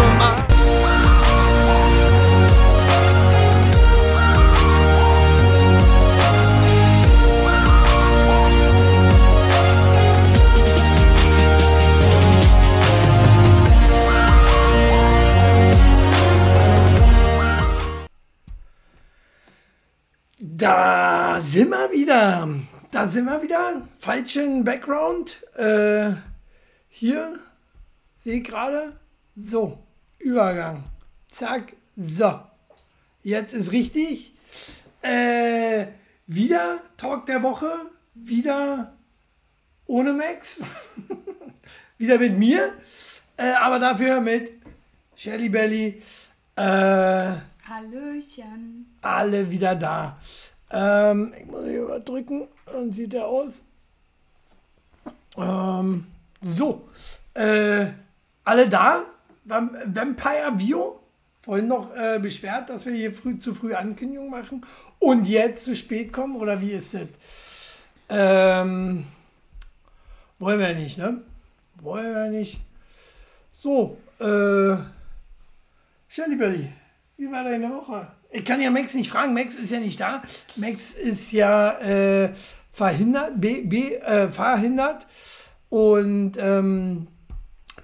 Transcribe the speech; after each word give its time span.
schon 0.00 0.18
mal. 0.18 0.36
Da 20.38 21.40
sind 21.42 21.70
wir 21.70 21.90
wieder. 21.92 22.48
Da 22.90 23.06
sind 23.06 23.26
wir 23.26 23.42
wieder. 23.42 23.82
Falschen 23.98 24.64
Background. 24.64 25.42
Äh, 25.56 26.12
hier 26.88 27.38
sehe 28.16 28.38
ich 28.38 28.44
gerade. 28.44 28.92
So, 29.36 29.78
Übergang. 30.20 30.84
Zack. 31.30 31.74
So. 31.96 32.40
Jetzt 33.22 33.54
ist 33.54 33.72
richtig. 33.72 34.34
Äh, 35.02 35.86
wieder 36.26 36.80
Talk 36.96 37.26
der 37.26 37.42
Woche. 37.42 37.70
Wieder 38.14 38.92
ohne 39.86 40.12
Max. 40.12 40.60
wieder 41.98 42.18
mit 42.18 42.38
mir. 42.38 42.74
Äh, 43.36 43.52
aber 43.52 43.78
dafür 43.78 44.20
mit 44.20 44.52
Shelly 45.16 45.48
Belly. 45.48 46.02
Äh, 46.56 47.32
Hallöchen. 47.68 48.96
alle 49.00 49.50
wieder 49.50 49.74
da. 49.74 50.18
Ähm, 50.70 51.32
ich 51.38 51.46
muss 51.46 51.64
hier 51.64 51.82
überdrücken, 51.82 52.48
dann 52.66 52.92
sieht 52.92 53.14
er 53.14 53.26
aus. 53.26 53.64
Ähm, 55.36 56.06
so, 56.56 56.88
äh, 57.34 57.86
alle 58.44 58.68
da? 58.68 59.04
Vam- 59.44 59.76
Vampire 59.86 60.52
View? 60.56 60.92
Vorhin 61.42 61.68
noch 61.68 61.94
äh, 61.96 62.18
beschwert, 62.18 62.68
dass 62.68 62.84
wir 62.84 62.92
hier 62.92 63.14
früh 63.14 63.38
zu 63.38 63.54
früh 63.54 63.72
Ankündigung 63.74 64.28
machen 64.28 64.66
und 64.98 65.26
jetzt 65.26 65.64
zu 65.64 65.74
spät 65.74 66.12
kommen 66.12 66.36
oder 66.36 66.60
wie 66.60 66.72
ist 66.72 66.92
das? 66.92 67.08
Ähm, 68.10 69.04
wollen 70.38 70.58
wir 70.58 70.74
nicht, 70.74 70.98
ne? 70.98 71.22
Wollen 71.80 72.14
wir 72.14 72.28
nicht. 72.38 72.60
So, 73.56 73.96
äh, 74.18 74.76
Shelly 76.08 76.36
Belly, 76.36 76.72
wie 77.16 77.32
war 77.32 77.44
deine 77.44 77.70
Woche? 77.70 78.08
Ich 78.30 78.44
kann 78.44 78.60
ja 78.60 78.70
Max 78.70 78.94
nicht 78.94 79.10
fragen, 79.10 79.32
Max 79.32 79.54
ist 79.54 79.70
ja 79.70 79.80
nicht 79.80 79.98
da. 79.98 80.22
Max 80.56 80.94
ist 80.94 81.32
ja 81.32 81.78
äh, 81.80 82.30
verhindert, 82.70 83.40
B, 83.40 83.62
B, 83.62 83.94
äh, 83.94 84.28
verhindert 84.30 85.06
und 85.70 86.32
ähm, 86.38 87.06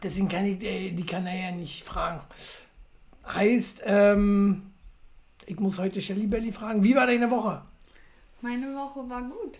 deswegen 0.06 0.28
kann 0.28 0.44
ich 0.44 0.62
äh, 0.62 0.90
die 0.92 1.06
kann 1.06 1.26
er 1.26 1.50
ja 1.50 1.52
nicht 1.52 1.84
fragen. 1.84 2.20
Heißt, 3.26 3.82
ähm, 3.84 4.70
ich 5.46 5.58
muss 5.58 5.78
heute 5.78 6.00
Shelly 6.00 6.26
Belly 6.26 6.52
fragen, 6.52 6.82
wie 6.82 6.94
war 6.94 7.06
deine 7.06 7.30
Woche? 7.30 7.62
Meine 8.40 8.74
Woche 8.74 9.08
war 9.08 9.22
gut. 9.22 9.58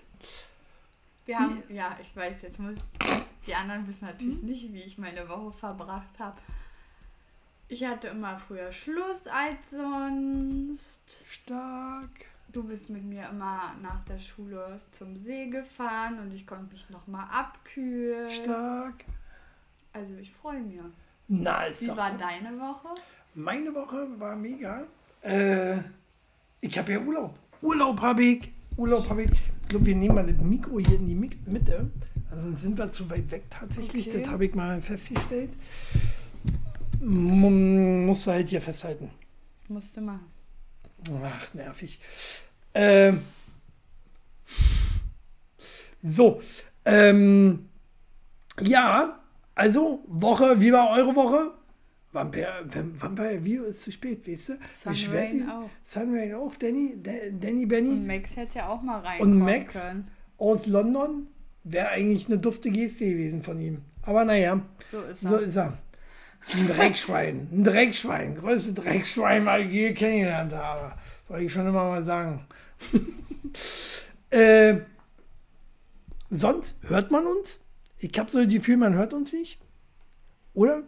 Wir 1.24 1.38
haben, 1.40 1.62
ja, 1.68 1.96
ich 2.00 2.14
weiß, 2.14 2.42
jetzt 2.42 2.60
muss 2.60 2.76
die 3.46 3.54
anderen 3.54 3.86
wissen 3.88 4.04
natürlich 4.04 4.42
nicht, 4.42 4.72
wie 4.72 4.82
ich 4.82 4.96
meine 4.96 5.28
Woche 5.28 5.52
verbracht 5.52 6.18
habe. 6.20 6.38
Ich 7.68 7.84
hatte 7.84 8.08
immer 8.08 8.38
früher 8.38 8.70
Schluss 8.70 9.26
als 9.26 9.70
sonst. 9.70 11.24
Stark. 11.28 12.10
Du 12.52 12.62
bist 12.62 12.90
mit 12.90 13.04
mir 13.04 13.28
immer 13.28 13.74
nach 13.82 14.04
der 14.04 14.20
Schule 14.20 14.80
zum 14.92 15.16
See 15.16 15.46
gefahren 15.46 16.20
und 16.20 16.32
ich 16.32 16.46
konnte 16.46 16.72
mich 16.72 16.88
noch 16.90 17.08
mal 17.08 17.24
abkühlen. 17.24 18.30
Stark. 18.30 19.04
Also 19.96 20.14
ich 20.16 20.30
freue 20.30 20.60
mich. 20.60 20.78
Na, 21.28 21.64
ist 21.64 21.80
Wie 21.80 21.86
doch 21.86 21.96
war 21.96 22.10
top. 22.10 22.18
deine 22.18 22.60
Woche? 22.60 22.88
Meine 23.34 23.74
Woche 23.74 24.06
war 24.18 24.36
mega. 24.36 24.84
Äh, 25.22 25.78
ich 26.60 26.78
habe 26.78 26.92
ja 26.92 27.00
Urlaub. 27.00 27.38
Urlaub 27.62 28.02
habe 28.02 28.22
ich. 28.22 28.52
Urlaub 28.76 29.08
habe 29.08 29.22
ich. 29.22 29.30
Ich 29.30 29.68
glaube, 29.68 29.86
wir 29.86 29.96
nehmen 29.96 30.14
mal 30.14 30.26
das 30.26 30.36
Mikro 30.36 30.78
hier 30.80 30.96
in 30.96 31.06
die 31.06 31.14
Mitte. 31.14 31.90
Also 32.30 32.54
sind 32.56 32.76
wir 32.76 32.92
zu 32.92 33.08
weit 33.08 33.30
weg 33.30 33.44
tatsächlich. 33.48 34.08
Okay. 34.08 34.20
Das 34.20 34.30
habe 34.30 34.44
ich 34.44 34.54
mal 34.54 34.82
festgestellt. 34.82 35.50
M 37.00 38.04
musst 38.04 38.26
du 38.26 38.32
halt 38.32 38.48
hier 38.48 38.60
festhalten. 38.60 39.10
Musste 39.68 40.02
machen. 40.02 40.26
Ach, 41.24 41.54
nervig. 41.54 42.00
Ähm, 42.74 43.22
so. 46.02 46.40
Ähm, 46.84 47.70
ja, 48.60 49.20
also 49.56 50.04
Woche, 50.06 50.60
wie 50.60 50.72
war 50.72 50.90
eure 50.90 51.16
Woche? 51.16 51.50
Vampire, 52.12 52.64
Vamp- 52.68 53.02
Vampire 53.02 53.44
View 53.44 53.64
ist 53.64 53.82
zu 53.82 53.90
spät, 53.92 54.26
weißt 54.26 54.50
du? 54.50 54.58
Sunrain 54.72 55.30
die- 55.32 55.44
auch. 55.44 55.68
Sunrain 55.84 56.34
auch, 56.34 56.54
Danny, 56.54 56.96
Da- 57.02 57.10
Danny 57.32 57.66
Benny 57.66 57.90
Und 57.90 58.06
Max 58.06 58.36
hätte 58.36 58.58
ja 58.58 58.68
auch 58.68 58.80
mal 58.80 58.98
und 59.00 59.04
reinkommen 59.04 59.38
Max 59.40 59.74
können. 59.74 60.08
aus 60.38 60.66
London. 60.66 61.26
Wäre 61.64 61.88
eigentlich 61.88 62.26
eine 62.28 62.38
dufte 62.38 62.70
Geste 62.70 63.06
gewesen 63.06 63.42
von 63.42 63.58
ihm. 63.58 63.82
Aber 64.02 64.24
naja, 64.24 64.60
So 64.92 65.00
ist 65.00 65.24
er. 65.24 65.28
so 65.30 65.36
ist 65.38 65.56
er. 65.56 65.78
Ein 66.54 66.68
Dreckschwein, 66.68 67.48
ein 67.50 67.64
Dreckschwein, 67.64 68.36
größte 68.36 68.72
Dreckschwein, 68.72 69.42
mal 69.42 69.62
ich 69.62 69.72
je 69.72 69.92
kennengelernt 69.94 70.54
habe. 70.54 70.92
Soll 71.26 71.40
ich 71.42 71.52
schon 71.52 71.66
immer 71.66 71.82
mal 71.88 72.04
sagen. 72.04 72.46
äh, 74.30 74.76
sonst 76.30 76.76
hört 76.88 77.10
man 77.10 77.26
uns? 77.26 77.60
Ich 77.98 78.18
habe 78.18 78.30
so 78.30 78.42
das 78.42 78.52
Gefühl, 78.52 78.76
man 78.76 78.94
hört 78.94 79.14
uns 79.14 79.32
nicht. 79.32 79.58
Oder? 80.54 80.82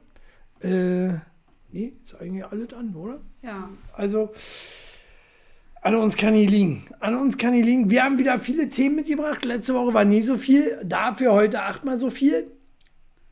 Äh, 0.61 1.19
nee, 1.71 1.93
ist 2.05 2.15
eigentlich 2.21 2.45
alles 2.45 2.73
an, 2.73 2.95
oder? 2.95 3.21
Ja. 3.43 3.69
Also, 3.93 4.31
an 5.81 5.95
uns 5.95 6.17
kann 6.17 6.35
nie 6.35 6.47
liegen. 6.47 6.87
An 7.01 7.15
uns 7.15 7.39
kann 7.39 7.53
nie 7.53 7.63
liegen. 7.63 7.91
Wir 7.91 8.05
haben 8.05 8.19
wieder 8.19 8.39
viele 8.39 8.69
Themen 8.69 8.97
mitgebracht. 8.97 9.45
Letzte 9.45 9.75
Woche 9.75 9.95
war 9.95 10.05
nie 10.05 10.23
so 10.23 10.37
viel. 10.37 10.79
Dafür 10.85 11.33
heute 11.33 11.63
achtmal 11.63 11.99
so 11.99 12.11
viel 12.11 12.51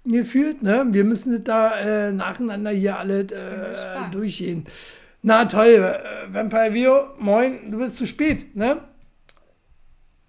gefühlt. 0.05 0.63
Ne? 0.63 0.87
Wir 0.91 1.05
müssen 1.05 1.33
das 1.33 1.45
da 1.45 1.79
äh, 1.79 2.13
nacheinander 2.13 2.71
hier 2.71 2.99
alle 2.99 3.21
äh, 3.21 4.11
durchgehen. 4.11 4.67
Na 5.23 5.47
toll, 5.47 5.67
äh, 5.67 6.33
Vampire 6.33 6.73
Vio, 6.73 7.09
moin, 7.19 7.71
du 7.71 7.79
bist 7.79 7.97
zu 7.97 8.07
spät, 8.07 8.55
ne? 8.55 8.81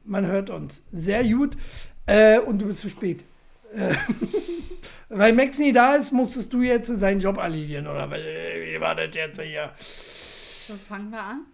Man 0.03 0.25
hört 0.25 0.49
uns. 0.49 0.83
Sehr 0.91 1.23
gut. 1.23 1.55
Äh, 2.07 2.39
und 2.39 2.59
du 2.59 2.65
bist 2.65 2.79
zu 2.79 2.89
spät. 2.89 3.23
Äh, 3.77 3.95
weil 5.09 5.33
Max 5.33 5.57
nie 5.57 5.71
da 5.73 5.95
ist, 5.95 6.11
musstest 6.11 6.51
du 6.53 6.61
jetzt 6.61 6.87
seinen 6.87 7.19
Job 7.19 7.37
erledigen, 7.37 7.87
oder? 7.87 8.09
Weil, 8.09 8.21
äh, 8.21 8.75
Wie 8.75 8.81
war 8.81 8.95
das 8.95 9.13
jetzt 9.13 9.41
hier? 9.41 9.71
So 9.79 10.73
fangen 10.87 11.09
wir 11.11 11.21
an 11.21 11.45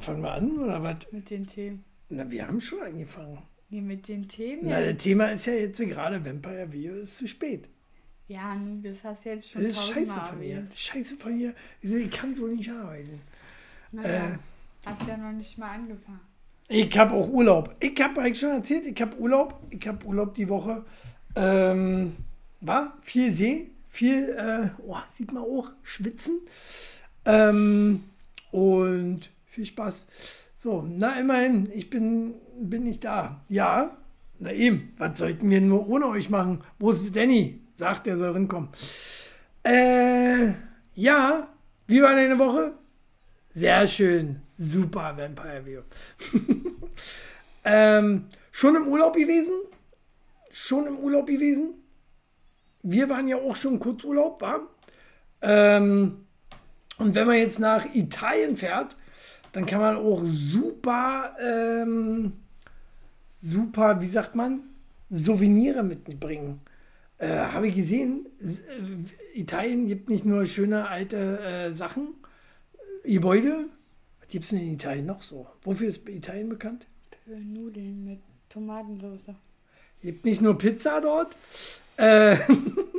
Fangen 0.00 0.22
wir 0.22 0.32
an, 0.32 0.58
oder 0.58 0.82
was? 0.82 0.96
mit 1.12 1.30
den 1.30 1.46
Themen. 1.46 1.84
Na, 2.10 2.30
wir 2.30 2.46
haben 2.46 2.60
schon 2.60 2.80
angefangen. 2.82 3.38
Nee, 3.70 3.80
mit 3.80 4.08
den 4.08 4.28
Themen. 4.28 4.62
Na, 4.64 4.80
Ja, 4.80 4.92
das 4.92 5.02
Thema 5.02 5.26
ist 5.26 5.46
ja 5.46 5.54
jetzt 5.54 5.78
gerade 5.80 6.24
Vampire 6.24 6.70
Vio 6.72 6.94
ist 6.96 7.18
zu 7.18 7.26
spät. 7.28 7.68
ja 8.28 8.54
nun, 8.54 8.82
das 8.82 9.02
hast 9.04 9.24
du 9.24 9.30
jetzt 9.30 9.50
schon 9.50 9.62
Das 9.62 9.70
ist 9.72 9.88
scheiße 9.88 10.20
von 10.28 10.38
mir. 10.38 10.66
Scheiße 10.74 11.16
von 11.16 11.36
mir. 11.36 11.54
Ich 11.80 12.10
kann 12.10 12.34
so 12.34 12.46
nicht 12.46 12.70
arbeiten. 12.70 13.20
Naja, 13.92 14.26
Äh. 14.34 14.38
hast 14.86 15.06
ja 15.06 15.16
noch 15.16 15.32
nicht 15.32 15.56
mal 15.58 15.70
angefangen. 15.70 16.20
Ich 16.68 16.98
habe 16.98 17.14
auch 17.14 17.28
Urlaub. 17.30 17.74
Ich 17.80 17.98
habe 18.00 18.20
eigentlich 18.20 18.40
schon 18.40 18.50
erzählt, 18.50 18.84
ich 18.86 19.00
habe 19.00 19.16
Urlaub. 19.16 19.58
Ich 19.70 19.88
habe 19.88 20.04
Urlaub 20.06 20.34
die 20.34 20.48
Woche. 20.48 20.84
Ähm, 21.38 22.16
war 22.60 22.98
viel 23.02 23.32
See, 23.32 23.70
viel, 23.88 24.30
äh, 24.30 24.70
oh, 24.84 24.96
sieht 25.14 25.32
man 25.32 25.44
auch, 25.44 25.70
schwitzen. 25.84 26.40
Ähm, 27.24 28.02
und 28.50 29.30
viel 29.46 29.64
Spaß. 29.64 30.06
So, 30.56 30.84
na 30.88 31.18
immerhin, 31.20 31.70
ich 31.72 31.88
bin, 31.90 32.34
bin 32.60 32.82
nicht 32.82 33.04
da. 33.04 33.40
Ja, 33.48 33.96
na 34.40 34.52
eben, 34.52 34.92
was 34.98 35.18
sollten 35.18 35.48
wir 35.48 35.60
nur 35.60 35.88
ohne 35.88 36.06
euch 36.06 36.28
machen? 36.28 36.64
Wo 36.80 36.90
ist 36.90 37.14
Danny? 37.14 37.60
Sagt, 37.76 38.08
er 38.08 38.18
soll 38.18 38.30
rinkommen. 38.30 38.70
Äh, 39.62 40.54
ja, 40.94 41.48
wie 41.86 42.02
war 42.02 42.16
deine 42.16 42.36
Woche? 42.40 42.74
Sehr 43.54 43.86
schön. 43.86 44.42
Super 44.58 45.16
Vampire 45.16 45.64
View. 45.64 45.82
ähm, 47.64 48.24
schon 48.50 48.74
im 48.74 48.88
Urlaub 48.88 49.14
gewesen? 49.14 49.54
Schon 50.60 50.88
im 50.88 50.98
Urlaub 50.98 51.28
gewesen? 51.28 51.74
Wir 52.82 53.08
waren 53.08 53.28
ja 53.28 53.36
auch 53.36 53.54
schon 53.54 53.78
kurz 53.78 54.02
Urlaub, 54.02 54.40
war? 54.40 54.68
Ähm, 55.40 56.26
und 56.98 57.14
wenn 57.14 57.28
man 57.28 57.36
jetzt 57.36 57.60
nach 57.60 57.94
Italien 57.94 58.56
fährt, 58.56 58.96
dann 59.52 59.66
kann 59.66 59.80
man 59.80 59.94
auch 59.94 60.20
super, 60.24 61.36
ähm, 61.40 62.32
super, 63.40 64.00
wie 64.00 64.08
sagt 64.08 64.34
man, 64.34 64.64
Souvenire 65.10 65.84
mitbringen. 65.84 66.60
Äh, 67.18 67.28
Habe 67.28 67.68
ich 67.68 67.76
gesehen, 67.76 68.26
äh, 68.40 69.38
Italien 69.40 69.86
gibt 69.86 70.10
nicht 70.10 70.24
nur 70.24 70.44
schöne 70.44 70.88
alte 70.88 71.38
äh, 71.38 71.72
Sachen, 71.72 72.14
Gebäude. 73.04 73.66
Was 74.18 74.28
gibt 74.28 74.44
es 74.44 74.52
in 74.52 74.72
Italien 74.72 75.06
noch 75.06 75.22
so? 75.22 75.46
Wofür 75.62 75.88
ist 75.88 76.08
Italien 76.08 76.48
bekannt? 76.48 76.88
Für 77.24 77.36
Nudeln 77.36 78.04
mit 78.04 78.18
Tomatensauce. 78.48 79.30
Gibt 80.02 80.24
nicht 80.24 80.40
nur 80.40 80.56
Pizza 80.56 81.00
dort, 81.00 81.36
äh, 81.96 82.36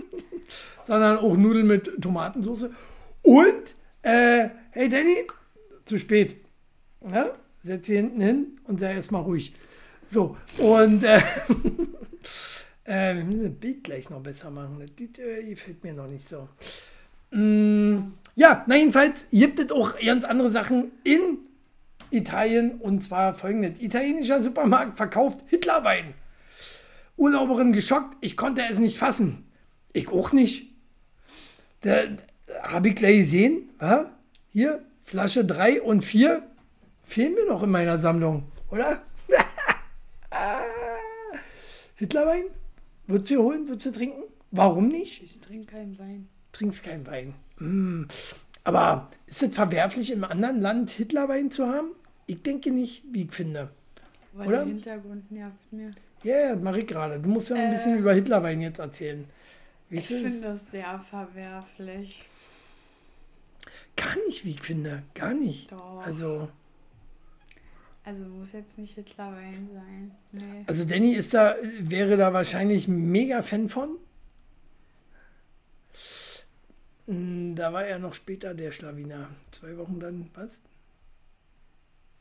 sondern 0.88 1.18
auch 1.18 1.36
Nudeln 1.36 1.68
mit 1.68 2.01
Tomatensauce. 2.01 2.69
Und, 3.22 3.75
äh, 4.01 4.50
hey 4.72 4.90
Danny, 4.90 5.25
zu 5.86 5.98
spät. 5.98 6.36
Ja? 7.10 7.31
Setz 7.63 7.88
sie 7.88 7.98
hinten 7.98 8.22
hin 8.22 8.48
und 8.66 8.80
sei 8.80 8.94
erstmal 8.94 9.22
ruhig. 9.22 9.54
So, 10.10 10.38
und 10.57 11.04
äh, 11.04 11.18
äh, 12.86 13.16
wir 13.16 13.24
müssen 13.24 13.44
das 13.44 13.60
Bild 13.60 13.84
gleich 13.84 14.10
noch 14.10 14.22
besser 14.22 14.50
machen. 14.50 14.80
Das 14.80 15.24
äh, 15.24 15.44
gefällt 15.44 15.84
mir 15.84 15.94
noch 15.94 16.07
nicht 16.07 16.28
so. 16.28 16.50
Mm, 17.31 18.13
ja, 18.36 18.63
na 18.68 18.75
jedenfalls 18.75 19.28
gibt 19.31 19.60
es 19.60 19.72
auch 19.72 20.00
ganz 20.00 20.24
andere 20.24 20.50
Sachen 20.50 20.92
in 21.04 21.40
Italien 22.12 22.80
und 22.80 23.01
zwar 23.01 23.36
folgendes. 23.36 23.80
Italienischer 23.80 24.42
Supermarkt 24.42 24.98
verkauft 24.98 25.42
Hitlerwein. 25.48 26.13
Urlauberin 27.19 27.74
geschockt, 27.74 28.18
ich 28.21 28.38
konnte 28.38 28.63
es 28.71 28.80
nicht 28.80 28.98
fassen. 28.98 29.45
Ich 29.94 30.07
auch 30.10 30.31
nicht. 30.31 30.74
Da 31.81 32.04
habe 32.63 32.89
ich 32.89 32.95
gleich 32.95 33.19
gesehen, 33.19 33.69
ja? 33.81 34.10
hier, 34.51 34.83
Flasche 35.04 35.44
3 35.45 35.81
und 35.81 36.01
4 36.01 36.44
fehlen 37.04 37.33
mir 37.33 37.45
noch 37.48 37.63
in 37.63 37.71
meiner 37.71 37.98
Sammlung, 38.00 38.44
oder? 38.71 39.01
Hitlerwein? 41.95 42.44
Würdest 43.07 43.31
du 43.31 43.44
holen? 43.44 43.68
Würdest 43.68 43.88
du 43.88 43.92
trinken? 43.92 44.24
Warum 44.51 44.88
nicht? 44.88 45.22
Ich 45.22 45.39
trinke 45.42 45.75
keinen 45.75 46.00
Wein. 46.00 46.30
Trinkst 46.51 46.83
keinen 46.83 47.06
Wein. 47.06 47.33
Mm. 47.57 48.04
Aber 48.63 49.10
ist 49.25 49.44
es 49.44 49.54
verwerflich, 49.54 50.12
im 50.12 50.24
anderen 50.24 50.62
Land 50.62 50.92
Hitlerwein 50.92 51.51
zu 51.51 51.68
haben? 51.68 51.89
Ich 52.27 52.42
denke 52.44 52.72
nicht, 52.72 53.04
wie 53.12 53.24
ich 53.24 53.31
finde. 53.31 53.69
Weil 54.33 54.48
Oder? 54.48 54.57
der 54.57 54.68
Hintergrund 54.68 55.31
nervt 55.31 55.72
mir. 55.74 55.92
Ja, 56.24 56.33
yeah, 56.36 56.54
das 56.56 56.62
mache 56.63 56.80
ich 56.81 56.88
gerade. 56.88 57.19
Du 57.19 57.30
musst 57.30 57.50
ja 57.50 57.56
ein 57.56 57.69
Äh. 57.71 57.75
bisschen 57.75 57.98
über 57.98 58.13
Hitlerwein 58.13 58.62
jetzt 58.62 58.80
erzählen. 58.80 59.25
Ich 59.89 60.00
Weißt 60.01 60.12
du, 60.12 60.16
finde 60.21 60.42
das 60.42 60.71
sehr 60.71 61.00
verwerflich. 61.10 62.27
gar 63.95 64.16
nicht, 64.27 64.45
wie 64.45 64.51
ich 64.51 64.62
finde. 64.62 65.04
Gar 65.16 65.33
nicht. 65.33 65.71
Doch. 65.71 66.01
Also, 66.06 66.50
Also 68.04 68.25
muss 68.25 68.51
jetzt 68.54 68.77
nicht 68.77 68.95
Hitlerwein 68.95 69.69
sein. 69.74 70.12
Nee. 70.31 70.63
also 70.68 70.86
Danny 70.86 71.13
ist 71.13 71.33
da, 71.33 71.56
wäre 71.80 72.18
da 72.18 72.33
wahrscheinlich 72.33 72.88
mega 72.88 73.42
Fan 73.42 73.69
von. 73.69 73.98
Mm, 77.07 77.56
Da 77.56 77.74
war 77.74 77.86
er 77.86 78.00
noch 78.00 78.13
später 78.13 78.54
der 78.54 78.72
Schlawiner. 78.72 79.30
Zwei 79.51 79.77
Wochen 79.77 80.00
dann, 80.00 80.30
was? 80.33 80.60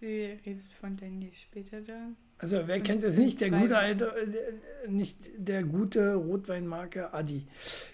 Sie 0.00 0.38
redet 0.46 0.72
von 0.80 0.96
Danny 0.96 1.30
später 1.32 1.80
dann. 1.80 2.16
Also 2.38 2.62
wer 2.66 2.80
kennt 2.80 3.02
es 3.04 3.16
nicht? 3.16 3.40
Der 3.40 3.50
gute 3.50 3.76
alte, 3.76 4.06
äh, 4.16 4.88
nicht 4.88 5.16
der 5.36 5.64
gute 5.64 6.14
Rotweinmarke 6.14 7.12
Adi. 7.12 7.46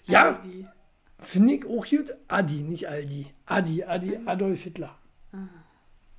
Ja, 0.05 0.39
finde 1.19 1.53
ich 1.55 1.65
auch 1.65 1.85
gut. 1.87 2.13
Adi, 2.27 2.61
nicht 2.63 2.87
Aldi. 2.87 3.27
Adi, 3.47 3.83
Adi, 3.83 4.19
Adolf 4.25 4.61
Hitler. 4.61 4.95
Ah. 5.31 5.47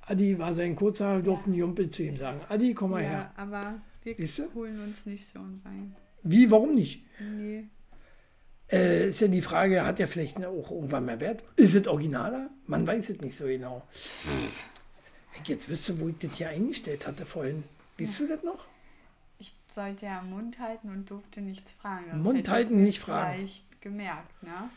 Adi 0.01 0.37
war 0.39 0.53
sein 0.55 0.75
kurzer, 0.75 1.21
durften 1.21 1.53
Jumpel 1.53 1.89
zu 1.89 2.03
ihm 2.03 2.17
sagen. 2.17 2.41
Adi, 2.49 2.73
komm 2.73 2.91
mal 2.91 3.03
Ja, 3.03 3.09
her. 3.09 3.31
aber 3.37 3.81
wir 4.03 4.15
Siehst 4.15 4.39
du? 4.39 4.53
holen 4.55 4.81
uns 4.81 5.05
nicht 5.05 5.25
so 5.25 5.39
einen 5.39 5.61
Wein. 5.63 5.95
Wie, 6.23 6.49
warum 6.51 6.71
nicht? 6.71 7.05
Nee. 7.19 7.65
Äh, 8.69 9.09
ist 9.09 9.21
ja 9.21 9.29
die 9.29 9.41
Frage, 9.41 9.85
hat 9.85 9.99
er 10.01 10.07
vielleicht 10.07 10.43
auch 10.45 10.71
irgendwann 10.71 11.05
mehr 11.05 11.21
Wert? 11.21 11.43
Ist 11.55 11.75
es 11.75 11.87
originaler? 11.87 12.49
Man 12.65 12.85
weiß 12.85 13.09
es 13.09 13.21
nicht 13.21 13.37
so 13.37 13.45
genau. 13.45 13.83
Wenn 15.33 15.41
ich 15.43 15.47
jetzt 15.49 15.69
wüsste, 15.69 15.97
wo 16.01 16.09
ich 16.09 16.17
das 16.19 16.35
hier 16.35 16.49
eingestellt 16.49 17.07
hatte 17.07 17.25
vorhin. 17.25 17.63
Weißt 17.99 18.19
du 18.19 18.27
das 18.27 18.43
noch? 18.43 18.65
Ich 19.39 19.53
sollte 19.69 20.05
ja 20.07 20.21
Mund 20.23 20.59
halten 20.59 20.89
und 20.89 21.09
durfte 21.09 21.41
nichts 21.41 21.73
fragen. 21.73 22.21
Mund 22.21 22.47
halten, 22.49 22.79
nicht 22.79 22.99
fragen. 22.99 23.35
Vielleicht 23.35 23.81
gemerkt, 23.81 24.43
ne? 24.43 24.69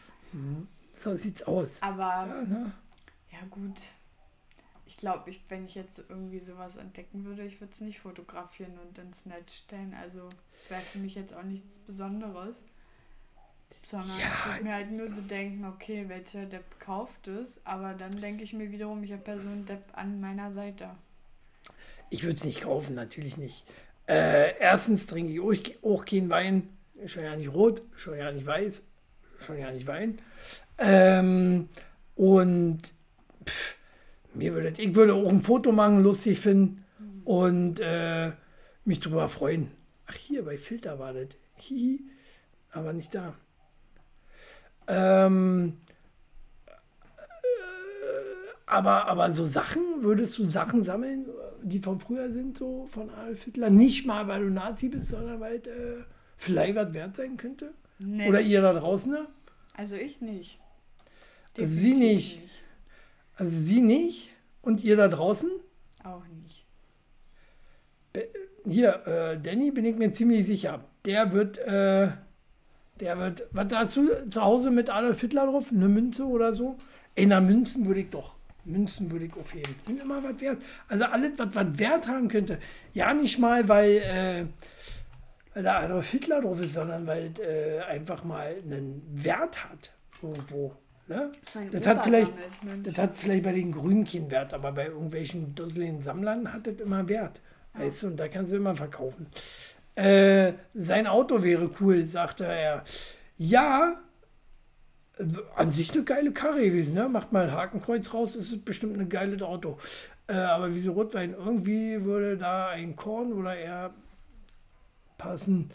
So 0.94 1.16
sieht's 1.16 1.42
aus. 1.42 1.82
Aber 1.82 2.26
Ja, 2.26 2.42
ne? 2.44 2.72
ja 3.32 3.38
gut. 3.50 3.76
Ich 4.86 4.96
glaube, 4.96 5.30
ich, 5.30 5.40
wenn 5.48 5.64
ich 5.64 5.74
jetzt 5.76 6.02
irgendwie 6.08 6.40
sowas 6.40 6.76
entdecken 6.76 7.24
würde, 7.24 7.44
ich 7.44 7.60
würde 7.60 7.72
es 7.72 7.80
nicht 7.80 8.00
fotografieren 8.00 8.76
und 8.78 8.98
ins 8.98 9.24
Netz 9.24 9.56
stellen. 9.56 9.94
Also 9.94 10.28
es 10.60 10.68
wäre 10.68 10.80
für 10.82 10.98
mich 10.98 11.14
jetzt 11.14 11.32
auch 11.32 11.44
nichts 11.44 11.78
Besonderes. 11.78 12.64
Sondern 13.86 14.18
Ja. 14.18 14.26
ich 14.26 14.46
würde 14.52 14.64
mir 14.64 14.74
halt 14.74 14.90
nur 14.90 15.08
so 15.08 15.22
denken, 15.22 15.64
okay, 15.64 16.08
welcher 16.08 16.44
Depp 16.44 16.78
kauft 16.80 17.28
es? 17.28 17.60
Aber 17.64 17.94
dann 17.94 18.20
denke 18.20 18.42
ich 18.44 18.52
mir 18.52 18.70
wiederum, 18.70 19.02
ich 19.04 19.12
habe 19.12 19.22
Person 19.22 19.64
Depp 19.64 19.84
an 19.92 20.20
meiner 20.20 20.52
Seite. 20.52 20.90
Ich 22.10 22.24
würde 22.24 22.34
es 22.34 22.44
nicht 22.44 22.62
kaufen, 22.62 22.94
natürlich 22.94 23.36
nicht. 23.36 23.64
Äh, 24.08 24.58
erstens 24.58 25.06
trinke 25.06 25.32
ich 25.32 25.40
auch, 25.40 25.84
auch 25.84 26.04
keinen 26.04 26.28
Wein, 26.28 26.68
schon 27.06 27.22
ja 27.22 27.36
nicht 27.36 27.52
rot, 27.52 27.82
schon 27.96 28.18
ja 28.18 28.30
nicht 28.32 28.46
weiß, 28.46 28.82
schon 29.38 29.58
ja 29.58 29.70
nicht 29.70 29.86
Wein. 29.86 30.18
Ähm, 30.78 31.68
und 32.16 32.80
pff, 33.46 33.76
mir 34.34 34.52
würde, 34.52 34.72
ich 34.76 34.94
würde 34.94 35.14
auch 35.14 35.28
ein 35.28 35.42
Foto 35.42 35.70
machen, 35.72 36.02
lustig 36.02 36.40
finden 36.40 36.84
und 37.24 37.80
äh, 37.80 38.32
mich 38.84 39.00
drüber 39.00 39.28
freuen. 39.28 39.70
Ach, 40.06 40.14
hier 40.14 40.44
bei 40.44 40.58
Filter 40.58 40.98
war 40.98 41.12
das. 41.12 41.28
Hihi, 41.56 42.00
aber 42.72 42.92
nicht 42.92 43.14
da. 43.14 43.34
Ähm, 44.88 45.76
aber, 48.66 49.06
aber 49.06 49.32
so 49.32 49.44
Sachen, 49.44 50.02
würdest 50.02 50.38
du 50.38 50.50
Sachen 50.50 50.82
sammeln, 50.82 51.26
die 51.62 51.80
von 51.80 52.00
früher 52.00 52.32
sind, 52.32 52.58
so 52.58 52.86
von 52.86 53.10
Adolf 53.10 53.44
Hitler? 53.44 53.70
Nicht 53.70 54.06
mal, 54.06 54.28
weil 54.28 54.42
du 54.42 54.50
Nazi 54.50 54.88
bist, 54.88 55.08
sondern 55.08 55.40
weil 55.40 55.56
äh, 55.56 56.04
vielleicht 56.36 56.74
was 56.74 56.94
wert 56.94 57.16
sein 57.16 57.36
könnte? 57.36 57.72
Nee, 57.98 58.28
Oder 58.28 58.40
ihr 58.40 58.62
da 58.62 58.72
draußen? 58.72 59.12
Ne? 59.12 59.26
also 59.74 59.96
ich 59.96 60.20
nicht. 60.20 60.58
Also 61.56 61.72
sie 61.72 61.90
Definitiv 61.94 62.40
nicht. 62.42 62.50
Also 63.36 63.58
sie 63.58 63.80
nicht 63.80 64.30
und 64.62 64.84
ihr 64.84 64.96
da 64.96 65.08
draußen? 65.08 65.50
Auch 66.04 66.24
nicht. 66.42 66.66
Hier, 68.66 69.06
äh, 69.06 69.38
Danny, 69.40 69.70
bin 69.70 69.84
ich 69.84 69.96
mir 69.96 70.12
ziemlich 70.12 70.46
sicher. 70.46 70.84
Der 71.06 71.32
wird, 71.32 71.58
äh, 71.58 72.08
der 73.00 73.18
wird, 73.18 73.46
was 73.52 73.94
du 73.94 74.28
zu 74.28 74.42
Hause 74.42 74.70
mit 74.70 74.90
Adolf 74.90 75.20
Hitler 75.20 75.46
drauf? 75.46 75.72
Eine 75.72 75.88
Münze 75.88 76.26
oder 76.26 76.54
so? 76.54 76.76
Ey, 77.14 77.26
na 77.26 77.40
Münzen 77.40 77.86
würde 77.86 78.00
ich 78.00 78.10
doch. 78.10 78.36
Münzen 78.64 79.10
würde 79.10 79.26
ich 79.26 79.36
aufheben. 79.36 79.74
Sind 79.84 80.00
immer 80.00 80.22
was 80.22 80.40
wert. 80.40 80.62
Also 80.88 81.04
alles, 81.04 81.32
was 81.38 81.54
was 81.54 81.78
Wert 81.78 82.08
haben 82.08 82.28
könnte. 82.28 82.58
Ja, 82.92 83.14
nicht 83.14 83.38
mal, 83.38 83.68
weil, 83.68 83.90
äh, 83.96 84.46
weil 85.54 85.62
da 85.62 85.80
Adolf 85.80 86.10
Hitler 86.10 86.40
drauf 86.40 86.60
ist, 86.60 86.74
sondern 86.74 87.06
weil 87.06 87.32
es 87.32 87.40
äh, 87.40 87.80
einfach 87.88 88.24
mal 88.24 88.54
einen 88.62 89.02
Wert 89.12 89.64
hat. 89.64 89.92
Irgendwo. 90.22 90.74
Ne? 91.08 91.32
Das 91.72 91.86
hat 91.88 92.04
vielleicht, 92.04 92.32
das 92.84 92.96
hat 92.96 93.16
vielleicht 93.16 93.42
bei 93.42 93.52
den 93.52 93.72
Grünen 93.72 94.04
keinen 94.04 94.30
Wert, 94.30 94.54
aber 94.54 94.70
bei 94.70 94.86
irgendwelchen 94.86 95.54
dusseligen 95.56 96.02
Sammlern 96.02 96.52
hat 96.52 96.68
das 96.68 96.76
immer 96.76 97.08
Wert. 97.08 97.40
Weißt 97.74 98.02
du, 98.02 98.06
und 98.08 98.16
da 98.16 98.28
kannst 98.28 98.52
du 98.52 98.56
immer 98.56 98.76
verkaufen. 98.76 99.26
Äh, 99.94 100.52
sein 100.74 101.06
Auto 101.06 101.42
wäre 101.42 101.70
cool, 101.80 102.04
sagte 102.04 102.44
er. 102.44 102.84
Ja, 103.36 104.00
an 105.56 105.70
sich 105.72 105.92
eine 105.92 106.04
geile 106.04 106.32
Karre 106.32 106.60
gewesen, 106.62 106.94
ne? 106.94 107.08
Macht 107.08 107.32
mal 107.32 107.44
ein 107.44 107.52
Hakenkreuz 107.52 108.12
raus, 108.14 108.36
ist 108.36 108.52
es 108.52 108.60
bestimmt 108.60 108.98
ein 108.98 109.08
geiles 109.08 109.42
Auto. 109.42 109.78
Äh, 110.26 110.34
aber 110.34 110.74
wieso 110.74 110.92
Rotwein? 110.92 111.34
Irgendwie 111.34 112.04
würde 112.04 112.36
da 112.36 112.68
ein 112.68 112.96
Korn 112.96 113.32
oder 113.32 113.56
eher 113.56 113.92
passen. 115.18 115.70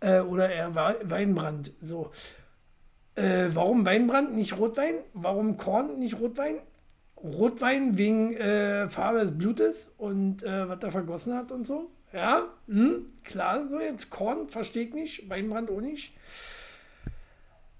Äh, 0.00 0.20
oder 0.20 0.48
eher 0.50 0.74
Wei- 0.74 0.96
Weinbrand. 1.04 1.72
So. 1.82 2.10
Äh, 3.14 3.46
warum 3.54 3.86
Weinbrand, 3.86 4.34
nicht 4.36 4.56
Rotwein? 4.58 4.96
Warum 5.14 5.56
Korn, 5.56 5.98
nicht 5.98 6.18
Rotwein? 6.20 6.56
Rotwein 7.16 7.96
wegen 7.96 8.36
äh, 8.36 8.88
Farbe 8.90 9.20
des 9.20 9.36
Blutes 9.36 9.90
und 9.96 10.42
äh, 10.42 10.68
was 10.68 10.82
er 10.82 10.90
vergossen 10.90 11.34
hat 11.34 11.50
und 11.50 11.66
so. 11.66 11.90
Ja, 12.12 12.44
hm, 12.68 13.06
klar, 13.24 13.66
so 13.68 13.80
jetzt 13.80 14.10
Korn, 14.10 14.48
verstehe 14.48 14.84
ich 14.86 14.94
nicht, 14.94 15.28
Weinbrand 15.30 15.70
auch 15.70 15.80
nicht. 15.80 16.12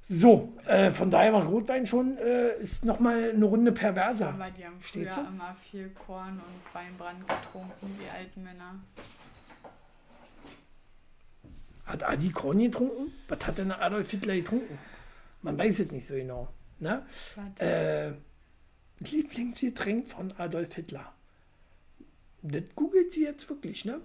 So, 0.08 0.52
äh, 0.66 0.92
von 0.92 1.10
daher 1.10 1.32
macht 1.32 1.48
Rotwein 1.48 1.84
schon, 1.86 2.16
äh, 2.18 2.56
ist 2.60 2.84
nochmal 2.84 3.30
eine 3.30 3.44
Runde 3.44 3.72
perverser. 3.72 4.28
Aber 4.28 4.50
die 4.50 4.64
haben 4.64 4.78
früher 4.78 5.04
Verstehst 5.04 5.16
du? 5.16 5.20
immer 5.22 5.56
viel 5.62 5.88
Korn 5.90 6.34
und 6.38 6.75
Weinbrand 6.75 7.26
getrunken, 7.26 7.98
die 8.00 8.08
alten 8.16 8.44
Männer. 8.44 8.76
Hat 11.86 12.04
Adi 12.04 12.30
Korn 12.30 12.58
getrunken? 12.58 13.12
Was 13.28 13.46
hat 13.46 13.58
denn 13.58 13.72
Adolf 13.72 14.10
Hitler 14.10 14.34
getrunken? 14.36 14.78
Man 15.42 15.58
weiß 15.58 15.80
es 15.80 15.90
nicht 15.90 16.06
so 16.06 16.14
genau. 16.14 16.48
Ne? 16.78 17.04
Äh, 17.58 18.12
Lieblingsgetränk 19.00 20.08
von 20.08 20.32
Adolf 20.38 20.75
Hitler. 20.75 21.12
Das 22.42 22.62
googelt 22.76 23.10
sie 23.12 23.25
jetzt 23.25 23.48
wirklich, 23.48 23.84
ne? 23.84 24.00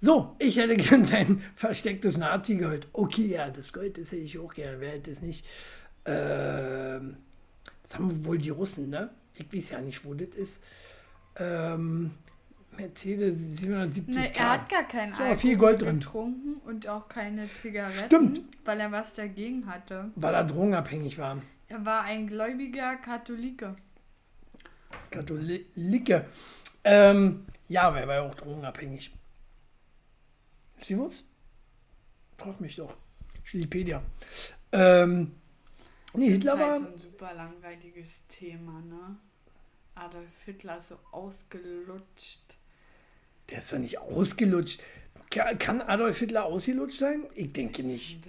So, 0.00 0.34
ich 0.38 0.56
hätte 0.56 0.76
gern 0.82 1.04
sein 1.04 1.42
verstecktes 1.54 2.16
Nazi-Gold. 2.16 2.88
Okay, 2.92 3.26
ja, 3.28 3.50
das 3.50 3.72
Gold, 3.72 3.98
das 3.98 4.06
hätte 4.12 4.22
ich 4.22 4.38
auch 4.38 4.52
gern. 4.54 4.80
Wer 4.80 4.92
hätte 4.92 5.10
es 5.10 5.20
nicht? 5.20 5.46
Ähm, 6.06 7.16
das 7.82 7.94
haben 7.98 8.24
wohl 8.24 8.38
die 8.38 8.50
Russen, 8.50 8.88
ne? 8.90 9.10
Ich 9.34 9.52
weiß 9.52 9.70
ja 9.70 9.80
nicht, 9.80 10.04
wo 10.04 10.14
das 10.14 10.28
ist. 10.30 10.62
Ähm, 11.36 12.12
Mercedes 12.76 13.34
770 13.60 14.14
Ne, 14.14 14.34
er 14.34 14.52
hat 14.52 14.68
gar 14.68 14.84
keinen 14.84 15.12
Alkohol 15.12 15.36
viel 15.36 15.56
Gold 15.56 15.82
drin. 15.82 16.00
getrunken 16.00 16.54
und 16.66 16.88
auch 16.88 17.08
keine 17.08 17.52
Zigaretten, 17.52 18.06
Stimmt. 18.06 18.40
weil 18.64 18.80
er 18.80 18.92
was 18.92 19.14
dagegen 19.14 19.66
hatte. 19.66 20.10
weil 20.14 20.34
er 20.34 20.44
drogenabhängig 20.44 21.18
war. 21.18 21.42
Er 21.68 21.84
war 21.84 22.02
ein 22.04 22.26
gläubiger 22.26 22.96
Katholike. 22.96 23.74
Katholike. 25.10 26.24
Ähm, 26.84 27.44
ja, 27.68 27.82
aber 27.82 28.00
er 28.00 28.08
war 28.08 28.14
ja 28.16 28.22
auch 28.22 28.34
drogenabhängig. 28.34 29.12
Was? 30.88 31.24
Frag 32.36 32.60
mich 32.60 32.76
doch. 32.76 32.96
Wikipedia. 33.52 34.02
Ähm, 34.72 35.32
nee, 36.14 36.30
Hitler 36.30 36.56
das 36.56 36.60
ist 36.60 36.60
war. 36.60 36.70
halt 36.70 36.80
so 36.80 36.86
ein 36.86 36.98
super 36.98 37.34
langweiliges 37.34 38.26
Thema, 38.28 38.80
ne? 38.82 39.16
Adolf 39.94 40.28
Hitler 40.44 40.78
ist 40.78 40.88
so 40.88 40.98
ausgelutscht. 41.12 42.40
Der 43.50 43.58
ist 43.58 43.72
doch 43.72 43.78
nicht 43.78 43.98
ausgelutscht. 43.98 44.80
Ka- 45.30 45.54
Kann 45.54 45.80
Adolf 45.82 46.18
Hitler 46.18 46.44
ausgelutscht 46.44 46.98
sein? 47.00 47.26
Ich 47.34 47.52
denke 47.52 47.82
nicht. 47.82 48.26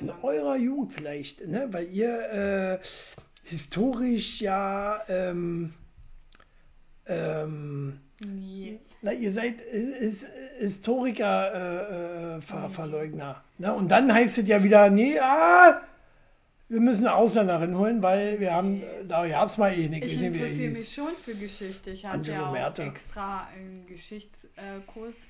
In 0.00 0.10
eurer 0.10 0.56
Jugend 0.56 0.92
vielleicht, 0.92 1.46
ne? 1.46 1.68
weil 1.72 1.88
ihr 1.92 2.80
äh, 2.80 2.86
historisch 3.44 4.40
ja. 4.40 5.02
Ähm, 5.08 5.74
ähm, 7.06 8.00
Nee. 8.24 8.78
na, 9.00 9.12
ihr 9.12 9.32
seid 9.32 9.60
His- 9.62 10.26
Historiker, 10.58 11.52
äh, 11.52 12.36
äh, 12.36 12.40
Ver 12.40 12.70
Verleugner. 12.70 13.42
Ne? 13.58 13.74
Und 13.74 13.88
dann 13.88 14.12
heißt 14.12 14.38
es 14.38 14.46
ja 14.48 14.62
wieder, 14.62 14.90
nee, 14.90 15.18
ah, 15.18 15.80
wir 16.68 16.80
müssen 16.80 17.06
eine 17.06 17.14
Ausländerin 17.16 17.76
holen, 17.76 18.00
weil 18.02 18.38
wir 18.38 18.52
haben, 18.54 18.80
äh, 18.82 19.04
da 19.06 19.26
gab 19.26 19.48
es 19.48 19.58
mal 19.58 19.76
eh 19.76 19.88
nicht. 19.88 20.04
Ich 20.04 20.20
er 20.22 20.28
interessiere 20.28 20.72
mich 20.72 20.94
schon 20.94 21.12
für 21.22 21.34
Geschichte. 21.34 21.90
Ich 21.90 22.06
Angelo 22.06 22.36
ja 22.42 22.48
auch 22.48 22.52
Merte. 22.52 22.82
extra 22.84 23.48
einen 23.48 23.84
Geschichtskurs, 23.86 25.28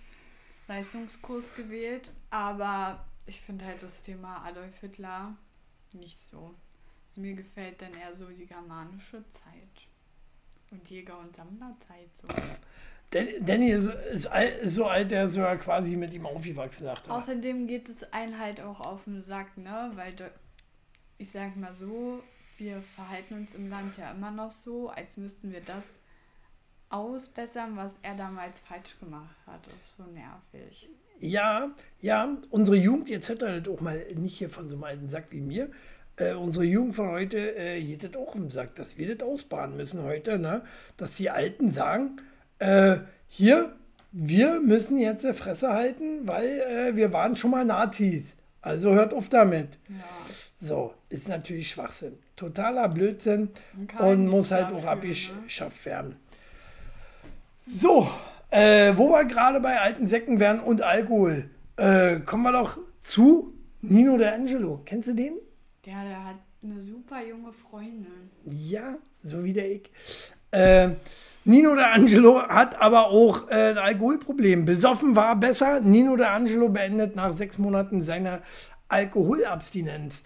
Leistungskurs 0.68 1.54
gewählt, 1.54 2.10
aber 2.30 3.04
ich 3.26 3.40
finde 3.40 3.64
halt 3.64 3.82
das 3.82 4.02
Thema 4.02 4.44
Adolf 4.46 4.78
Hitler 4.80 5.34
nicht 5.92 6.18
so. 6.20 6.54
Also 7.08 7.20
mir 7.20 7.34
gefällt 7.34 7.80
dann 7.82 7.92
eher 7.94 8.14
so 8.14 8.26
die 8.26 8.46
germanische 8.46 9.24
Zeit. 9.30 9.88
Und 10.72 10.88
Jäger- 10.90 11.18
und 11.18 11.36
Sammlerzeit 11.36 12.08
so. 12.14 12.26
Dan- 13.10 13.28
Danny 13.46 13.70
ist, 13.70 13.88
ist, 14.12 14.30
ist 14.62 14.74
so 14.74 14.86
alt, 14.86 15.10
der 15.10 15.28
sogar 15.28 15.56
quasi 15.58 15.96
mit 15.96 16.12
ihm 16.14 16.26
aufgewachsen 16.26 16.84
dachte. 16.86 17.10
Außerdem 17.12 17.66
geht 17.66 17.88
es 17.88 18.10
einen 18.12 18.38
halt 18.38 18.60
auch 18.62 18.80
auf 18.80 19.04
den 19.04 19.20
Sack, 19.22 19.56
ne? 19.58 19.92
Weil 19.94 20.14
ich 21.18 21.30
sag 21.30 21.54
mal 21.56 21.74
so, 21.74 22.22
wir 22.56 22.80
verhalten 22.80 23.34
uns 23.34 23.54
im 23.54 23.68
Land 23.68 23.98
ja 23.98 24.10
immer 24.12 24.30
noch 24.30 24.50
so, 24.50 24.88
als 24.88 25.16
müssten 25.18 25.52
wir 25.52 25.60
das 25.60 25.90
ausbessern, 26.88 27.76
was 27.76 27.94
er 28.02 28.14
damals 28.14 28.60
falsch 28.60 28.98
gemacht 28.98 29.36
hat. 29.46 29.66
Das 29.66 29.74
ist 29.74 29.96
so 29.96 30.04
nervig. 30.04 30.88
Ja, 31.20 31.70
ja, 32.00 32.36
unsere 32.50 32.76
Jugend, 32.76 33.08
jetzt 33.08 33.28
hört 33.28 33.42
er 33.42 33.60
das 33.60 33.72
auch 33.72 33.80
mal 33.80 34.04
nicht 34.14 34.36
hier 34.38 34.50
von 34.50 34.68
so 34.68 34.74
einem 34.76 34.84
alten 34.84 35.08
Sack 35.08 35.26
wie 35.30 35.40
mir. 35.40 35.70
Äh, 36.22 36.34
unsere 36.34 36.64
Jugend 36.64 36.94
von 36.94 37.10
heute 37.10 37.56
äh, 37.56 37.82
geht 37.82 38.04
das 38.04 38.20
auch 38.20 38.34
im 38.34 38.50
Sack, 38.50 38.74
dass 38.74 38.98
wir 38.98 39.14
das 39.14 39.26
ausbaden 39.26 39.76
müssen 39.76 40.02
heute, 40.02 40.38
ne? 40.38 40.62
Dass 40.96 41.16
die 41.16 41.30
Alten 41.30 41.70
sagen, 41.70 42.20
äh, 42.58 42.98
hier, 43.28 43.74
wir 44.12 44.60
müssen 44.60 44.98
jetzt 44.98 45.24
die 45.24 45.32
Fresse 45.32 45.72
halten, 45.72 46.26
weil 46.26 46.46
äh, 46.46 46.96
wir 46.96 47.12
waren 47.12 47.34
schon 47.34 47.50
mal 47.50 47.64
Nazis. 47.64 48.36
Also 48.60 48.92
hört 48.92 49.12
auf 49.12 49.28
damit. 49.28 49.78
Ja. 49.88 49.94
So, 50.60 50.94
ist 51.08 51.28
natürlich 51.28 51.68
Schwachsinn. 51.68 52.18
Totaler 52.36 52.88
Blödsinn 52.88 53.50
Und 53.76 54.00
und 54.00 54.28
muss 54.28 54.52
halt 54.52 54.72
auch 54.72 54.84
ne? 54.84 54.90
abgeschafft 54.90 55.84
werden. 55.86 56.16
So, 57.58 58.08
äh, 58.50 58.92
wo 58.96 59.08
wir 59.10 59.24
gerade 59.24 59.60
bei 59.60 59.80
alten 59.80 60.06
Säcken 60.06 60.38
wären 60.38 60.60
und 60.60 60.82
Alkohol, 60.82 61.50
äh, 61.76 62.20
kommen 62.20 62.44
wir 62.44 62.52
doch 62.52 62.78
zu 63.00 63.54
Nino 63.80 64.16
De 64.18 64.28
Angelo. 64.28 64.82
Kennst 64.84 65.08
du 65.08 65.14
den? 65.14 65.34
Der, 65.84 66.04
der 66.04 66.24
hat 66.24 66.36
eine 66.62 66.80
super 66.80 67.26
junge 67.26 67.52
Freundin. 67.52 68.30
Ja, 68.44 68.98
so 69.20 69.42
wie 69.42 69.52
der 69.52 69.68
ich. 69.68 69.90
Äh, 70.52 70.90
Nino 71.44 71.74
De 71.74 71.82
Angelo 71.82 72.40
hat 72.40 72.80
aber 72.80 73.08
auch 73.08 73.48
äh, 73.48 73.70
ein 73.70 73.78
Alkoholproblem. 73.78 74.64
Besoffen 74.64 75.16
war 75.16 75.34
besser. 75.34 75.80
Nino 75.80 76.14
De 76.14 76.26
Angelo 76.26 76.68
beendet 76.68 77.16
nach 77.16 77.36
sechs 77.36 77.58
Monaten 77.58 78.00
seine 78.04 78.42
Alkoholabstinenz. 78.86 80.22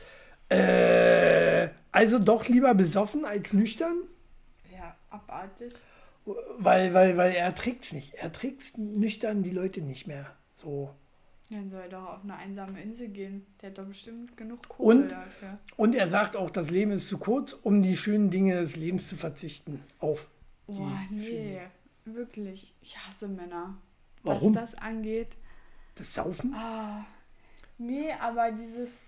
Äh, 0.51 1.69
also 1.91 2.19
doch 2.19 2.47
lieber 2.49 2.75
besoffen 2.75 3.25
als 3.25 3.55
nüchtern? 3.55 3.97
Ja, 4.71 4.95
abartig. 5.09 5.73
Weil, 6.59 6.93
weil, 6.93 7.17
weil 7.17 7.33
er 7.33 7.55
trägt's 7.55 7.93
nicht. 7.93 8.13
Er 8.15 8.31
trägt 8.31 8.77
nüchtern 8.77 9.43
die 9.43 9.53
Leute 9.53 9.81
nicht 9.81 10.07
mehr. 10.07 10.27
So. 10.53 10.95
Dann 11.49 11.71
soll 11.71 11.83
er 11.83 11.89
doch 11.89 12.07
auf 12.07 12.25
eine 12.25 12.35
einsame 12.37 12.83
Insel 12.83 13.09
gehen. 13.09 13.47
Der 13.61 13.71
hat 13.71 13.79
doch 13.79 13.87
bestimmt 13.87 14.37
genug 14.37 14.69
Kohle 14.69 15.03
Und? 15.03 15.13
dafür. 15.13 15.59
Und 15.77 15.95
er 15.95 16.09
sagt 16.09 16.37
auch, 16.37 16.51
das 16.51 16.71
Leben 16.71 16.91
ist 16.91 17.07
zu 17.07 17.19
kurz, 17.19 17.53
um 17.53 17.83
die 17.83 17.97
schönen 17.97 18.31
Dinge 18.31 18.61
des 18.61 18.75
Lebens 18.75 19.09
zu 19.09 19.17
verzichten. 19.17 19.83
Auf. 20.01 20.29
Boah, 20.67 21.01
nee. 21.11 21.61
Wirklich. 22.05 22.75
Ich 22.81 22.97
hasse 22.99 23.29
Männer. 23.29 23.77
Warum? 24.25 24.55
Was 24.55 24.73
das 24.73 24.83
angeht. 24.83 25.37
Das 25.95 26.15
Saufen? 26.15 26.53
Ah. 26.53 27.07
Nee, 27.79 28.13
aber 28.21 28.51
dieses. 28.51 29.01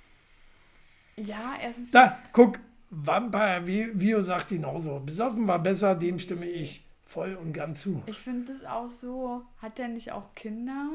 Ja, 1.16 1.56
erstens. 1.60 1.90
Da, 1.90 2.18
guck, 2.32 2.60
Vampire 2.90 3.66
Vio 3.66 4.22
sagt 4.22 4.48
genauso. 4.48 5.00
Besoffen 5.00 5.46
war 5.48 5.58
besser, 5.58 5.94
dem 5.94 6.18
stimme 6.18 6.46
ich 6.46 6.86
voll 7.04 7.34
und 7.34 7.52
ganz 7.52 7.80
zu. 7.80 8.02
Ich 8.06 8.18
finde 8.18 8.52
das 8.52 8.64
auch 8.64 8.88
so. 8.88 9.42
Hat 9.60 9.78
der 9.78 9.88
nicht 9.88 10.12
auch 10.12 10.34
Kinder? 10.34 10.90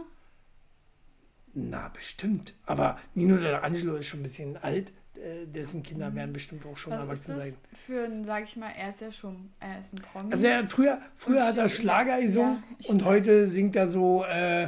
Na, 1.53 1.89
bestimmt. 1.89 2.53
Aber 2.65 2.99
Nino 3.13 3.37
De 3.37 3.53
Angelo 3.53 3.95
ist 3.95 4.07
schon 4.07 4.21
ein 4.21 4.23
bisschen 4.23 4.57
alt. 4.57 4.91
Äh, 5.15 5.45
Dessen 5.45 5.83
Kinder 5.83 6.13
werden 6.15 6.33
bestimmt 6.33 6.65
auch 6.65 6.75
schon. 6.77 6.91
Was 6.93 7.01
erwachsen 7.01 7.35
sein. 7.35 7.55
für 7.85 8.05
ein, 8.05 8.25
sag 8.25 8.43
ich 8.45 8.57
mal, 8.57 8.71
er 8.75 8.89
ist 8.89 9.01
ja 9.01 9.11
schon, 9.11 9.51
er 9.59 9.79
ist 9.79 9.93
ein 9.93 10.01
Promi. 10.01 10.33
Also 10.33 10.47
er 10.47 10.57
hat 10.59 10.71
früher, 10.71 10.99
früher 11.15 11.37
Und 11.37 11.43
hat 11.43 11.57
er 11.57 11.69
Schlager 11.69 12.17
ja, 12.19 12.25
gesungen 12.25 12.63
ich 12.79 12.89
und 12.89 13.01
weiß. 13.01 13.07
heute 13.07 13.49
singt 13.49 13.75
er 13.75 13.89
so, 13.89 14.23
äh, 14.25 14.67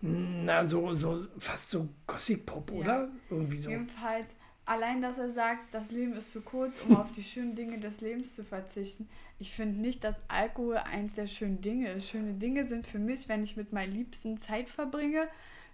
na, 0.00 0.66
so, 0.66 0.94
so 0.94 1.26
fast 1.38 1.70
so 1.70 1.88
Gothic-Pop, 2.06 2.70
Ja. 2.70 2.76
oder? 2.78 3.08
Irgendwie 3.30 3.56
so. 3.56 3.70
Jedenfalls, 3.70 4.26
allein, 4.66 5.00
dass 5.00 5.18
er 5.18 5.30
sagt, 5.30 5.72
das 5.74 5.90
Leben 5.90 6.12
ist 6.12 6.32
zu 6.32 6.42
kurz, 6.42 6.76
um 6.86 6.96
auf 6.96 7.10
die 7.12 7.22
schönen 7.22 7.56
Dinge 7.56 7.80
des 7.80 8.00
Lebens 8.00 8.36
zu 8.36 8.44
verzichten. 8.44 9.08
Ich 9.40 9.52
finde 9.52 9.80
nicht, 9.80 10.04
dass 10.04 10.16
Alkohol 10.28 10.76
eins 10.76 11.14
der 11.14 11.26
schönen 11.26 11.60
Dinge 11.60 11.90
ist. 11.92 12.10
Schöne 12.10 12.34
Dinge 12.34 12.68
sind 12.68 12.86
für 12.86 12.98
mich, 12.98 13.28
wenn 13.28 13.42
ich 13.42 13.56
mit 13.56 13.72
meinen 13.72 13.92
Liebsten 13.92 14.36
Zeit 14.38 14.68
verbringe. 14.68 15.26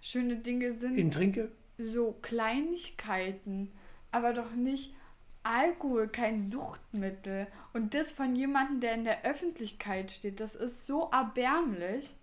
Schöne 0.07 0.35
Dinge 0.35 0.71
sind 0.71 0.99
In 0.99 1.09
Trinke? 1.09 1.49
so 1.79 2.15
Kleinigkeiten, 2.21 3.71
aber 4.11 4.33
doch 4.33 4.51
nicht 4.51 4.93
Alkohol, 5.41 6.09
kein 6.09 6.43
Suchtmittel. 6.43 7.47
Und 7.73 7.95
das 7.95 8.11
von 8.11 8.35
jemandem, 8.35 8.81
der 8.81 8.93
in 8.93 9.03
der 9.03 9.25
Öffentlichkeit 9.25 10.11
steht, 10.11 10.39
das 10.39 10.53
ist 10.53 10.85
so 10.85 11.09
erbärmlich. 11.11 12.13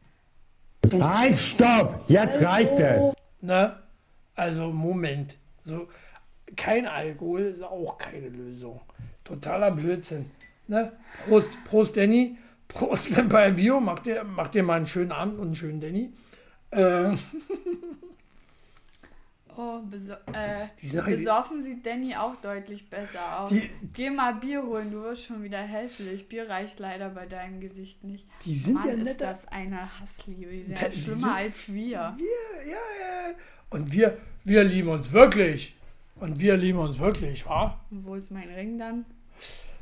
Halt, 0.92 1.36
stopp! 1.38 2.04
Jetzt 2.06 2.40
reicht 2.40 2.78
es! 2.78 3.14
Ne? 3.40 3.76
Also, 4.36 4.70
Moment. 4.70 5.36
So, 5.64 5.88
kein 6.54 6.86
Alkohol 6.86 7.40
ist 7.40 7.64
auch 7.64 7.98
keine 7.98 8.28
Lösung. 8.28 8.80
Totaler 9.24 9.72
Blödsinn. 9.72 10.30
Ne? 10.68 10.92
Prost, 11.26 11.50
Prost, 11.64 11.96
Danny. 11.96 12.38
Prost, 12.68 13.16
Vampire 13.16 13.56
Vio. 13.56 13.80
Mach 13.80 13.98
dir, 13.98 14.22
mach 14.22 14.48
dir 14.48 14.62
mal 14.62 14.76
einen 14.76 14.86
schönen 14.86 15.10
Abend 15.10 15.40
und 15.40 15.46
einen 15.46 15.56
schönen 15.56 15.80
Danny. 15.80 16.12
Äh, 16.72 17.16
Oh, 19.54 19.80
beso 19.82 20.14
äh, 20.32 20.66
besoffen 21.04 21.60
sieht 21.60 21.84
Danny 21.84 22.16
auch 22.16 22.36
deutlich 22.36 22.88
besser 22.88 23.40
aus. 23.40 23.50
Die- 23.50 23.68
Geh 23.92 24.08
mal 24.08 24.32
Bier 24.36 24.62
holen, 24.62 24.90
du 24.90 25.02
wirst 25.02 25.26
schon 25.26 25.42
wieder 25.42 25.58
hässlich. 25.58 26.26
Bier 26.26 26.48
reicht 26.48 26.78
leider 26.78 27.10
bei 27.10 27.26
deinem 27.26 27.60
Gesicht 27.60 28.02
nicht. 28.02 28.24
die 28.46 28.56
sind 28.56 28.74
Mann, 28.74 28.86
ja 28.88 28.92
ist 28.94 29.04
netter. 29.04 29.26
das 29.26 29.46
eine 29.48 30.00
Hassliebe. 30.00 30.50
Die 30.50 30.62
sind 30.62 30.80
ja 30.80 30.90
schlimmer 30.90 31.34
als 31.34 31.70
wir. 31.70 32.14
Wir, 32.16 32.70
ja, 32.70 32.72
ja. 32.72 33.34
Und 33.68 33.92
wir, 33.92 34.16
wir 34.44 34.64
lieben 34.64 34.88
uns 34.88 35.12
wirklich. 35.12 35.76
Und 36.18 36.40
wir 36.40 36.56
lieben 36.56 36.78
uns 36.78 36.98
wirklich, 36.98 37.44
wa? 37.44 37.78
Und 37.90 38.06
wo 38.06 38.14
ist 38.14 38.30
mein 38.30 38.48
Ring 38.48 38.78
dann? 38.78 39.04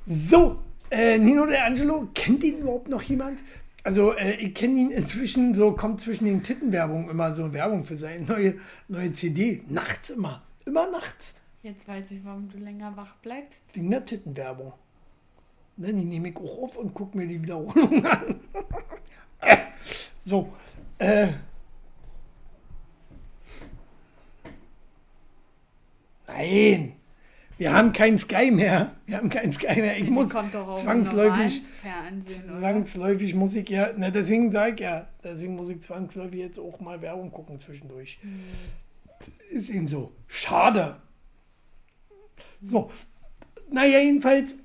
So, 0.04 0.59
äh, 0.90 1.16
Nino 1.16 1.47
De 1.47 1.56
Angelo, 1.59 2.09
kennt 2.12 2.42
ihn 2.42 2.59
überhaupt 2.59 2.88
noch 2.88 3.02
jemand? 3.02 3.38
Also, 3.82 4.12
äh, 4.12 4.32
ich 4.34 4.54
kenne 4.54 4.78
ihn 4.78 4.90
inzwischen, 4.90 5.54
so 5.54 5.72
kommt 5.72 6.00
zwischen 6.00 6.26
den 6.26 6.42
Tittenwerbungen 6.42 7.08
immer 7.08 7.34
so 7.34 7.52
Werbung 7.52 7.84
für 7.84 7.96
seine 7.96 8.25
neue, 8.25 8.60
neue 8.88 9.12
CD. 9.12 9.62
Nachts 9.68 10.10
immer. 10.10 10.42
Immer 10.66 10.90
nachts. 10.90 11.34
Jetzt 11.62 11.88
weiß 11.88 12.10
ich, 12.10 12.25
warum 12.25 12.49
du 12.50 12.58
länger 12.58 12.96
wach 12.96 13.16
bleibst. 13.16 13.62
Wegen 13.75 13.90
der 13.90 14.04
Tittenwerbung. 14.04 14.72
Ne, 15.76 15.94
die 15.94 16.04
nehme 16.04 16.28
ich 16.28 16.37
auch 16.37 16.62
auf 16.62 16.76
und 16.76 16.92
gucke 16.92 17.16
mir 17.16 17.26
die 17.26 17.42
Wiederholung 17.42 18.04
an. 18.06 18.40
so, 20.25 20.52
äh. 20.99 21.28
Nein. 26.26 27.00
Wir 27.60 27.74
haben 27.74 27.92
kein 27.92 28.18
Sky 28.18 28.50
mehr. 28.50 28.92
Wir 29.04 29.18
haben 29.18 29.28
kein 29.28 29.52
Sky 29.52 29.82
mehr. 29.82 29.98
Ich 29.98 30.08
muss 30.10 30.30
zwangsläufig, 30.30 31.62
oder? 32.46 32.58
zwangsläufig 32.58 33.34
muss 33.34 33.54
ich 33.54 33.68
ja, 33.68 33.90
na 33.98 34.10
deswegen 34.10 34.50
sage 34.50 34.74
ich 34.76 34.80
ja, 34.80 35.06
deswegen 35.22 35.56
muss 35.56 35.68
ich 35.68 35.82
zwangsläufig 35.82 36.40
jetzt 36.40 36.58
auch 36.58 36.80
mal 36.80 37.02
Werbung 37.02 37.30
gucken 37.30 37.60
zwischendurch. 37.60 38.18
Hm. 38.22 38.40
Ist 39.50 39.68
ihm 39.68 39.86
so. 39.86 40.12
Schade. 40.26 40.96
So. 42.62 42.90
Naja, 43.70 43.98
jedenfalls, 43.98 44.56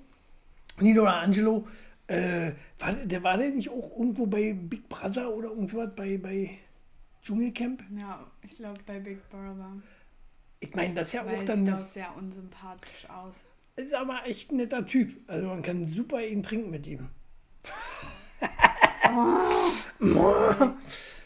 Nino 0.80 1.04
Angelo, 1.04 1.68
äh, 2.08 2.54
war, 2.80 2.94
der 2.94 3.24
war 3.24 3.38
der 3.38 3.50
nicht 3.50 3.72
auch 3.72 3.92
irgendwo 3.98 4.26
bei 4.26 4.54
Big 4.54 4.88
Brother 4.88 5.36
oder 5.36 5.50
irgendwas 5.50 5.90
bei, 5.98 6.18
bei 6.18 6.50
Dschungelcamp? 7.24 7.84
Ja, 8.00 8.26
ich 8.42 8.56
glaube 8.56 8.80
bei 8.86 9.00
Big 9.00 9.30
Brother. 9.30 9.82
Ich 10.70 10.76
meine, 10.76 10.94
das 10.94 11.08
ist 11.08 11.14
ja 11.14 11.26
Weil 11.26 11.40
auch 11.40 11.44
dann. 11.46 11.66
sieht 11.66 11.76
auch 11.76 11.84
sehr 11.84 12.16
unsympathisch 12.18 13.10
aus. 13.10 13.36
Ist 13.76 13.94
aber 13.94 14.22
echt 14.26 14.52
ein 14.52 14.58
netter 14.58 14.86
Typ. 14.86 15.10
Also 15.28 15.48
man 15.48 15.62
kann 15.62 15.84
super 15.86 16.26
ihn 16.26 16.44
trinken 16.44 16.70
mit 16.72 16.88
ihm. 16.88 17.10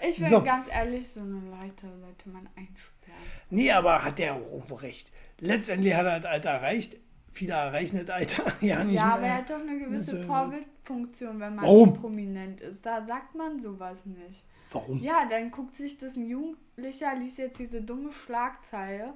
Ich 0.02 0.16
finde 0.16 0.30
So. 0.30 0.42
ganz 0.44 0.68
ehrlich, 0.72 1.08
so 1.08 1.22
eine 1.22 1.40
Leute 1.50 1.88
sollte 2.00 2.30
man 2.30 2.48
einsperren. 2.56 3.18
Nee, 3.50 3.72
aber 3.72 4.04
hat 4.04 4.18
der 4.20 4.36
auch 4.36 4.52
irgendwo 4.54 4.76
recht. 4.76 5.12
Letztendlich 5.40 5.94
hat 5.94 6.06
er 6.06 6.20
das 6.20 6.32
Alter 6.32 6.50
erreicht. 6.52 6.98
Viele 7.32 7.54
erreichen 7.54 7.98
das 8.06 8.10
Alter 8.16 8.44
ja 8.62 8.84
nicht 8.84 8.96
Ja, 8.96 9.06
mehr. 9.06 9.14
aber 9.16 9.26
er 9.28 9.38
hat 9.38 9.50
doch 9.50 9.60
eine 9.60 9.78
gewisse 9.80 10.24
Vorbildfunktion, 10.24 11.40
wenn 11.40 11.56
man 11.56 11.66
Warum? 11.66 11.94
prominent 11.94 12.62
ist. 12.62 12.86
Da 12.86 13.06
sagt 13.06 13.36
man 13.36 13.60
sowas 13.60 14.06
nicht. 14.06 14.46
Warum? 14.72 15.00
Ja, 15.02 15.28
dann 15.30 15.52
guckt 15.52 15.74
sich 15.76 15.98
das 15.98 16.16
ein 16.16 16.26
Jugendlicher, 16.28 17.16
liest 17.16 17.38
jetzt 17.38 17.60
diese 17.60 17.82
dumme 17.82 18.12
Schlagzeile 18.12 19.14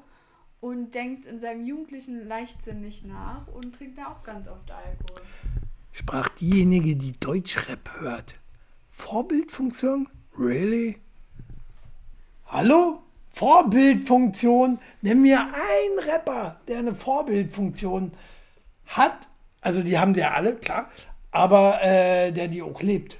und 0.63 0.95
denkt 0.95 1.25
in 1.25 1.39
seinem 1.39 1.65
jugendlichen 1.65 2.25
Leichtsinn 2.25 2.79
nicht 2.79 3.05
nach 3.05 3.47
und 3.49 3.75
trinkt 3.75 3.97
da 3.97 4.07
auch 4.07 4.23
ganz 4.23 4.47
oft 4.47 4.71
Alkohol. 4.71 5.21
Sprach 5.91 6.29
diejenige, 6.29 6.95
die 6.95 7.11
Deutschrap 7.11 7.99
hört. 7.99 8.35
Vorbildfunktion? 8.89 10.07
Really? 10.39 11.01
Hallo? 12.45 13.03
Vorbildfunktion? 13.27 14.79
Nenn 15.01 15.21
mir 15.21 15.41
einen 15.41 16.09
Rapper, 16.09 16.61
der 16.69 16.79
eine 16.79 16.95
Vorbildfunktion 16.95 18.13
hat. 18.85 19.27
Also 19.59 19.83
die 19.83 19.97
haben 19.97 20.13
sie 20.13 20.21
ja 20.21 20.31
alle, 20.31 20.55
klar. 20.55 20.89
Aber 21.31 21.83
äh, 21.83 22.31
der 22.31 22.47
die 22.47 22.61
auch 22.61 22.81
lebt. 22.81 23.17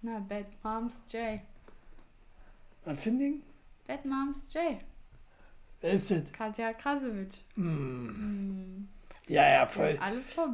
Na, 0.00 0.20
Bad 0.20 0.46
Moms 0.62 1.00
J. 1.08 1.40
Was 2.84 3.02
finde 3.02 3.24
ich? 3.24 3.34
Bad 3.84 4.04
Moms 4.04 4.54
J. 4.54 4.78
Wer 5.84 5.92
ist 5.92 6.10
das? 6.10 6.32
Katja 6.32 6.72
Krasowitsch. 6.72 7.40
Ja, 9.28 9.48
ja, 9.50 9.66
voll. 9.66 9.98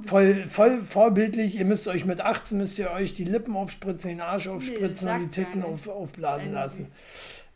Voll, 0.05 0.49
voll 0.49 0.81
vorbildlich. 0.81 1.57
Ihr 1.57 1.67
müsst 1.67 1.87
euch 1.87 2.05
mit 2.05 2.21
18 2.21 2.59
müsst 2.59 2.81
ihr 2.81 2.91
euch 2.91 3.15
die 3.15 3.27
Lippen 3.27 3.55
aufspritzen, 3.55 4.11
den 4.11 4.23
Arsch 4.23 4.49
aufspritzen 4.49 5.09
und 5.09 5.21
die 5.21 5.29
Titten 5.29 5.63
auf, 5.63 5.87
aufblasen 5.87 6.53
Irgendwie. 6.53 6.83
lassen. 6.83 6.93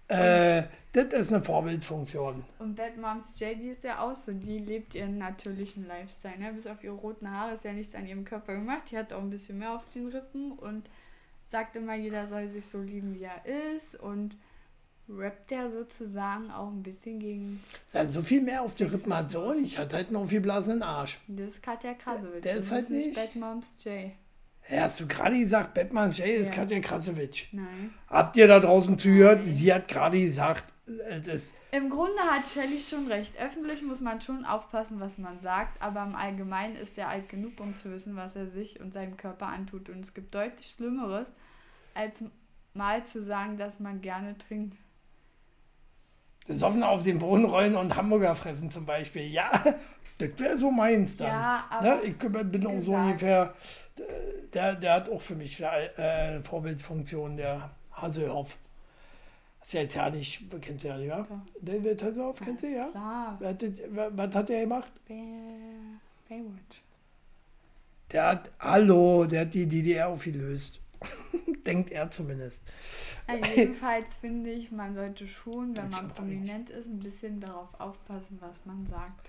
Äh, 0.07 0.63
das 0.93 1.07
ist 1.15 1.33
eine 1.33 1.43
Vorbildfunktion. 1.43 2.45
Und 2.61 2.77
Bad 2.77 2.97
Moms 2.97 3.41
J, 3.41 3.59
die 3.59 3.71
ist 3.71 3.83
ja 3.83 3.99
auch 3.99 4.15
so. 4.15 4.31
Die 4.31 4.59
lebt 4.59 4.95
ihren 4.95 5.19
natürlichen 5.19 5.85
Lifestyle. 5.89 6.39
Ne? 6.39 6.53
Bis 6.53 6.69
auf 6.69 6.85
ihre 6.85 6.95
roten 6.95 7.29
Haare 7.29 7.55
ist 7.55 7.65
ja 7.65 7.73
nichts 7.73 7.97
an 7.97 8.07
ihrem 8.07 8.25
Körper 8.25 8.55
gemacht. 8.55 8.83
Die 8.93 8.97
hat 8.97 9.13
auch 9.13 9.21
ein 9.21 9.31
bisschen 9.31 9.59
mehr 9.59 9.73
auf 9.73 9.91
den 9.91 10.11
Rippen 10.11 10.53
und 10.53 10.89
sagt 11.43 11.75
immer, 11.75 11.97
jeder 11.97 12.29
soll 12.29 12.47
sich 12.47 12.67
so 12.67 12.81
lieben, 12.81 13.17
wie 13.17 13.25
er 13.25 13.75
ist. 13.75 13.99
Und 13.99 14.37
rappt 15.09 15.51
ja 15.51 15.71
sozusagen 15.71 16.51
auch 16.51 16.69
ein 16.71 16.83
bisschen 16.83 17.19
gegen. 17.19 17.63
Sein 17.93 18.11
so 18.11 18.23
viel 18.23 18.41
mehr 18.43 18.63
auf 18.63 18.75
die 18.75 18.85
Rippen 18.85 19.15
hat 19.15 19.31
sie 19.31 19.39
auch 19.39 19.55
nicht. 19.55 19.79
Hat 19.79 19.93
halt 19.93 20.09
einen 20.09 20.17
aufgeblasenen 20.17 20.83
Arsch. 20.83 21.21
Das 21.29 21.53
ist 21.53 21.63
Katja 21.63 21.95
Krasowitsch. 21.95 22.45
Der 22.45 22.57
das 22.57 22.67
ist 22.67 22.73
halt 22.73 22.91
nicht- 22.91 23.15
Bad 23.15 23.37
Moms 23.37 23.85
J. 23.85 24.13
Ja, 24.71 24.83
hast 24.85 24.99
du 25.01 25.07
gerade 25.07 25.39
gesagt, 25.39 25.75
Batman 25.75 26.11
Jay 26.11 26.37
ist 26.37 26.49
Ja. 26.49 26.55
Katja 26.55 26.81
Krasowitsch. 26.81 27.49
Nein. 27.53 27.93
Habt 28.09 28.35
ihr 28.39 28.49
da 28.49 28.61
draußen 28.61 28.97
zugehört? 28.99 29.43
Sie 29.47 29.73
hat 29.75 29.89
gerade 29.89 30.19
gesagt, 30.19 30.65
äh, 30.87 31.21
das, 31.21 31.53
Im 31.71 31.91
Grunde 31.91 32.19
hat 32.23 32.49
Shelley 32.49 32.81
schon 32.81 33.07
recht. 33.09 33.35
Öffentlich 33.39 33.83
muss 33.83 34.01
man 34.01 34.23
schon 34.23 34.47
aufpassen, 34.47 35.01
was 35.01 35.19
man 35.19 35.39
sagt, 35.41 35.83
aber 35.83 36.03
im 36.05 36.15
Allgemeinen 36.15 36.77
ist 36.77 36.97
er 36.97 37.09
alt 37.11 37.29
genug, 37.29 37.61
um 37.61 37.77
zu 37.77 37.91
wissen, 37.93 38.17
was 38.17 38.37
er 38.37 38.47
sich 38.49 38.81
und 38.81 38.95
seinem 38.95 39.19
Körper 39.19 39.49
antut. 39.49 39.91
Und 39.91 40.01
es 40.01 40.15
gibt 40.15 40.35
deutlich 40.35 40.67
Schlimmeres, 40.71 41.31
als 41.93 42.25
mal 42.73 43.05
zu 43.05 43.23
sagen, 43.23 43.59
dass 43.59 43.81
man 43.81 44.01
gerne 44.01 44.39
trinkt. 44.39 44.79
Besoffen 46.47 46.83
auf 46.83 47.03
den 47.03 47.19
Boden 47.19 47.45
rollen 47.45 47.77
und 47.77 47.97
Hamburger 47.97 48.35
fressen 48.37 48.71
zum 48.71 48.87
Beispiel. 48.87 49.23
Ja, 49.23 49.51
das 50.19 50.31
wäre 50.37 50.57
so 50.57 50.71
meins 50.71 51.17
dann. 51.17 51.29
Ja, 51.29 51.65
aber 51.71 51.97
ne? 51.97 52.03
Ich 52.03 52.19
bin 52.19 52.67
auch 52.67 52.81
so 52.81 52.95
ungefähr, 52.95 53.55
der, 54.53 54.75
der 54.75 54.95
hat 54.95 55.09
auch 55.09 55.21
für 55.21 55.35
mich 55.35 55.61
äh, 55.61 55.91
eine 55.97 56.43
Vorbildfunktion, 56.43 57.37
der 57.37 57.71
Hasselhoff. 57.93 58.57
Das 59.61 59.69
ist 59.69 59.75
ja 59.75 59.81
jetzt 59.81 59.95
ja 59.95 60.11
nicht, 60.11 60.43
kennst 60.61 60.85
du 60.85 60.89
ja, 60.89 60.99
ja? 60.99 61.23
Doch. 61.23 61.39
David 61.63 62.03
Hasselhoff, 62.03 62.39
kennst 62.41 62.65
du, 62.65 62.69
ja? 62.69 62.89
Klar, 62.89 63.39
Was, 63.41 63.57
was 64.11 64.35
hat 64.35 64.49
der 64.49 64.61
gemacht? 64.61 64.93
Bay 65.09 65.17
Baywatch. 66.29 66.83
Der 68.13 68.27
hat, 68.29 68.51
hallo, 68.61 69.25
der 69.25 69.43
hat 69.43 69.55
die 69.55 69.67
DDR 69.67 70.09
aufgelöst. 70.09 70.81
Denkt 71.67 71.91
er 71.91 72.11
zumindest. 72.11 72.59
Also 73.27 73.51
jedenfalls 73.57 74.17
finde 74.17 74.51
ich, 74.51 74.71
man 74.71 74.95
sollte 74.95 75.27
schon, 75.27 75.77
wenn 75.77 75.89
man 75.89 76.09
prominent 76.09 76.71
ist, 76.71 76.89
ein 76.89 76.99
bisschen 77.01 77.41
darauf 77.41 77.69
aufpassen, 77.79 78.39
was 78.41 78.65
man 78.65 78.87
sagt. 78.87 79.29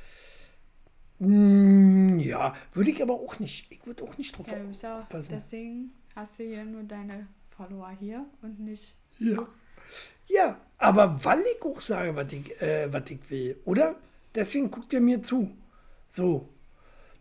Mm, 1.20 2.20
ja, 2.20 2.54
würde 2.74 2.92
ich 2.92 3.02
aber 3.02 3.14
auch 3.14 3.40
nicht. 3.40 3.72
Ich 3.72 3.86
würde 3.86 4.04
auch 4.04 4.18
nicht 4.18 4.38
drauf 4.38 4.48
ja 4.50 4.58
auch, 4.58 5.00
aufpassen. 5.00 5.30
deswegen 5.32 5.92
hast 6.14 6.38
du 6.40 6.44
hier 6.44 6.66
nur 6.66 6.84
deine 6.84 7.28
Follower 7.56 7.92
hier 8.00 8.26
und 8.42 8.60
nicht 8.60 8.96
Ja. 9.20 9.48
Ja, 10.28 10.60
aber 10.78 11.24
weil 11.24 11.42
ich 11.42 11.62
auch 11.64 11.80
sage, 11.80 12.16
was 12.16 12.34
ich, 12.34 12.62
äh, 12.62 12.92
was 12.92 13.10
ich 13.10 13.20
will, 13.30 13.58
oder? 13.66 13.96
Deswegen 14.34 14.70
guckt 14.72 14.92
ihr 14.92 15.00
mir 15.00 15.22
zu. 15.22 15.56
So. 16.10 16.50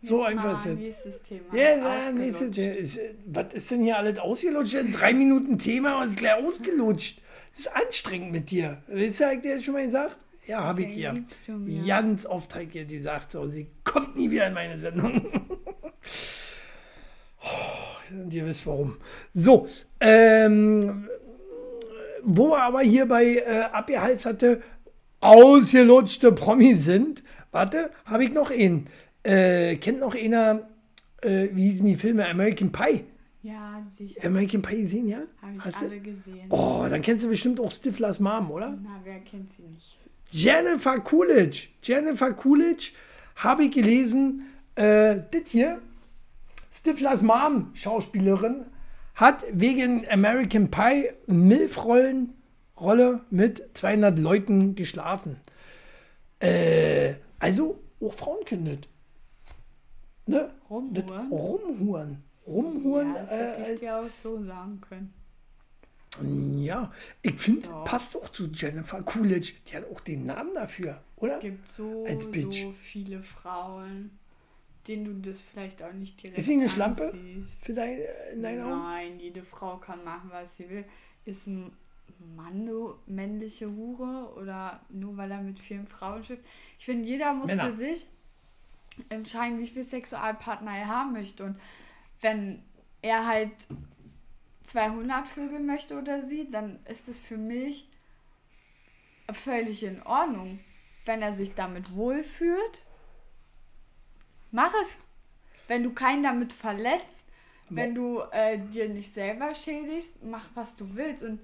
So 0.05 0.19
Jetzt 0.19 0.27
einfach 0.29 0.53
ist 0.53 0.65
es. 0.71 0.77
nächstes 0.77 1.21
Thema. 1.23 1.55
Ja, 1.55 1.77
ja, 1.77 2.11
nächstes, 2.11 2.57
äh, 2.97 3.15
was 3.25 3.53
ist 3.53 3.71
denn 3.71 3.81
hier 3.83 3.97
alles 3.97 4.19
ausgelutscht? 4.19 4.77
Drei 4.91 5.13
Minuten 5.13 5.57
Thema 5.57 6.03
und 6.03 6.15
gleich 6.15 6.35
ausgelutscht. 6.43 7.21
Das 7.51 7.65
ist 7.65 7.75
anstrengend 7.75 8.31
mit 8.31 8.51
dir. 8.51 8.83
Weißt 8.87 9.21
du, 9.21 9.25
hab 9.25 9.33
ich 9.33 9.41
dir 9.41 9.55
das 9.55 9.63
schon 9.63 9.73
mal 9.73 9.85
gesagt? 9.85 10.19
Ja, 10.45 10.63
habe 10.63 10.83
ich 10.83 10.95
ihr. 10.97 11.13
mir. 11.47 11.87
Ganz 11.87 12.25
oft 12.25 12.53
hat 12.53 12.75
ihr 12.75 12.85
gesagt, 12.85 13.31
so, 13.31 13.47
sie 13.47 13.67
kommt 13.83 14.15
nie 14.15 14.29
wieder 14.29 14.47
in 14.47 14.53
meine 14.53 14.79
Sendung. 14.79 15.25
Und 18.11 18.33
ihr 18.33 18.45
wisst 18.45 18.67
warum. 18.67 18.97
So, 19.33 19.67
ähm, 19.99 21.09
wo 22.23 22.51
wir 22.51 22.61
aber 22.61 22.81
hier 22.81 23.07
bei 23.07 23.37
äh, 23.37 23.63
abgehalsterte, 23.71 24.61
ausgelutschte 25.19 26.31
Promis 26.31 26.85
sind, 26.85 27.23
warte, 27.51 27.89
habe 28.05 28.23
ich 28.23 28.31
noch 28.31 28.51
einen. 28.51 28.87
Äh, 29.25 29.77
kennt 29.77 29.99
noch 29.99 30.15
einer, 30.15 30.67
äh, 31.21 31.47
wie 31.53 31.69
hießen 31.71 31.85
die 31.85 31.95
Filme? 31.95 32.27
American 32.27 32.71
Pie. 32.71 33.05
Ja, 33.41 33.83
sicher. 33.89 34.23
American 34.25 34.61
Pie 34.61 34.81
gesehen, 34.83 35.07
ja? 35.07 35.21
Habe 35.41 35.53
ich 35.57 35.65
Hast 35.65 35.81
du? 35.81 35.85
alle 35.85 35.99
gesehen. 35.99 36.45
Oh, 36.49 36.85
dann 36.89 37.01
kennst 37.01 37.25
du 37.25 37.29
bestimmt 37.29 37.59
auch 37.59 37.71
Stiflers 37.71 38.19
Mom, 38.19 38.51
oder? 38.51 38.77
Na, 38.83 38.99
wer 39.03 39.19
kennt 39.19 39.51
sie 39.51 39.63
nicht? 39.63 39.99
Jennifer 40.31 40.99
Coolidge. 40.99 41.67
Jennifer 41.81 42.33
Coolidge 42.33 42.91
habe 43.35 43.65
ich 43.65 43.71
gelesen, 43.71 44.43
äh, 44.75 45.17
das 45.31 45.49
hier, 45.49 45.79
Stiflers 46.71 47.21
Mom, 47.21 47.71
Schauspielerin, 47.73 48.65
hat 49.15 49.45
wegen 49.51 50.05
American 50.09 50.69
Pie 50.69 51.09
Milfrollen 51.27 52.33
Rolle 52.79 53.21
mit 53.29 53.63
200 53.73 54.19
Leuten 54.19 54.75
geschlafen. 54.75 55.37
Äh, 56.39 57.13
also 57.39 57.79
auch 58.01 58.13
Frauen 58.13 58.43
kündet. 58.45 58.87
Ne? 60.27 60.51
Rumhuren? 60.69 61.31
Rumhuren. 61.31 62.23
Rumhuren. 62.47 63.15
Ja, 63.15 63.21
das 63.21 63.31
äh, 63.31 63.35
hätte 63.37 63.61
ich 63.61 63.67
als, 63.67 63.79
dir 63.79 63.99
auch 63.99 64.09
so 64.09 64.43
sagen 64.43 64.81
können. 64.81 65.13
ja, 66.63 66.91
ich 67.21 67.39
finde, 67.39 67.67
Doch. 67.67 67.83
passt 67.83 68.15
auch 68.15 68.29
zu 68.29 68.47
Jennifer 68.47 69.01
Coolidge. 69.03 69.53
Die 69.67 69.75
hat 69.75 69.85
auch 69.91 69.99
den 69.99 70.23
Namen 70.23 70.53
dafür, 70.53 71.01
oder? 71.17 71.35
Es 71.35 71.41
gibt 71.41 71.69
so, 71.69 72.05
so 72.51 72.71
viele 72.71 73.21
Frauen, 73.21 74.17
denen 74.87 75.05
du 75.21 75.29
das 75.29 75.41
vielleicht 75.41 75.83
auch 75.83 75.93
nicht 75.93 76.21
direkt 76.21 76.39
Ist 76.39 76.45
sie 76.45 76.53
eine 76.53 76.69
Schlampe? 76.69 77.13
Für 77.61 77.73
dein, 77.73 77.99
in 78.33 78.41
deinen 78.41 78.61
Augen? 78.61 78.79
Nein, 78.79 79.19
jede 79.19 79.43
Frau 79.43 79.77
kann 79.77 80.03
machen, 80.03 80.29
was 80.31 80.57
sie 80.57 80.69
will. 80.69 80.85
Ist 81.25 81.47
ein 81.47 81.71
Mann 82.35 82.65
nur 82.65 82.99
männliche 83.07 83.69
Hure 83.69 84.33
oder 84.37 84.81
nur 84.89 85.17
weil 85.17 85.31
er 85.31 85.41
mit 85.41 85.59
vielen 85.59 85.87
Frauen 85.87 86.23
schippt? 86.23 86.45
Ich 86.79 86.85
finde, 86.85 87.07
jeder 87.07 87.33
muss 87.33 87.47
Männer. 87.47 87.65
für 87.65 87.71
sich 87.71 88.07
entscheiden, 89.09 89.59
wie 89.59 89.67
viel 89.67 89.83
Sexualpartner 89.83 90.77
er 90.77 90.87
haben 90.87 91.13
möchte. 91.13 91.43
Und 91.43 91.59
wenn 92.21 92.63
er 93.01 93.27
halt 93.27 93.51
200 94.63 95.27
Vögel 95.27 95.59
möchte 95.59 95.97
oder 95.97 96.21
sie, 96.21 96.49
dann 96.49 96.79
ist 96.85 97.07
es 97.07 97.19
für 97.19 97.37
mich 97.37 97.87
völlig 99.31 99.83
in 99.83 100.01
Ordnung. 100.03 100.59
Wenn 101.05 101.21
er 101.21 101.33
sich 101.33 101.53
damit 101.53 101.95
wohlfühlt, 101.95 102.81
Mach 104.55 104.73
es. 104.81 104.95
Wenn 105.67 105.83
du 105.83 105.91
keinen 105.91 106.23
damit 106.23 106.53
verletzt, 106.53 107.25
wenn 107.69 107.93
du 107.93 108.21
äh, 108.31 108.57
dir 108.57 108.87
nicht 108.87 109.11
selber 109.11 109.53
schädigst, 109.53 110.23
mach 110.23 110.47
was 110.53 110.77
du 110.77 110.95
willst. 110.95 111.23
Und 111.23 111.41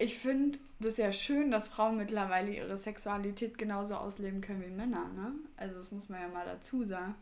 ich 0.00 0.18
finde 0.18 0.58
das 0.80 0.96
ja 0.96 1.10
schön, 1.10 1.50
dass 1.50 1.68
Frauen 1.68 1.96
mittlerweile 1.96 2.52
ihre 2.52 2.76
Sexualität 2.76 3.58
genauso 3.58 3.94
ausleben 3.94 4.40
können 4.40 4.62
wie 4.62 4.70
Männer. 4.70 5.10
Ne? 5.14 5.32
Also 5.56 5.76
das 5.76 5.90
muss 5.90 6.08
man 6.08 6.20
ja 6.20 6.28
mal 6.28 6.44
dazu 6.46 6.84
sagen. 6.84 7.14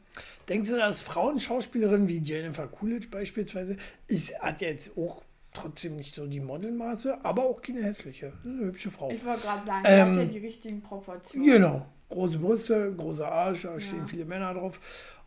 Denkst 0.49 0.71
du, 0.71 0.77
dass 0.77 1.03
Frauenschauspielerinnen 1.03 2.09
wie 2.09 2.19
Jennifer 2.19 2.67
Coolidge 2.67 3.09
beispielsweise, 3.09 3.77
ist, 4.07 4.39
hat 4.41 4.61
ja 4.61 4.69
jetzt 4.69 4.97
auch 4.99 5.23
trotzdem 5.55 5.97
nicht 5.97 6.15
so 6.15 6.27
die 6.27 6.41
Modelmaße, 6.41 7.25
aber 7.25 7.45
auch 7.45 7.63
keine 7.63 7.83
hässliche. 7.83 8.33
Eine 8.45 8.67
hübsche 8.67 8.91
Frau. 8.91 9.11
Ich 9.11 9.25
wollte 9.25 9.41
gerade 9.43 9.67
sagen, 9.67 9.85
Ähm, 9.87 10.11
hat 10.11 10.17
ja 10.17 10.25
die 10.25 10.39
richtigen 10.39 10.83
Proportionen. 10.83 11.47
Genau. 11.47 11.87
Große 12.11 12.39
Brüste, 12.39 12.95
großer 12.95 13.31
Arsch, 13.31 13.63
da 13.63 13.81
stehen 13.81 14.07
viele 14.07 14.27
Männer 14.27 14.55
drauf. 14.55 14.81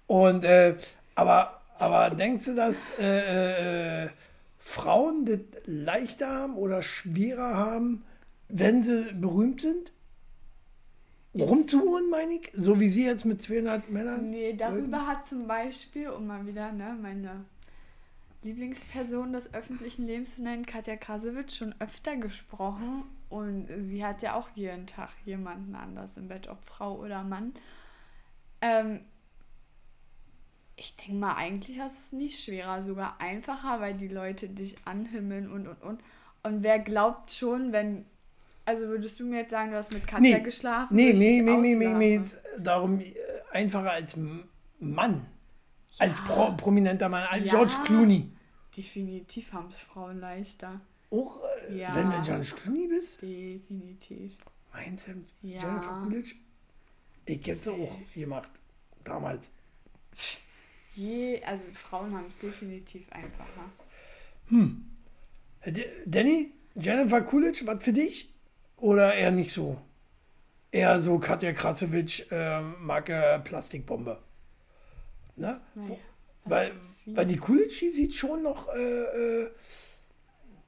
Und 0.08 0.46
äh, 0.46 0.76
aber, 1.16 1.62
aber 1.78 2.12
denkst 2.12 2.46
du, 2.46 2.56
dass 2.56 2.76
äh, 3.00 4.06
äh, 4.06 4.10
Frauen 4.60 5.26
das 5.26 5.40
leichter 5.66 6.30
haben 6.30 6.56
oder 6.56 6.82
schwerer 6.82 7.56
haben, 7.58 8.04
wenn 8.50 8.84
sie 8.84 9.14
berühmt 9.14 9.62
sind? 9.62 9.94
Rumzuholen, 11.40 12.10
meine 12.10 12.34
ich? 12.34 12.52
So 12.54 12.80
wie 12.80 12.90
sie 12.90 13.06
jetzt 13.06 13.26
mit 13.26 13.42
200 13.42 13.90
Männern? 13.90 14.32
Nee, 14.32 14.54
darüber 14.54 15.08
hat 15.08 15.26
zum 15.26 15.48
Beispiel, 15.48 16.10
um 16.10 16.28
mal 16.28 16.46
wieder 16.46 16.72
ne, 16.72 16.98
meine 17.00 17.46
Lieblingsperson 18.42 19.34
des 19.34 19.54
öffentlichen 19.54 20.08
Lebens 20.08 20.36
zu 20.36 20.44
nennen, 20.44 20.66
Katja 20.66 20.96
Krasowitsch, 20.96 21.58
schon 21.58 21.76
öfter 21.80 22.18
gesprochen. 22.18 23.04
Und 23.30 23.68
sie 23.80 24.04
hat 24.04 24.24
ja 24.24 24.34
auch 24.34 24.50
jeden 24.56 24.88
Tag 24.88 25.12
jemanden 25.26 25.76
anders 25.76 26.18
im 26.18 26.28
Bett, 26.28 26.48
ob 26.48 26.64
Frau 26.66 26.98
oder 26.98 27.24
Mann. 27.24 27.54
Ähm, 28.62 29.02
ich 30.76 30.96
denke 30.96 31.14
mal, 31.14 31.36
eigentlich 31.36 31.80
hast 31.80 31.96
du 31.96 32.00
es 32.00 32.12
nicht 32.14 32.44
schwerer, 32.44 32.82
sogar 32.82 33.22
einfacher, 33.22 33.82
weil 33.82 33.94
die 33.94 34.08
Leute 34.08 34.50
dich 34.50 34.76
anhimmeln 34.86 35.52
und 35.52 35.68
und 35.68 35.82
und. 35.84 36.02
Und 36.42 36.64
wer 36.64 36.80
glaubt 36.80 37.32
schon, 37.32 37.72
wenn. 37.72 38.06
Also 38.70 38.88
würdest 38.88 39.20
du 39.20 39.26
mir 39.26 39.38
jetzt 39.40 39.50
sagen, 39.50 39.72
du 39.72 39.78
hast 39.78 39.92
mit 39.92 40.06
Katja 40.06 40.38
Nee. 40.38 40.44
geschlafen? 40.44 40.96
Nee, 40.96 41.12
nee, 41.14 41.42
nee, 41.42 41.58
nee, 41.58 41.76
nee, 41.76 41.94
nee, 41.94 42.14
jetzt 42.18 42.38
darum 42.60 43.00
äh, 43.02 43.16
einfacher 43.52 43.92
als 43.94 44.16
Mann. 44.80 45.26
Als 45.98 46.20
Ja. 46.20 46.26
pro, 46.26 46.52
prominenter 46.56 47.10
Mann, 47.10 47.26
als 47.32 47.46
Ja. 47.46 47.52
George 47.54 47.74
Clooney. 47.86 48.30
Definitiv 48.78 49.52
haben 49.54 49.70
es 49.70 49.80
Frauen 49.80 50.20
leichter. 50.20 50.80
Auch 51.10 51.42
äh, 51.68 51.80
Ja. 51.80 51.96
wenn 51.96 52.12
du 52.12 52.22
George 52.22 52.54
Clooney 52.62 52.88
bist? 52.88 53.20
Definitiv. 53.24 54.38
Meinst 54.72 55.08
du, 55.08 55.14
Ja. 55.42 55.62
Jennifer 55.64 56.02
Coolidge? 56.04 56.36
Ich 57.26 57.48
hätte 57.48 57.72
auch 57.72 57.98
gemacht. 58.14 58.50
Damals. 59.04 59.50
Je, 60.94 61.42
also 61.44 61.66
Frauen 61.74 62.14
haben 62.16 62.28
es 62.30 62.38
definitiv 62.38 63.12
einfacher. 63.12 63.66
D 65.66 65.86
Danny, 66.06 66.52
Jennifer 66.76 67.22
Coolidge, 67.24 67.66
was 67.66 67.84
für 67.84 67.94
dich? 67.94 68.30
Oder 68.80 69.14
eher 69.16 69.32
nicht 69.32 69.52
so? 69.52 69.78
Eher 70.72 71.02
so 71.02 71.18
Katja 71.20 71.52
Krasowitsch, 71.54 72.32
äh, 72.32 72.62
Marke 72.62 73.42
Plastikbombe. 73.44 74.20
Ne? 75.36 75.60
Naja, 75.76 75.96
Weil, 76.46 76.72
sie- 76.82 77.16
weil 77.16 77.26
die 77.26 77.38
die 77.38 77.92
sieht 77.92 78.14
schon 78.14 78.44
noch, 78.44 78.68
äh, 78.74 78.80
äh, 79.44 79.50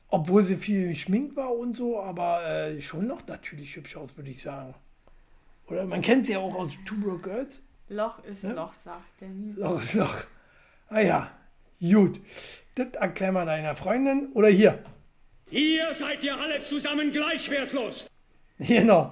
obwohl 0.10 0.44
sie 0.44 0.58
viel 0.58 0.90
geschminkt 0.90 1.36
war 1.36 1.56
und 1.56 1.76
so, 1.78 2.02
aber 2.02 2.46
äh, 2.46 2.82
schon 2.82 3.08
noch 3.08 3.26
natürlich 3.28 3.76
hübsch 3.76 3.96
aus, 3.96 4.18
würde 4.18 4.30
ich 4.32 4.42
sagen. 4.42 4.74
Oder 5.68 5.86
man 5.86 6.02
kennt 6.02 6.26
sie 6.26 6.34
ja 6.34 6.40
auch 6.40 6.56
aus 6.56 6.72
Two 6.86 6.96
Broke 7.00 7.30
Girls. 7.30 7.62
Loch 7.88 8.24
ist 8.26 8.44
Ja? 8.44 8.52
Loch, 8.54 8.74
sagt 8.74 9.04
Danny. 9.22 9.54
Loch 9.56 9.82
ist 9.82 9.94
Loch. 9.94 10.16
Ah 10.90 11.00
ja, 11.00 11.32
gut. 11.80 12.20
Das 12.76 12.88
erklär 12.94 13.32
mal 13.32 13.46
deiner 13.46 13.76
Freundin. 13.76 14.32
Oder 14.34 14.50
hier. 14.50 14.84
Ihr 15.52 15.94
seid 15.94 16.24
ja 16.24 16.38
alle 16.38 16.62
zusammen 16.62 17.12
gleich 17.12 17.50
wertlos. 17.50 18.06
Genau. 18.58 19.12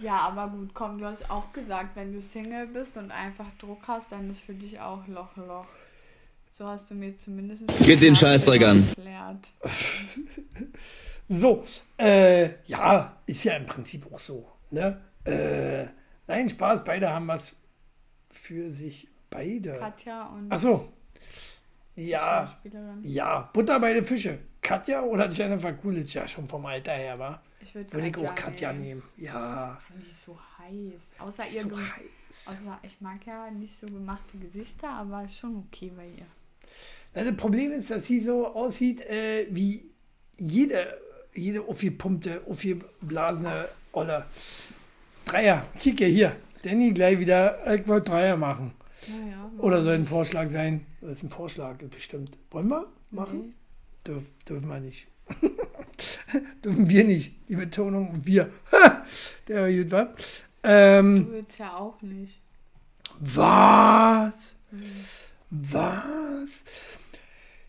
Ja, 0.00 0.18
aber 0.18 0.48
gut, 0.48 0.74
komm, 0.74 0.98
du 0.98 1.06
hast 1.06 1.30
auch 1.30 1.52
gesagt, 1.52 1.94
wenn 1.94 2.12
du 2.12 2.20
Single 2.20 2.66
bist 2.66 2.96
und 2.96 3.12
einfach 3.12 3.46
Druck 3.58 3.78
hast, 3.86 4.10
dann 4.10 4.28
ist 4.28 4.40
für 4.40 4.54
dich 4.54 4.80
auch 4.80 5.06
Loch, 5.06 5.36
Loch. 5.36 5.66
So 6.50 6.66
hast 6.66 6.90
du 6.90 6.94
mir 6.94 7.14
zumindest. 7.16 7.62
Geht 7.84 8.02
den 8.02 8.16
Scheißdreck 8.16 8.64
an. 8.64 8.88
So, 11.28 11.64
äh, 11.96 12.50
ja, 12.66 13.16
ist 13.24 13.44
ja 13.44 13.54
im 13.56 13.64
Prinzip 13.64 14.12
auch 14.12 14.20
so. 14.20 14.46
Ne? 14.70 15.00
Äh, 15.24 15.86
nein, 16.26 16.48
Spaß, 16.48 16.84
beide 16.84 17.08
haben 17.08 17.26
was 17.28 17.56
für 18.30 18.70
sich. 18.70 19.08
Beide. 19.30 19.78
Katja 19.78 20.26
und 20.26 20.48
Ach 20.50 20.58
so. 20.58 20.92
die 21.96 22.08
Ja, 22.08 22.54
ja, 23.02 23.48
Butter 23.54 23.80
bei 23.80 23.94
den 23.94 24.04
Fische. 24.04 24.40
Katja 24.62 25.02
oder 25.02 25.28
Jennifer 25.28 25.72
Coolidge? 25.74 26.14
Ja, 26.20 26.26
schon 26.28 26.46
vom 26.48 26.64
Alter 26.66 26.92
her, 26.92 27.18
war. 27.18 27.42
Ich 27.60 27.74
würde 27.74 27.88
ich 28.06 28.12
Katja, 28.12 28.30
auch 28.30 28.34
Katja 28.34 28.72
nehmen. 28.72 29.02
Ja, 29.16 29.78
Die 30.00 30.06
ist 30.06 30.22
so 30.22 30.38
heiß. 30.58 31.02
Außer 31.18 31.44
ihr 31.52 31.60
so 31.62 31.68
Ge- 31.68 31.76
heiß. 31.78 32.46
Außer 32.46 32.78
ich 32.82 33.00
mag 33.00 33.18
ja 33.26 33.50
nicht 33.50 33.76
so 33.76 33.86
gemachte 33.86 34.38
Gesichter, 34.38 34.88
aber 34.88 35.28
schon 35.28 35.64
okay 35.66 35.92
bei 35.94 36.06
ihr. 36.06 36.26
Na, 37.14 37.24
das 37.24 37.36
Problem 37.36 37.72
ist, 37.72 37.90
dass 37.90 38.06
sie 38.06 38.20
so 38.20 38.46
aussieht 38.54 39.02
äh, 39.02 39.46
wie 39.50 39.84
jede, 40.38 40.96
jede 41.34 41.60
aufgepumpte, 41.62 42.42
aufgeblasene 42.48 43.68
Olle. 43.92 44.24
Dreier, 45.26 45.66
kicke 45.78 46.06
hier. 46.06 46.34
Danny 46.62 46.92
gleich 46.92 47.18
wieder, 47.18 47.74
ich 47.74 47.86
wollte 47.86 48.10
Dreier 48.12 48.36
machen. 48.36 48.72
Naja. 49.08 49.50
Oder 49.58 49.82
soll 49.82 49.94
ein 49.94 50.04
Vorschlag 50.04 50.48
sein? 50.48 50.86
Das 51.00 51.10
ist 51.12 51.24
ein 51.24 51.30
Vorschlag, 51.30 51.76
bestimmt. 51.78 52.38
Wollen 52.50 52.68
wir 52.68 52.86
machen? 53.10 53.54
Dürf, 54.06 54.24
dürfen 54.48 54.68
wir 54.68 54.80
nicht. 54.80 55.06
dürfen 56.64 56.88
wir 56.88 57.04
nicht. 57.04 57.48
Die 57.48 57.56
Betonung 57.56 58.20
wir. 58.24 58.50
Der 59.48 59.62
war 59.62 59.70
gut, 59.70 59.90
wa? 59.90 60.12
Ähm, 60.64 61.26
Du 61.26 61.32
willst 61.32 61.58
ja 61.58 61.74
auch 61.76 62.00
nicht. 62.02 62.40
was? 63.20 64.56
Was? 65.50 66.64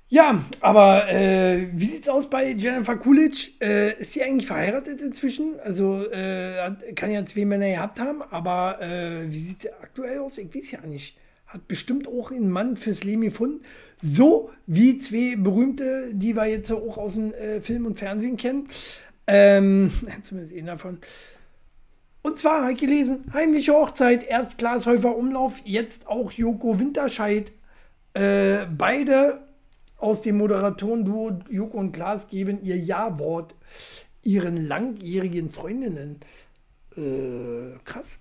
Ja, 0.09 0.43
aber 0.61 1.09
äh, 1.09 1.69
wie 1.73 1.87
sieht's 1.87 2.07
aus 2.07 2.29
bei 2.29 2.51
Jennifer 2.51 2.97
Coolidge? 2.97 3.49
Äh, 3.59 3.99
ist 3.99 4.13
sie 4.13 4.23
eigentlich 4.23 4.45
verheiratet 4.45 5.01
inzwischen? 5.01 5.59
Also 5.59 6.07
äh, 6.11 6.71
kann 6.95 7.09
ja 7.09 7.25
zwei 7.25 7.45
Männer 7.45 7.67
gehabt 7.67 7.99
haben, 7.99 8.21
aber 8.21 8.79
äh, 8.79 9.29
wie 9.31 9.39
sieht 9.39 9.61
sie 9.63 9.73
aktuell 9.73 10.19
aus? 10.19 10.37
Ich 10.37 10.53
weiß 10.53 10.71
ja 10.71 10.81
nicht. 10.81 11.17
Hat 11.53 11.67
bestimmt 11.67 12.07
auch 12.07 12.31
einen 12.31 12.49
Mann 12.49 12.77
fürs 12.77 13.03
Leben 13.03 13.21
gefunden. 13.21 13.61
So 14.01 14.49
wie 14.65 14.97
zwei 14.97 15.35
berühmte, 15.37 16.09
die 16.11 16.35
wir 16.35 16.47
jetzt 16.47 16.71
auch 16.71 16.97
aus 16.97 17.13
dem 17.13 17.31
äh, 17.33 17.61
Film 17.61 17.85
und 17.85 17.99
Fernsehen 17.99 18.37
kennen. 18.37 18.67
Ähm, 19.27 19.91
zumindest 20.23 20.55
einen 20.57 20.67
davon. 20.67 20.97
Und 22.23 22.39
zwar 22.39 22.63
habe 22.63 22.71
ich 22.71 22.79
gelesen, 22.79 23.25
heimliche 23.33 23.73
Hochzeit, 23.73 24.25
erst 24.25 24.57
Glashäufer 24.57 25.15
Umlauf, 25.15 25.61
jetzt 25.63 26.07
auch 26.07 26.31
Joko 26.31 26.79
Winterscheid. 26.79 27.51
Äh, 28.13 28.65
beide 28.75 29.41
aus 29.97 30.21
dem 30.21 30.37
Moderatoren-Duo 30.37 31.39
Joko 31.49 31.77
und 31.77 31.91
Klaas 31.91 32.29
geben 32.29 32.61
ihr 32.63 32.77
Ja-Wort 32.77 33.55
ihren 34.23 34.67
langjährigen 34.67 35.51
Freundinnen. 35.51 36.19
Äh, 36.95 37.77
krass. 37.83 38.19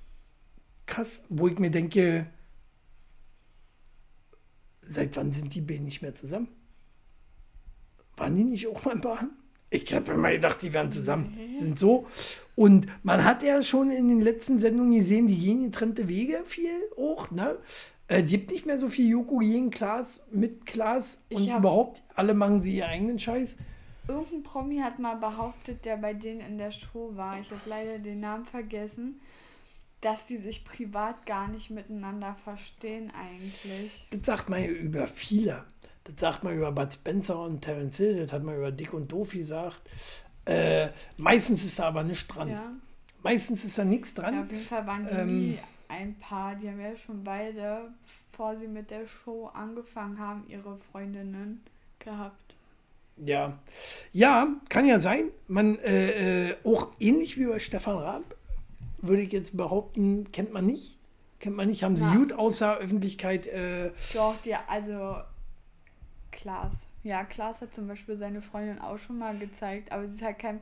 Krass. 0.86 1.22
Wo 1.28 1.48
ich 1.48 1.58
mir 1.58 1.70
denke, 1.70 2.26
seit 4.82 5.16
wann 5.16 5.32
sind 5.32 5.54
die 5.54 5.60
beiden 5.60 5.84
nicht 5.84 6.02
mehr 6.02 6.14
zusammen? 6.14 6.48
Waren 8.16 8.36
die 8.36 8.44
nicht 8.44 8.66
auch 8.66 8.84
mal 8.84 8.92
ein 8.92 9.00
Paar? 9.00 9.26
Ich 9.70 9.92
habe 9.94 10.12
immer 10.12 10.30
gedacht, 10.30 10.60
die 10.60 10.72
wären 10.74 10.92
zusammen. 10.92 11.56
Sind 11.58 11.78
so. 11.78 12.06
Und 12.54 12.86
man 13.02 13.24
hat 13.24 13.42
ja 13.42 13.62
schon 13.62 13.90
in 13.90 14.08
den 14.08 14.20
letzten 14.20 14.58
Sendungen 14.58 14.98
gesehen, 14.98 15.26
die 15.26 15.38
gehen 15.38 15.64
getrennte 15.64 16.08
Wege 16.08 16.42
viel 16.44 16.78
auch. 16.98 17.30
Ne? 17.30 17.56
Äh, 18.08 18.22
die 18.22 18.32
gibt 18.32 18.50
nicht 18.50 18.66
mehr 18.66 18.78
so 18.78 18.90
viel 18.90 19.08
Joko 19.08 19.38
gegen 19.38 19.70
Klaas 19.70 20.20
mit 20.30 20.66
Klaas 20.66 21.20
und 21.32 21.48
überhaupt 21.48 22.02
alle 22.14 22.34
machen 22.34 22.60
sie 22.60 22.76
ihren 22.76 22.90
eigenen 22.90 23.18
Scheiß. 23.18 23.56
Irgendein 24.08 24.42
Promi 24.42 24.78
hat 24.78 24.98
mal 24.98 25.14
behauptet, 25.14 25.84
der 25.86 25.96
bei 25.96 26.12
denen 26.12 26.40
in 26.40 26.58
der 26.58 26.72
Show 26.72 27.12
war, 27.14 27.40
ich 27.40 27.50
habe 27.50 27.62
leider 27.66 27.98
den 27.98 28.20
Namen 28.20 28.44
vergessen, 28.44 29.20
dass 30.02 30.26
die 30.26 30.36
sich 30.36 30.64
privat 30.66 31.24
gar 31.24 31.48
nicht 31.48 31.70
miteinander 31.70 32.36
verstehen 32.44 33.10
eigentlich. 33.18 34.06
Das 34.10 34.26
sagt 34.26 34.50
man 34.50 34.62
ja 34.62 34.68
über 34.68 35.06
viele. 35.06 35.64
Das 36.04 36.14
sagt 36.18 36.42
man 36.44 36.54
über 36.56 36.70
Bud 36.72 36.92
Spencer 36.92 37.40
und 37.40 37.62
Terence 37.62 37.96
Hill, 37.96 38.16
das 38.16 38.32
hat 38.32 38.42
man 38.42 38.56
über 38.56 38.70
Dick 38.72 38.92
und 38.92 39.10
Doof 39.10 39.32
gesagt. 39.32 39.80
Äh, 40.44 40.88
meistens 41.16 41.64
ist 41.64 41.78
da 41.78 41.84
aber 41.84 42.02
nichts 42.04 42.26
dran. 42.28 42.48
Ja, 42.50 42.72
Meistens 43.22 43.64
ist 43.64 43.78
da 43.78 43.84
nichts 43.84 44.12
dran. 44.12 44.34
ja 44.34 44.42
auf 44.42 44.50
jeden 44.50 44.64
Fall 44.64 44.86
waren 44.86 45.06
die 45.06 45.12
Ähm. 45.12 45.40
nie 45.50 45.58
ein 45.88 46.18
Paar. 46.18 46.56
Die 46.56 46.68
haben 46.68 46.80
ja 46.80 46.96
schon 46.96 47.22
beide, 47.22 47.92
bevor 48.32 48.56
sie 48.58 48.66
mit 48.66 48.90
der 48.90 49.06
Show 49.06 49.46
angefangen 49.54 50.18
haben, 50.18 50.44
ihre 50.48 50.76
Freundinnen 50.90 51.62
gehabt. 52.00 52.56
Ja, 53.18 53.58
ja, 54.12 54.48
kann 54.68 54.86
ja 54.86 54.98
sein. 54.98 55.26
Man 55.46 55.78
äh, 55.78 56.48
äh, 56.48 56.56
auch 56.64 56.90
ähnlich 56.98 57.38
wie 57.38 57.44
bei 57.44 57.60
Stefan 57.60 57.98
Raab 57.98 58.24
würde 59.02 59.22
ich 59.22 59.32
jetzt 59.32 59.56
behaupten, 59.56 60.30
kennt 60.32 60.52
man 60.52 60.66
nicht. 60.66 60.98
Kennt 61.40 61.56
man 61.56 61.68
nicht, 61.68 61.82
haben 61.82 61.96
sie 61.96 62.04
Na. 62.04 62.14
gut 62.16 62.32
außer 62.32 62.76
Öffentlichkeit. 62.78 63.48
Äh, 63.48 63.90
Doch, 64.14 64.36
die, 64.42 64.54
also 64.54 65.16
Klaas. 66.30 66.86
Ja, 67.02 67.24
Klaas 67.24 67.60
hat 67.60 67.74
zum 67.74 67.88
Beispiel 67.88 68.16
seine 68.16 68.42
Freundin 68.42 68.78
auch 68.78 68.96
schon 68.98 69.18
mal 69.18 69.36
gezeigt, 69.36 69.90
aber 69.90 70.06
sie 70.06 70.14
ist 70.14 70.22
halt 70.22 70.38
keine 70.38 70.60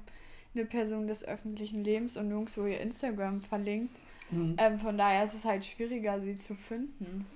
Person 0.71 1.07
des 1.07 1.23
öffentlichen 1.23 1.85
Lebens 1.85 2.17
und 2.17 2.29
nirgendwo 2.29 2.65
ihr 2.65 2.81
Instagram 2.81 3.41
verlinkt. 3.43 3.95
Mhm. 4.31 4.57
Ähm, 4.59 4.79
von 4.79 4.97
daher 4.97 5.25
ist 5.25 5.35
es 5.35 5.45
halt 5.45 5.65
schwieriger, 5.67 6.19
sie 6.21 6.39
zu 6.39 6.55
finden. 6.55 7.27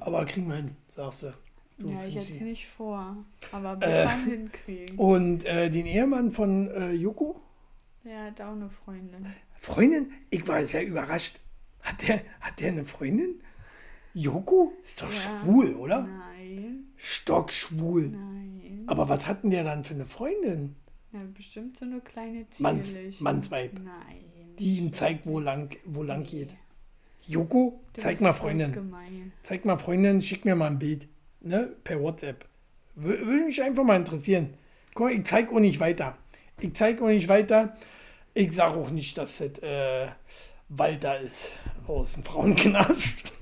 aber 0.00 0.24
kriegen 0.24 0.48
wir 0.48 0.56
hin, 0.56 0.70
sagst 0.88 1.24
du. 1.24 1.32
Du 1.78 1.90
ja, 1.90 2.04
ich 2.04 2.14
jetzt 2.14 2.34
sie. 2.34 2.44
nicht 2.44 2.68
vor. 2.68 3.16
Aber 3.52 3.72
Äh, 3.84 3.88
wir 3.88 4.04
kann 4.04 4.24
hinkriegen. 4.24 4.98
Und 4.98 5.44
äh, 5.44 5.70
den 5.70 5.86
Ehemann 5.86 6.32
von 6.32 6.68
äh, 6.70 6.92
Joko? 6.92 7.40
Der 8.04 8.24
hat 8.24 8.40
auch 8.40 8.52
eine 8.52 8.70
Freundin. 8.70 9.26
Freundin? 9.58 10.12
Ich 10.30 10.46
war 10.48 10.64
sehr 10.66 10.86
überrascht. 10.86 11.38
Hat 11.82 12.06
der, 12.08 12.20
hat 12.40 12.60
der 12.60 12.68
eine 12.72 12.84
Freundin? 12.84 13.40
Joko? 14.14 14.72
Ist 14.82 15.02
doch 15.02 15.12
Ja. 15.12 15.40
schwul, 15.42 15.74
oder? 15.74 16.02
Nein, 16.02 16.84
Stockschwul. 16.96 18.08
nein. 18.08 18.84
Aber 18.86 19.08
was 19.08 19.26
hat 19.26 19.42
denn 19.44 19.50
der 19.50 19.64
dann 19.64 19.84
für 19.84 19.94
eine 19.94 20.06
Freundin? 20.06 20.76
Na, 21.12 21.20
bestimmt 21.34 21.76
so 21.76 21.84
eine 21.84 22.00
kleine 22.00 22.46
Manns- 22.58 22.92
zierliche. 22.94 23.22
Mannsweib. 23.22 23.72
Nein. 23.74 24.24
Die 24.58 24.78
ihm 24.78 24.92
zeigt, 24.92 25.26
wo 25.26 25.38
lang, 25.40 25.76
wo 25.84 26.02
lang 26.02 26.22
Nee. 26.22 26.26
geht. 26.28 26.54
Joko, 27.26 27.80
Du 27.92 28.00
zeig 28.00 28.20
mal 28.20 28.32
Freundin. 28.32 28.72
Gemein. 28.72 29.32
Zeig 29.42 29.64
mal 29.64 29.76
Freundin, 29.76 30.22
schick 30.22 30.44
mir 30.44 30.54
mal 30.56 30.66
ein 30.68 30.78
Bild. 30.78 31.06
Ne? 31.40 31.72
Per 31.84 32.00
WhatsApp. 32.00 32.46
Wür- 32.96 33.24
Würde 33.26 33.44
mich 33.44 33.62
einfach 33.62 33.84
mal 33.84 33.96
interessieren. 33.96 34.54
Guck 34.94 35.06
mal, 35.06 35.12
ich 35.12 35.24
zeig 35.26 35.52
auch 35.52 35.60
nicht 35.60 35.78
weiter. 35.78 36.16
Ich 36.60 36.74
zeig 36.74 37.00
auch 37.00 37.06
nicht 37.08 37.28
weiter. 37.28 37.76
Ich 38.40 38.52
sag 38.52 38.76
auch 38.76 38.90
nicht, 38.90 39.18
dass 39.18 39.38
das 39.38 39.58
äh, 39.64 40.06
Walter 40.68 41.18
ist 41.18 41.50
aus 41.88 42.12
dem 42.12 42.22
Frauenknast. 42.22 43.32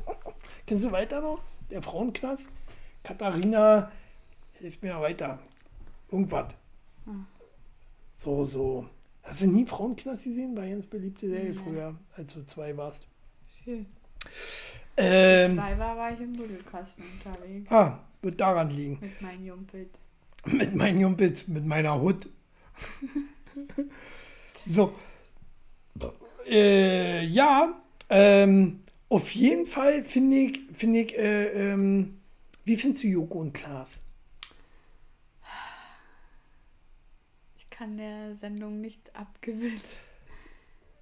Kennst 0.66 0.84
du 0.84 0.90
Walter 0.90 1.20
noch? 1.20 1.40
Der 1.70 1.80
Frauenknast? 1.80 2.48
Katharina, 3.04 3.92
hilft 4.54 4.82
mir 4.82 5.00
weiter. 5.00 5.38
Irgendwas. 6.10 6.52
So, 8.16 8.44
so. 8.44 8.86
Hast 9.22 9.42
du 9.42 9.46
nie 9.46 9.64
Frauenknast 9.66 10.24
gesehen? 10.24 10.56
War 10.56 10.66
ganz 10.66 10.84
beliebte 10.86 11.28
Serie 11.28 11.50
Nee. 11.50 11.54
früher, 11.54 11.94
als 12.16 12.34
du 12.34 12.44
zwei 12.44 12.76
warst. 12.76 13.06
Schön. 13.62 13.86
Ähm, 14.96 15.54
Zwei 15.54 15.78
war, 15.78 15.96
war 15.96 16.12
ich 16.12 16.18
im 16.20 16.32
Buddelkasten 16.32 17.04
unterwegs. 17.04 17.70
ah, 17.70 18.00
wird 18.20 18.40
daran 18.40 18.70
liegen. 18.70 18.98
Mit 19.00 19.22
meinem 19.22 19.46
Jumpelt. 19.46 20.00
Mit 20.46 20.74
meinen 20.74 21.00
Jumpels, 21.00 21.46
mit 21.46 21.64
meiner 21.64 22.00
Hut. 22.00 22.28
so. 24.72 24.92
Äh, 26.46 27.24
ja, 27.26 27.80
ähm, 28.08 28.80
auf 29.08 29.30
jeden 29.32 29.66
Fall 29.66 30.02
finde 30.02 30.36
ich, 30.36 30.60
finde 30.72 31.00
ich, 31.00 31.16
äh, 31.16 31.72
ähm, 31.72 32.20
wie 32.64 32.76
findest 32.76 33.04
du 33.04 33.08
Joko 33.08 33.38
und 33.40 33.52
Klaas? 33.52 34.00
Ich 37.58 37.68
kann 37.70 37.96
der 37.96 38.34
Sendung 38.36 38.80
nichts 38.80 39.14
abgewinnen. 39.14 39.80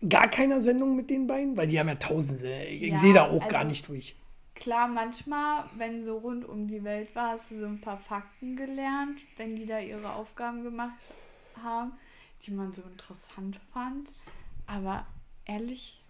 Gar 0.09 0.29
keiner 0.29 0.63
Sendung 0.63 0.95
mit 0.95 1.11
den 1.11 1.27
beiden? 1.27 1.57
Weil 1.57 1.67
die 1.67 1.79
haben 1.81 1.89
ja 1.89 1.97
tausende. 1.97 2.65
Ich, 2.67 2.83
ich 2.83 2.93
Ja, 2.93 2.99
sehe 2.99 3.15
da 3.15 3.29
auch 3.31 3.49
gar 3.49 3.61
also- 3.61 3.71
nicht 3.71 3.89
durch. 3.89 4.15
Klar, 4.55 4.89
manchmal, 4.89 5.65
wenn 5.77 6.03
so 6.03 6.19
rund 6.19 6.45
um 6.45 6.67
die 6.67 6.83
Welt 6.83 7.15
war, 7.15 7.31
hast 7.35 7.53
du 7.53 7.61
so 7.61 7.67
ein 7.67 7.81
paar 7.81 7.99
Fakten 7.99 8.57
gelernt, 8.57 9.21
wenn 9.37 9.55
die 9.55 9.67
da 9.67 9.79
ihre 9.79 10.15
Aufgaben 10.15 10.65
gemacht 10.65 10.99
haben, 11.63 11.93
die 12.43 12.51
man 12.51 12.73
so 12.73 12.83
interessant 12.83 13.61
fand. 13.73 14.13
Aber 14.67 15.07
ehrlich, 15.45 16.03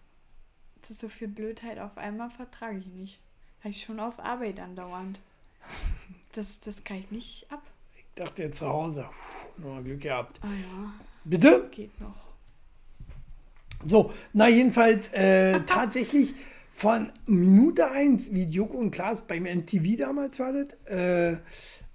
so 0.83 1.09
viel 1.09 1.29
Blödheit 1.29 1.79
auf 1.79 1.97
einmal 1.99 2.31
vertrage 2.31 2.79
ich 2.79 2.87
nicht. 2.87 3.19
Habe 3.61 3.71
ich 3.71 3.83
schon 3.83 4.01
auf 4.01 4.19
Arbeit 4.21 4.61
andauernd. 4.61 5.21
Das, 6.33 6.61
das 6.61 6.85
kann 6.85 6.99
ich 6.99 7.11
nicht 7.11 7.47
ab. 7.51 7.63
Ich 7.97 8.05
dachte 8.15 8.43
jetzt 8.43 8.59
zu 8.59 8.69
Hause. 8.69 9.09
Puh, 9.57 9.67
mal 9.67 9.83
Glück 9.83 10.03
gehabt. 10.03 10.39
Ah 10.43 10.49
ja, 10.49 10.93
Bitte? 11.25 11.69
geht 11.73 11.99
noch. 12.01 12.29
So, 13.85 14.13
na 14.35 14.47
jedenfalls 14.47 15.09
äh, 15.15 15.61
tatsächlich 15.63 16.35
von 16.71 17.11
Minute 17.27 17.91
1, 17.91 18.33
wie 18.33 18.45
Joko 18.45 18.77
und 18.77 18.91
Klaas 18.91 19.23
beim 19.27 19.45
MTV 19.45 19.97
damals 19.99 20.39
war 20.39 20.53
das, 20.53 20.75
äh, 20.87 21.39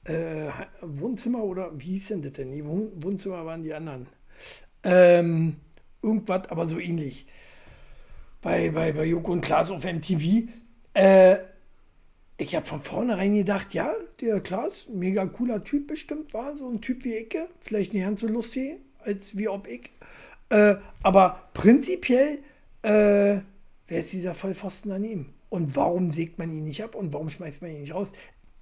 äh, 0.06 0.52
Wohnzimmer 0.82 1.43
oder 1.43 1.72
wie 1.80 1.91
hieß 1.93 2.10
denn 2.10 2.22
das 2.22 2.34
denn? 2.34 2.50
Nee, 2.50 2.65
Wohn 2.65 2.91
Wohnzimmer 3.02 3.46
waren 3.46 3.63
die 3.63 3.74
anderen. 3.74 4.08
Ähm, 4.84 5.56
irgendwas, 6.02 6.50
aber 6.50 6.67
so 6.67 6.80
ähnlich. 6.80 7.26
Bei, 8.41 8.69
bei, 8.72 8.91
bei 8.91 9.06
Joko 9.06 9.32
und 9.32 9.41
Klaas 9.41 9.72
auf 9.72 9.86
MTV. 9.86 10.50
Äh, 10.93 11.38
ich 12.38 12.56
habe 12.56 12.65
von 12.65 12.82
vornherein 12.82 13.36
gedacht, 13.36 13.74
ja, 13.74 13.93
der 14.19 14.41
Klaas, 14.41 14.88
mega 14.89 15.26
cooler 15.26 15.63
Typ 15.63 15.88
bestimmt 15.88 16.34
war, 16.34 16.58
so 16.58 16.69
ein 16.69 16.82
Typ 16.82 17.06
wie 17.06 17.13
ich, 17.13 17.38
vielleicht 17.60 17.93
nicht 17.93 18.04
ganz 18.04 18.22
so 18.22 18.28
lustig, 18.28 18.80
als 19.00 19.38
wie 19.38 19.48
ob 19.48 19.67
ich. 19.67 19.91
Äh, 20.50 20.76
aber 21.02 21.50
prinzipiell, 21.54 22.39
äh, 22.82 23.39
wer 23.88 24.00
ist 24.00 24.12
dieser 24.12 24.36
Vollpfosten 24.36 24.91
daneben? 24.91 25.34
Und 25.50 25.76
warum 25.76 26.12
sägt 26.12 26.39
man 26.39 26.50
ihn 26.50 26.63
nicht 26.63 26.84
ab 26.84 26.96
und 26.96 27.13
warum 27.13 27.30
schmeißt 27.30 27.62
man 27.62 27.72
ihn 27.72 27.82
nicht 27.82 27.93
raus? 27.93 28.12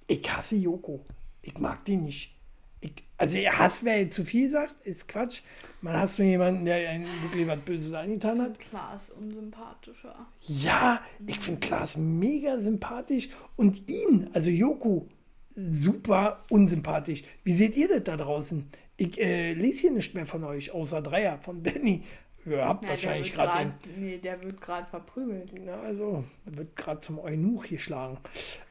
Ich 0.06 0.30
hasse 0.30 0.56
Joko. 0.56 1.04
Ich 1.40 1.58
mag 1.58 1.84
den 1.86 2.04
nicht. 2.04 2.34
Ich, 2.82 2.92
also 3.16 3.38
Hass 3.38 3.84
wäre 3.84 4.08
zu 4.08 4.24
viel 4.24 4.50
sagt, 4.50 4.84
ist 4.84 5.08
Quatsch. 5.08 5.40
Man 5.80 5.96
hasst 5.96 6.18
nur 6.18 6.28
jemanden, 6.28 6.64
der 6.64 6.90
einen 6.90 7.06
wirklich 7.22 7.46
was 7.46 7.60
Böses 7.60 7.92
angetan 7.94 8.42
hat. 8.42 8.58
Klar 8.58 8.94
ist 8.96 9.10
unsympathischer. 9.10 10.14
Ja, 10.40 11.00
ich 11.26 11.38
finde 11.38 11.60
Klaas 11.60 11.96
mega 11.96 12.58
sympathisch 12.58 13.30
und 13.56 13.88
ihn, 13.88 14.28
also 14.32 14.50
Joko, 14.50 15.08
super 15.54 16.44
unsympathisch. 16.50 17.22
Wie 17.44 17.54
seht 17.54 17.76
ihr 17.76 17.88
das 17.88 18.04
da 18.04 18.16
draußen? 18.16 18.66
Ich 18.96 19.20
äh, 19.20 19.54
lese 19.54 19.82
hier 19.82 19.92
nicht 19.92 20.14
mehr 20.14 20.26
von 20.26 20.44
euch, 20.44 20.72
außer 20.72 21.02
Dreier 21.02 21.38
von 21.38 21.62
Benny. 21.62 22.02
Ihr 22.44 22.64
habt 22.64 22.84
Ja, 22.84 22.90
wahrscheinlich 22.90 23.32
gerade 23.32 23.74
Nee, 23.96 24.18
der 24.18 24.42
wird 24.42 24.60
gerade 24.60 24.88
verprügelt. 24.88 25.52
Na, 25.64 25.74
also, 25.74 26.24
wird 26.44 26.74
gerade 26.74 27.00
zum 27.00 27.20
Eunuch 27.20 27.68
geschlagen. 27.68 28.18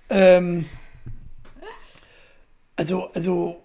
Ähm, 0.10 0.66
also, 2.76 3.12
also, 3.14 3.64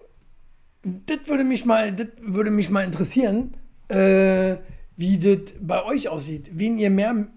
das 0.83 1.27
würde 1.27 1.43
mich 1.43 1.65
mal, 1.65 1.93
das 1.93 2.07
würde 2.21 2.51
mich 2.51 2.69
mal 2.69 2.83
interessieren, 2.83 3.55
äh, 3.87 4.57
wie 4.95 5.17
das 5.19 5.53
bei 5.59 5.83
euch 5.83 6.09
aussieht, 6.09 6.51
wen 6.53 6.77
ihr 6.77 6.89
mehr 6.89 7.27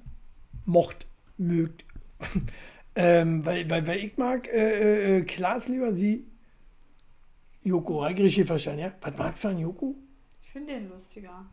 mocht, 0.65 1.07
mögt. 1.37 1.85
ähm, 2.95 3.45
weil, 3.45 3.69
weil, 3.71 3.87
weil 3.87 3.99
ich 3.99 4.17
mag 4.17 4.49
äh, 4.49 5.19
äh, 5.19 5.23
Klaas 5.23 5.69
lieber, 5.69 5.95
sie 5.95 6.27
Joko, 7.63 8.05
richtig 8.05 8.47
verstanden, 8.47 8.81
ja? 8.81 8.93
Was 9.03 9.17
magst 9.19 9.45
du 9.45 9.49
an 9.49 9.59
Joko? 9.59 9.95
Ich 10.41 10.51
finde 10.51 10.73
den 10.73 10.89
lustiger. 10.89 11.47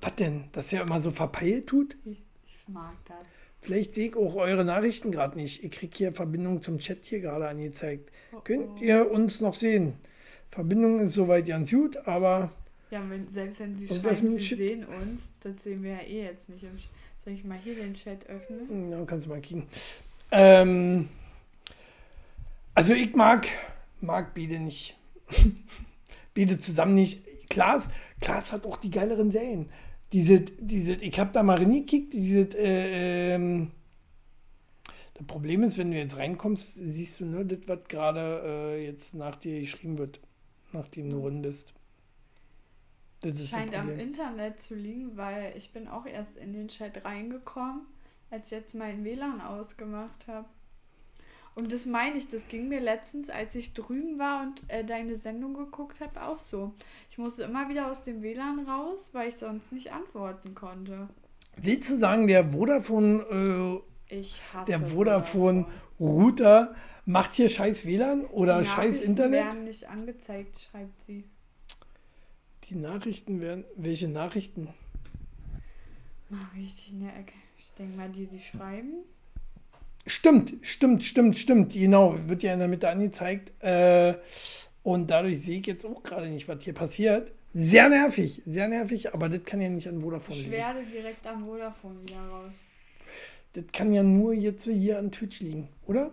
Was 0.00 0.14
denn? 0.16 0.44
Dass 0.52 0.72
er 0.72 0.82
immer 0.82 1.00
so 1.00 1.10
verpeilt 1.10 1.66
tut? 1.66 1.96
Ich, 2.04 2.22
ich 2.46 2.68
mag 2.68 2.94
das. 3.06 3.26
Vielleicht 3.60 3.94
sehe 3.94 4.08
ich 4.08 4.16
auch 4.16 4.34
eure 4.36 4.64
Nachrichten 4.64 5.12
gerade 5.12 5.36
nicht. 5.36 5.62
Ich 5.62 5.70
kriege 5.70 5.96
hier 5.96 6.12
Verbindung 6.12 6.62
zum 6.62 6.78
Chat 6.78 7.04
hier 7.04 7.20
gerade 7.20 7.48
angezeigt. 7.48 8.10
Oh, 8.32 8.40
Könnt 8.42 8.80
oh. 8.80 8.82
ihr 8.82 9.10
uns 9.10 9.40
noch 9.40 9.54
sehen? 9.54 9.94
Verbindung 10.52 11.00
ist 11.00 11.14
soweit 11.14 11.46
ganz 11.46 11.70
gut, 11.70 11.96
aber 12.06 12.52
Ja, 12.90 13.02
wenn, 13.08 13.26
selbst 13.26 13.60
wenn 13.60 13.76
sie 13.78 13.88
schreiben, 13.88 14.38
sie 14.38 14.54
sehen 14.54 14.84
uns, 14.84 15.30
das 15.40 15.62
sehen 15.62 15.82
wir 15.82 15.92
ja 15.92 16.00
eh 16.02 16.24
jetzt 16.24 16.50
nicht. 16.50 16.64
Soll 17.24 17.32
ich 17.32 17.42
mal 17.42 17.58
hier 17.58 17.74
den 17.74 17.94
Chat 17.94 18.26
öffnen? 18.28 18.68
hm, 18.68 18.90
ja, 18.90 19.04
kannst 19.06 19.26
du 19.26 19.30
mal 19.30 19.40
kicken. 19.40 19.64
Ähm, 20.30 21.08
also 22.74 22.92
ich 22.92 23.14
mag, 23.14 23.48
mag 24.00 24.34
beide 24.34 24.58
nicht. 24.60 24.96
beide 26.34 26.58
zusammen 26.58 26.94
nicht. 26.96 27.24
Klaas, 27.48 27.88
Klaas 28.20 28.52
hat 28.52 28.66
auch 28.66 28.76
die 28.76 28.90
geileren 28.90 29.30
Serien. 29.30 29.70
Diese, 30.12 30.40
diese, 30.40 30.94
ich 30.96 31.18
habe 31.18 31.30
da 31.32 31.42
mal 31.42 31.56
reingekickt, 31.56 32.12
diese, 32.12 32.40
äh, 32.58 33.34
ähm, 33.34 33.70
das 35.14 35.26
Problem 35.26 35.62
ist, 35.62 35.78
wenn 35.78 35.90
du 35.90 35.96
jetzt 35.96 36.16
reinkommst, 36.18 36.74
siehst 36.74 37.20
du 37.20 37.24
nur 37.24 37.44
das, 37.44 37.60
was 37.66 37.78
gerade 37.88 38.42
äh, 38.44 38.84
jetzt 38.84 39.14
nach 39.14 39.36
dir 39.36 39.60
geschrieben 39.60 39.96
wird, 39.96 40.20
nachdem 40.72 41.10
du 41.10 41.20
drin 41.22 41.42
bist. 41.42 41.74
Das 43.20 43.48
Scheint 43.48 43.74
am. 43.74 43.88
Internet 43.88 44.60
zu 44.60 44.74
liegen, 44.74 45.16
weil 45.16 45.54
ich 45.56 45.72
bin 45.72 45.86
auch 45.86 46.06
erst 46.06 46.36
in 46.36 46.52
den 46.52 46.68
Chat 46.68 47.04
reingekommen, 47.04 47.82
als 48.30 48.46
ich 48.46 48.58
jetzt 48.58 48.74
mein 48.74 49.04
WLAN 49.04 49.40
ausgemacht 49.40 50.26
habe. 50.26 50.48
Und 51.54 51.72
das 51.72 51.86
meine 51.86 52.16
ich, 52.16 52.28
das 52.28 52.48
ging 52.48 52.68
mir 52.68 52.80
letztens, 52.80 53.28
als 53.28 53.54
ich 53.54 53.74
drüben 53.74 54.18
war 54.18 54.42
und 54.42 54.62
äh, 54.68 54.84
deine 54.84 55.14
Sendung 55.16 55.54
geguckt 55.54 56.00
habe, 56.00 56.22
auch 56.22 56.38
so. 56.38 56.72
Ich 57.10 57.18
musste 57.18 57.42
immer 57.44 57.68
wieder 57.68 57.90
aus 57.90 58.02
dem 58.02 58.22
WLAN 58.22 58.66
raus, 58.66 59.10
weil 59.12 59.28
ich 59.28 59.36
sonst 59.36 59.70
nicht 59.70 59.92
antworten 59.92 60.54
konnte. 60.54 61.08
Willst 61.56 61.90
du 61.90 61.98
sagen, 61.98 62.26
der 62.26 62.50
Vodafone, 62.50 63.82
äh, 64.10 64.22
der 64.66 64.80
Vodafone-Router 64.80 66.74
macht 67.04 67.34
hier 67.34 67.48
scheiß 67.48 67.84
WLAN 67.86 68.24
oder 68.26 68.60
Die 68.60 68.64
scheiß 68.66 68.76
Nachrichten 68.90 69.10
Internet? 69.10 69.44
werden 69.44 69.64
nicht 69.64 69.88
angezeigt, 69.88 70.68
schreibt 70.70 71.02
sie. 71.02 71.24
Die 72.64 72.76
Nachrichten 72.76 73.40
werden. 73.40 73.64
Welche 73.76 74.08
Nachrichten? 74.08 74.68
Mach 76.28 76.54
richtig 76.54 76.92
in 76.92 77.00
der 77.00 77.16
Ecke. 77.16 77.34
Ich 77.58 77.70
denke 77.78 77.96
mal, 77.96 78.08
die 78.08 78.26
sie 78.26 78.38
schreiben. 78.38 78.92
Stimmt, 80.06 80.54
stimmt, 80.62 81.04
stimmt, 81.04 81.36
stimmt. 81.36 81.72
Genau, 81.72 82.16
wird 82.28 82.42
ja 82.42 82.52
in 82.52 82.58
der 82.58 82.68
Mitte 82.68 82.88
angezeigt. 82.88 83.52
Äh, 83.62 84.14
und 84.82 85.10
dadurch 85.10 85.40
sehe 85.42 85.60
ich 85.60 85.66
jetzt 85.66 85.84
auch 85.84 86.02
gerade 86.02 86.28
nicht, 86.28 86.48
was 86.48 86.62
hier 86.64 86.74
passiert. 86.74 87.32
Sehr 87.54 87.88
nervig, 87.88 88.42
sehr 88.46 88.66
nervig, 88.68 89.12
aber 89.12 89.28
das 89.28 89.44
kann 89.44 89.60
ja 89.60 89.68
nicht 89.68 89.86
an 89.86 90.00
Vodafone 90.00 90.36
Ich 90.38 90.44
liegen. 90.44 90.52
werde 90.56 90.82
direkt 90.84 91.26
am 91.26 91.44
Vodafone 91.44 92.02
wieder 92.02 92.20
raus. 92.26 92.52
Das 93.52 93.64
kann 93.72 93.92
ja 93.92 94.02
nur 94.02 94.32
jetzt 94.32 94.64
so 94.64 94.72
hier 94.72 94.98
an 94.98 95.12
Twitch 95.12 95.40
liegen, 95.40 95.68
oder? 95.86 96.10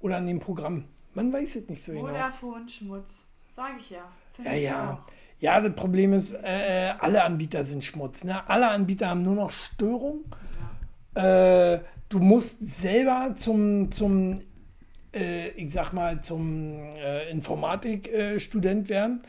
Oder 0.00 0.18
an 0.18 0.26
dem 0.26 0.38
Programm. 0.40 0.84
Man 1.14 1.32
weiß 1.32 1.56
es 1.56 1.68
nicht 1.68 1.82
so 1.84 1.92
genau. 1.92 2.06
Vodafone 2.06 2.68
Schmutz. 2.68 3.24
Sag 3.54 3.78
ich 3.80 3.90
ja. 3.90 4.08
Find 4.32 4.46
Ja, 4.48 4.54
ich 4.54 4.62
ja. 4.62 4.92
auch. 4.92 5.12
Ja, 5.38 5.60
das 5.60 5.74
Problem 5.74 6.12
ist, 6.12 6.32
äh, 6.32 6.94
alle 6.98 7.22
Anbieter 7.24 7.64
sind 7.64 7.84
Schmutz. 7.84 8.24
Ne? 8.24 8.48
Alle 8.48 8.68
Anbieter 8.68 9.08
haben 9.08 9.22
nur 9.22 9.34
noch 9.34 9.50
Störung. 9.50 10.24
Äh, 11.14 11.78
du 12.08 12.18
musst 12.18 12.58
selber 12.60 13.34
zum, 13.36 13.90
zum 13.90 14.40
äh, 15.14 15.48
ich 15.50 15.72
sag 15.72 15.92
mal, 15.92 16.20
zum 16.22 16.90
äh, 16.94 17.30
Informatikstudent 17.30 18.88
werden. 18.88 19.22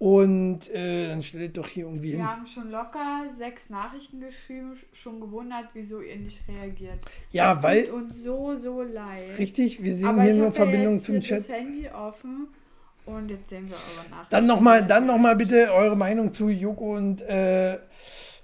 Und 0.00 0.70
äh, 0.70 1.08
dann 1.08 1.20
stellt 1.20 1.58
doch 1.58 1.68
hier 1.68 1.84
irgendwie 1.84 2.12
hin. 2.12 2.20
Wir 2.20 2.26
haben 2.26 2.46
schon 2.46 2.70
locker 2.70 3.24
sechs 3.36 3.68
Nachrichten 3.68 4.18
geschrieben, 4.20 4.72
sch- 4.72 4.86
schon 4.96 5.20
gewundert, 5.20 5.66
wieso 5.74 6.00
ihr 6.00 6.16
nicht 6.16 6.40
reagiert. 6.48 7.00
Ja, 7.32 7.52
Es 7.52 7.62
weil- 7.62 7.84
tut 7.84 7.94
uns 8.04 8.22
so, 8.22 8.56
so 8.56 8.80
leid. 8.82 9.36
Richtig, 9.38 9.82
wir 9.82 9.94
sehen 9.94 10.08
Aber 10.08 10.22
hier 10.22 10.30
ich 10.32 10.38
nur 10.38 10.46
hab 10.46 10.54
Verbindung 10.54 10.94
jetzt 10.94 11.04
zum 11.04 11.16
hier 11.16 11.22
Chat. 11.22 11.38
das 11.40 11.48
Handy 11.54 11.86
offen 11.90 12.48
und 13.04 13.28
jetzt 13.30 13.50
sehen 13.50 13.68
wir 13.68 13.74
eure 13.76 14.08
Nachrichten. 14.08 14.30
Dann 14.30 14.46
nochmal 14.46 14.86
dann 14.86 15.04
noch 15.04 15.18
mal 15.18 15.36
bitte 15.36 15.70
eure 15.70 15.96
Meinung 15.96 16.32
zu 16.32 16.48
Joko 16.48 16.96
und 16.96 17.20
äh, 17.20 17.78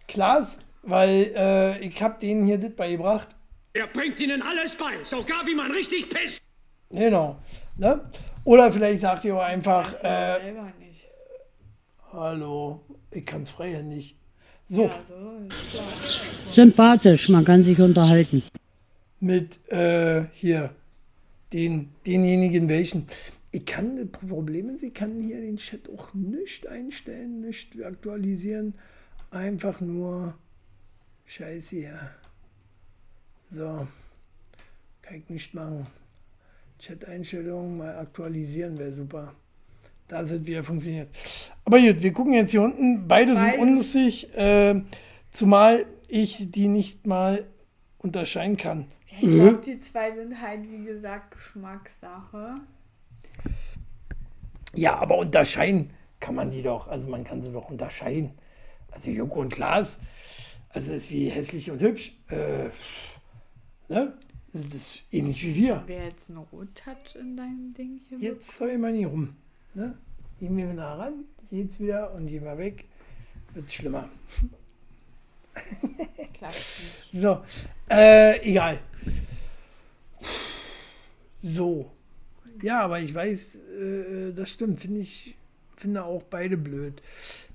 Klaas, 0.08 0.58
weil 0.82 1.32
äh, 1.34 1.78
ich 1.78 2.02
habe 2.02 2.20
denen 2.20 2.44
hier 2.44 2.58
das 2.58 2.72
beigebracht. 2.72 3.28
Er 3.72 3.86
bringt 3.86 4.20
ihnen 4.20 4.42
alles 4.42 4.74
bei, 4.76 5.02
sogar 5.04 5.46
wie 5.46 5.54
man 5.54 5.70
richtig 5.70 6.10
pisst. 6.10 6.42
Genau. 6.90 7.38
Ne? 7.78 8.02
Oder 8.44 8.70
vielleicht 8.70 9.00
sagt 9.00 9.24
ihr 9.24 9.34
auch 9.36 9.40
einfach, 9.42 9.90
Weißt 9.90 10.04
du 10.04 10.06
auch 10.06 10.12
äh, 10.12 10.40
selber 10.42 10.72
nicht. 10.80 11.08
Hallo, 12.16 12.80
ich 13.10 13.24
kann 13.24 13.42
es 13.42 13.50
freier 13.50 13.82
nicht. 13.82 14.16
So, 14.68 14.84
Ja, 14.84 15.02
so. 15.06 15.14
Sympathisch, 16.52 17.28
man 17.28 17.44
kann 17.44 17.62
sich 17.62 17.78
unterhalten. 17.78 18.42
mit 19.20 19.60
äh, 19.70 20.24
hier, 20.32 20.70
den, 21.52 21.90
denjenigen 22.06 22.68
welchen. 22.68 23.06
Ich 23.52 23.64
kann, 23.64 23.96
das 23.96 24.08
Problem 24.28 24.68
ist, 24.70 24.82
ich 24.82 24.92
kann 24.92 25.20
hier 25.20 25.40
den 25.40 25.56
Chat 25.56 25.88
auch 25.88 26.12
nicht 26.14 26.66
einstellen, 26.66 27.40
nicht 27.40 27.80
aktualisieren. 27.82 28.74
Einfach 29.30 29.80
nur 29.80 30.34
Scheiße 31.26 31.76
hier. 31.76 32.10
So, 33.48 33.86
kann 35.02 35.16
ich 35.18 35.28
nicht 35.28 35.54
machen. 35.54 35.86
Chat-Einstellungen 36.78 37.78
mal 37.78 37.96
aktualisieren 37.96 38.78
wäre 38.78 38.92
super. 38.92 39.32
Da 40.08 40.22
es 40.22 40.46
wieder 40.46 40.62
funktioniert. 40.62 41.08
Aber 41.64 41.80
gut, 41.80 42.02
wir 42.02 42.12
gucken 42.12 42.32
jetzt 42.32 42.52
hier 42.52 42.62
unten. 42.62 43.08
Beide, 43.08 43.34
sind 43.34 43.44
Beide. 43.44 43.60
unlustig, 43.60 44.34
äh, 44.36 44.82
zumal 45.32 45.86
ich 46.08 46.50
die 46.50 46.68
nicht 46.68 47.06
mal 47.06 47.44
unterscheiden 47.98 48.56
kann. 48.56 48.86
Ja, 49.08 49.16
ich 49.20 49.34
glaube, 49.34 49.62
die 49.64 49.80
zwei 49.80 50.12
sind 50.12 50.40
halt, 50.40 50.70
wie 50.70 50.84
gesagt, 50.84 51.32
Geschmackssache. 51.32 52.54
Ja, 54.74 54.96
aber 54.96 55.18
unterscheiden 55.18 55.90
kann 56.20 56.34
man 56.34 56.50
die 56.50 56.62
doch. 56.62 56.86
Also 56.86 57.08
man 57.08 57.24
kann 57.24 57.42
sie 57.42 57.52
doch 57.52 57.70
unterscheiden. 57.70 58.32
Also 58.90 59.10
Joko 59.10 59.40
und 59.40 59.52
Klaas, 59.52 59.98
also 60.68 60.92
das 60.92 61.04
ist 61.04 61.10
wie 61.10 61.28
hässlich 61.28 61.70
und 61.70 61.82
hübsch. 61.82 62.12
Äh, 62.28 62.68
ne? 63.88 64.16
Das 64.52 64.64
ist 64.74 65.02
ähnlich 65.10 65.44
wie 65.44 65.54
wir. 65.54 65.82
Wer 65.86 66.04
jetzt 66.04 66.30
einen 66.30 66.38
Rottouch 66.38 67.14
in 67.18 67.36
deinem 67.36 67.74
Ding 67.74 68.00
hier 68.08 68.18
Jetzt 68.18 68.56
soll 68.56 68.70
ich 68.70 68.78
mal 68.78 68.92
nicht 68.92 69.06
rum. 69.06 69.36
Ne? 69.76 69.94
Gehen 70.40 70.56
wir 70.56 70.72
nah 70.72 70.94
ran, 70.94 71.26
jetzt 71.50 71.78
wieder 71.78 72.14
und 72.14 72.28
gehen 72.28 72.44
wir 72.44 72.56
weg. 72.56 72.86
Wird 73.52 73.70
schlimmer. 73.70 74.08
bekommt? 75.52 76.32
Klappt 76.32 76.54
nicht. 77.12 77.22
So, 77.22 77.42
äh, 77.90 78.40
egal. 78.40 78.78
So. 81.42 81.90
Ja, 82.62 82.84
aber 82.84 83.00
ich 83.00 83.14
weiß, 83.14 83.56
äh, 83.56 84.32
das 84.32 84.48
stimmt, 84.48 84.80
finde 84.80 85.00
ich, 85.00 85.36
finde 85.76 86.04
auch 86.04 86.22
beide 86.22 86.56
blöd. 86.56 87.02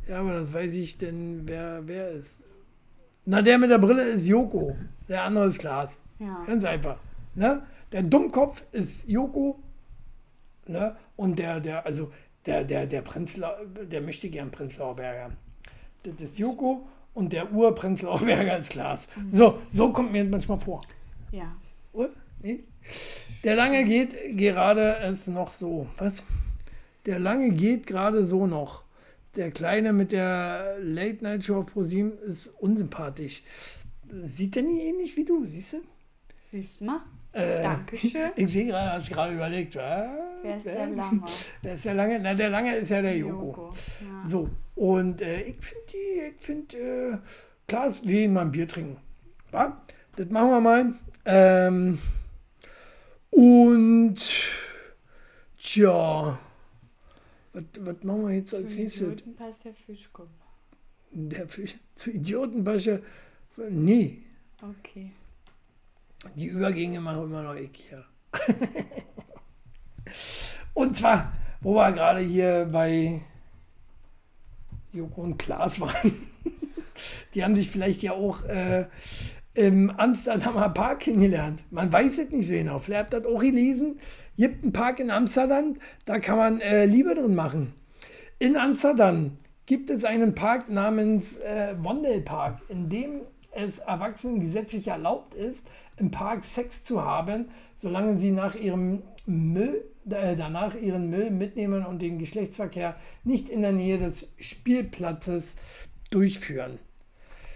Ja, 0.08 0.20
aber 0.20 0.34
das 0.34 0.54
weiß 0.54 0.76
ich 0.76 1.00
denn, 1.00 1.48
wer, 1.48 1.88
wer 1.88 2.12
ist. 2.12 2.44
Na, 3.26 3.42
der 3.42 3.58
mit 3.58 3.72
der 3.72 3.80
Brille 3.80 4.04
ist 4.10 4.28
Joko, 4.28 4.76
der 5.10 5.24
andere 5.24 5.48
ist 5.48 5.58
Klaas. 5.58 5.98
Ja. 6.20 6.44
Ganz 6.46 6.66
einfach. 6.66 7.00
Ne? 7.34 7.64
Der 7.92 8.04
Dummkopf 8.04 8.64
ist 8.72 9.08
Joko. 9.10 9.60
Ne? 10.72 10.96
Und 11.16 11.40
der, 11.40 11.60
der, 11.60 11.86
also 11.86 12.12
der, 12.46 12.64
der, 12.64 12.88
der 12.88 13.02
Prenzlau, 13.02 13.52
der 13.66 14.02
möchte 14.02 14.30
gern 14.30 14.52
Prenzlauer 14.52 14.96
Berger. 14.96 15.32
Das 16.04 16.22
ist 16.22 16.40
Joko 16.40 16.88
und 17.14 17.34
der 17.34 17.52
Ur-Prenzlauer 17.52 18.20
Berger 18.26 18.58
ist 18.58 18.72
Klaas. 18.72 19.08
So, 19.32 19.60
so 19.72 19.92
kommt 19.92 20.12
mir 20.12 20.24
manchmal 20.24 20.60
vor. 20.60 20.82
Ja. 21.32 21.56
Oder? 21.94 22.10
Nee? 22.42 22.64
Der 23.44 23.56
lange 23.56 23.84
geht 23.84 24.38
gerade 24.38 24.98
es 24.98 25.28
noch 25.28 25.52
so. 25.52 25.88
Was? 25.98 26.24
Der 27.06 27.20
lange 27.20 27.52
geht 27.52 27.88
gerade 27.88 28.26
so 28.26 28.48
noch. 28.48 28.84
Der 29.36 29.52
Kleine 29.52 29.94
mit 29.94 30.12
der 30.12 30.78
Late 30.82 31.24
Night 31.24 31.46
Show 31.46 31.60
auf 31.60 31.68
ProSieben 31.68 32.18
ist 32.20 32.48
unsympathisch. 32.60 33.44
Sieht 34.24 34.56
der 34.56 34.64
nie 34.64 34.82
ähnlich 34.82 35.16
wie 35.16 35.24
du, 35.24 35.46
siehst 35.46 35.74
du? 35.74 35.78
Siehst 36.44 36.82
du 36.82 36.86
mal? 36.86 37.02
Äh, 37.34 37.64
Dankeschön. 37.64 38.32
Ich 38.36 38.52
sehe 38.52 38.66
gerade, 38.68 38.92
hast 38.92 39.10
gerade 39.10 39.34
überlegt. 39.34 39.78
Ah, 39.78 40.14
Wer 40.42 40.58
ist 40.58 40.66
wer- 40.66 40.76
der 40.76 40.88
Lange? 40.96 41.22
Der 41.64 41.76
ist 41.76 41.86
der 41.86 41.94
lange, 41.94 42.20
na 42.20 42.34
der 42.34 42.50
lange 42.50 42.76
ist 42.76 42.90
ja 42.90 43.02
der 43.02 43.16
Joko. 43.18 43.46
Joko. 43.46 43.70
Ja. 44.02 44.30
So, 44.30 44.50
und 44.76 45.22
äh, 45.22 45.42
ich 45.44 45.56
finde 45.64 45.86
die, 45.94 46.36
ich 46.36 46.42
finde, 46.46 46.78
äh, 46.78 47.18
klar, 47.68 47.90
wir 48.04 48.12
gehen 48.12 48.34
mal 48.34 48.42
ein 48.42 48.52
Bier 48.52 48.68
trinken. 48.68 48.98
Ja? 49.54 49.82
Das 50.18 50.28
machen 50.30 50.50
wir 50.50 50.60
mal. 50.62 50.94
Ähm, 51.26 52.00
und, 53.30 54.18
tja, 55.58 56.38
was, 57.54 57.64
was 57.80 58.04
machen 58.04 58.28
wir 58.28 58.36
jetzt 58.36 58.54
als 58.54 58.76
nächstes? 58.76 59.02
Idioten 59.02 59.36
passt 59.36 59.64
der 59.64 59.74
Fischkopf. 59.74 60.30
Der 61.12 61.48
Fisch, 61.48 61.76
zu 61.96 62.12
Idiotenbasche, 62.12 63.02
nee, 63.70 64.24
Okay. 64.62 65.12
Die 66.36 66.48
Übergänge 66.48 67.00
machen 67.02 67.24
immer 67.24 67.44
noch 67.44 67.56
hier. 67.56 68.06
und 70.74 70.96
zwar, 70.96 71.32
wo 71.62 71.76
wir 71.76 71.92
gerade 71.92 72.22
hier 72.22 72.68
bei 72.72 73.22
Joko 74.94 75.22
und 75.22 75.38
Klaas 75.38 75.80
waren. 75.80 76.28
Die 77.34 77.44
haben 77.44 77.56
sich 77.56 77.70
vielleicht 77.70 78.04
ja 78.04 78.12
auch 78.14 78.44
äh, 78.44 78.86
im 79.54 79.90
Amsterdamer 79.90 80.70
Park 80.70 81.02
kennengelernt. 81.02 81.64
Man 81.72 81.92
weiß 81.92 82.18
es 82.18 82.30
nicht 82.30 82.48
so 82.48 82.54
genau. 82.54 82.80
Vielleicht 82.80 83.02
habt 83.02 83.14
ihr 83.14 83.22
das 83.22 83.32
auch 83.32 83.42
gelesen. 83.42 84.00
Gibt 84.38 84.64
einen 84.64 84.74
Park 84.74 85.00
in 85.00 85.12
Amsterdam, 85.12 85.76
da 86.06 86.20
kann 86.20 86.38
man 86.38 86.62
äh, 86.62 86.86
Liebe 86.86 87.14
drin 87.14 87.36
machen. 87.36 87.74
In 88.40 88.56
Amsterdam 88.58 89.38
gibt 89.66 89.90
es 89.90 90.04
einen 90.04 90.36
Park 90.36 90.70
namens 90.70 91.38
äh, 91.38 91.76
Wondelpark, 91.80 92.62
in 92.70 92.90
dem 92.90 93.22
es 93.52 93.80
Erwachsenen 93.80 94.40
gesetzlich 94.40 94.88
erlaubt 94.88 95.34
ist, 95.34 95.70
im 95.98 96.12
Park 96.12 96.44
Sex 96.44 96.84
zu 96.84 97.04
haben, 97.04 97.50
solange 97.78 98.20
sie 98.20 98.32
nach 98.32 98.56
ihrem 98.56 99.04
Müll, 99.26 99.86
äh, 100.10 100.36
danach 100.36 100.76
ihren 100.76 101.10
Müll 101.10 101.32
mitnehmen 101.32 101.86
und 101.86 102.02
den 102.02 102.18
Geschlechtsverkehr 102.18 102.96
nicht 103.24 103.50
in 103.50 103.62
der 103.62 103.72
Nähe 103.72 103.98
des 103.98 104.28
Spielplatzes 104.40 105.56
durchführen. 106.10 106.80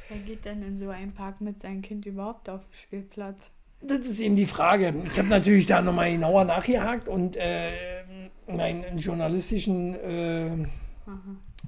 Wer 0.10 0.20
geht 0.20 0.46
denn 0.46 0.62
in 0.62 0.78
so 0.78 0.90
einen 0.90 1.14
Park 1.14 1.42
mit 1.42 1.62
seinem 1.62 1.82
Kind 1.82 2.06
überhaupt 2.06 2.50
auf 2.50 2.62
den 2.62 2.74
Spielplatz? 2.74 3.50
Das 3.82 4.00
ist 4.00 4.20
eben 4.20 4.36
die 4.36 4.46
Frage. 4.46 4.94
Ich 5.06 5.18
habe 5.18 5.28
natürlich 5.28 5.66
da 5.66 5.82
nochmal 5.82 6.12
genauer 6.12 6.46
nachgehakt 6.46 7.10
und 7.10 7.36
äh, 7.38 8.04
meinen 8.48 8.98
journalistischen, 8.98 9.96
äh, 9.96 10.56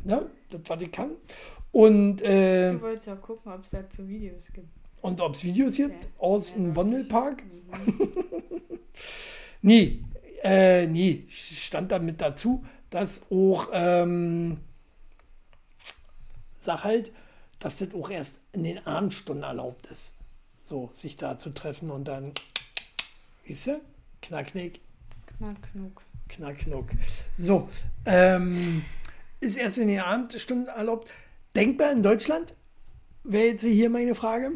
ne, 0.04 0.30
das 0.50 0.62
was 0.66 0.82
ich 0.82 0.92
kann. 0.92 1.12
Und, 1.72 2.22
äh, 2.22 2.72
Du 2.72 2.82
wolltest 2.82 3.08
ja 3.08 3.16
gucken, 3.16 3.52
ob 3.52 3.64
es 3.64 3.70
dazu 3.72 4.08
Videos 4.08 4.52
gibt. 4.54 4.68
und 5.02 5.22
ob 5.22 5.36
es 5.36 5.44
Videos 5.44 5.76
gibt 5.76 6.02
Ja. 6.04 6.10
aus 6.20 6.52
Ja, 6.52 6.56
dem 6.58 6.76
Wandelpark. 6.76 7.44
Nee, 9.62 10.04
äh, 10.44 10.86
nee, 10.88 11.26
stand 11.30 11.92
damit 11.92 12.22
dazu, 12.22 12.64
dass 12.90 13.24
auch, 13.32 13.70
ähm, 13.74 14.58
sag 16.62 16.84
halt, 16.84 17.12
dass 17.60 17.78
das 17.78 17.94
auch 17.94 18.10
erst 18.10 18.42
in 18.54 18.64
den 18.64 18.86
Abendstunden 18.86 19.44
erlaubt 19.44 19.88
ist. 19.88 20.14
So, 20.64 20.92
sich 20.96 21.18
da 21.18 21.40
zu 21.40 21.50
treffen 21.52 21.90
und 21.90 22.08
dann, 22.08 22.34
weißt 23.48 23.68
du, 23.68 23.82
knack, 24.22 24.48
knick, 24.48 24.80
Knack, 25.38 25.58
knuck. 25.72 26.02
knack, 26.30 26.58
knuck. 26.60 26.90
So, 27.38 27.68
ähm, 28.06 28.84
ist 29.40 29.58
erst 29.58 29.78
in 29.80 29.88
den 29.88 30.00
Abendstunden 30.02 30.68
erlaubt. 30.68 31.12
Denkbar 31.58 31.92
in 31.92 32.04
Deutschland? 32.04 32.54
Wäre 33.24 33.48
jetzt 33.48 33.64
hier 33.64 33.90
meine 33.90 34.16
Frage. 34.16 34.52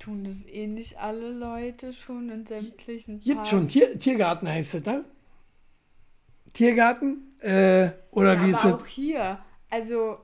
tun 0.00 0.24
das 0.24 0.44
eh 0.46 0.66
nicht 0.66 0.98
alle 0.98 1.30
Leute 1.30 1.92
schon 1.92 2.28
in 2.28 2.44
sämtlichen 2.46 3.20
Gibt 3.20 3.36
Parks. 3.36 3.50
schon, 3.50 3.68
Tier, 3.68 3.98
Tiergarten 3.98 4.48
heißt 4.48 4.74
es, 4.74 4.84
ne? 4.84 5.04
Tiergarten? 6.52 7.38
Äh, 7.40 7.90
oder 8.10 8.34
Ja, 8.34 8.44
wie 8.46 8.50
ist 8.50 8.64
aber 8.64 8.74
es? 8.76 8.80
auch 8.82 8.86
hier. 8.86 9.38
Also, 9.70 10.18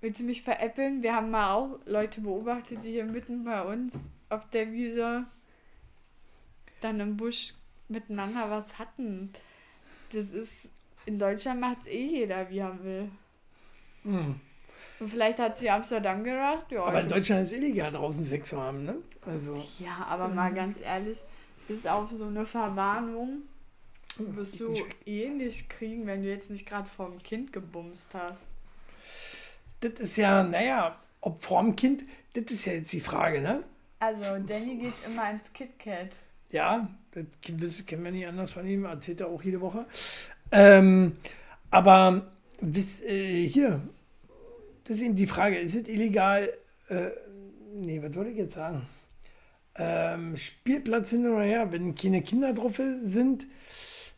willst 0.00 0.20
du 0.20 0.24
mich 0.24 0.42
veräppeln? 0.42 1.02
Wir 1.02 1.14
haben 1.16 1.30
mal 1.30 1.52
auch 1.54 1.78
Leute 1.84 2.20
beobachtet, 2.20 2.84
die 2.84 2.90
hier 2.92 3.04
mitten 3.04 3.44
bei 3.44 3.62
uns 3.62 3.92
auf 4.28 4.48
der 4.50 4.72
Wiese 4.72 5.26
dann 6.80 7.00
im 7.00 7.16
Busch 7.16 7.54
miteinander 7.88 8.48
was 8.50 8.78
hatten. 8.78 9.32
Das 10.12 10.30
ist, 10.32 10.72
in 11.06 11.18
Deutschland 11.18 11.60
macht 11.60 11.78
es 11.82 11.86
eh 11.88 12.06
jeder, 12.06 12.48
wie 12.50 12.58
er 12.58 12.78
will. 12.84 13.10
Und 15.00 15.08
vielleicht 15.08 15.38
hat 15.38 15.56
sie 15.56 15.70
Amsterdam 15.70 16.22
gedacht, 16.22 16.70
ja. 16.70 16.84
Aber 16.84 17.00
in 17.00 17.08
Deutschland 17.08 17.44
ist 17.44 17.52
es 17.52 17.58
illegal, 17.58 17.90
draußen 17.90 18.24
Sex 18.24 18.50
zu 18.50 18.60
haben, 18.60 18.84
ne? 18.84 18.98
Also, 19.26 19.56
ja, 19.78 20.06
aber 20.08 20.28
mal 20.28 20.52
ganz 20.52 20.76
ehrlich, 20.80 21.18
bis 21.66 21.86
auf 21.86 22.10
so 22.10 22.26
eine 22.26 22.44
Verwarnung 22.44 23.42
wirst 24.18 24.60
du 24.60 24.74
eh 25.06 25.30
nicht 25.30 25.70
kriegen, 25.70 26.06
wenn 26.06 26.22
du 26.22 26.28
jetzt 26.28 26.50
nicht 26.50 26.66
gerade 26.66 26.88
vom 26.88 27.22
Kind 27.22 27.52
gebumst 27.52 28.08
hast. 28.12 28.48
das 29.80 29.92
ist 30.00 30.16
ja, 30.18 30.42
naja, 30.42 30.98
ob 31.22 31.42
vorm 31.42 31.76
Kind, 31.76 32.04
das 32.34 32.44
ist 32.44 32.66
ja 32.66 32.74
jetzt 32.74 32.92
die 32.92 33.00
Frage, 33.00 33.40
ne? 33.40 33.64
Also, 34.00 34.38
Danny 34.46 34.76
geht 34.76 34.94
immer 35.06 35.30
ins 35.30 35.52
KitKat. 35.52 36.16
Ja, 36.50 36.88
das 37.12 37.86
kennen 37.86 38.04
wir 38.04 38.10
nicht 38.10 38.26
anders 38.26 38.50
von 38.50 38.66
ihm, 38.66 38.84
erzählt 38.84 39.20
er 39.20 39.28
auch 39.28 39.42
jede 39.42 39.60
Woche. 39.60 39.86
Ähm, 40.52 41.16
aber 41.70 42.32
wiss, 42.60 43.02
äh, 43.02 43.46
hier, 43.46 43.80
das 44.84 44.96
ist 44.96 45.02
eben 45.02 45.16
die 45.16 45.26
Frage, 45.26 45.58
ist 45.58 45.74
es 45.74 45.88
illegal, 45.88 46.48
äh, 46.88 47.10
nee, 47.74 48.02
was 48.02 48.14
wollte 48.14 48.30
ich 48.30 48.38
jetzt 48.38 48.54
sagen? 48.54 48.86
Ähm, 49.76 50.36
Spielplatz 50.36 51.10
hin 51.10 51.26
oder 51.26 51.44
her, 51.44 51.72
wenn 51.72 51.94
keine 51.94 52.22
Kinder 52.22 52.52
drauf 52.52 52.80
sind, 53.02 53.46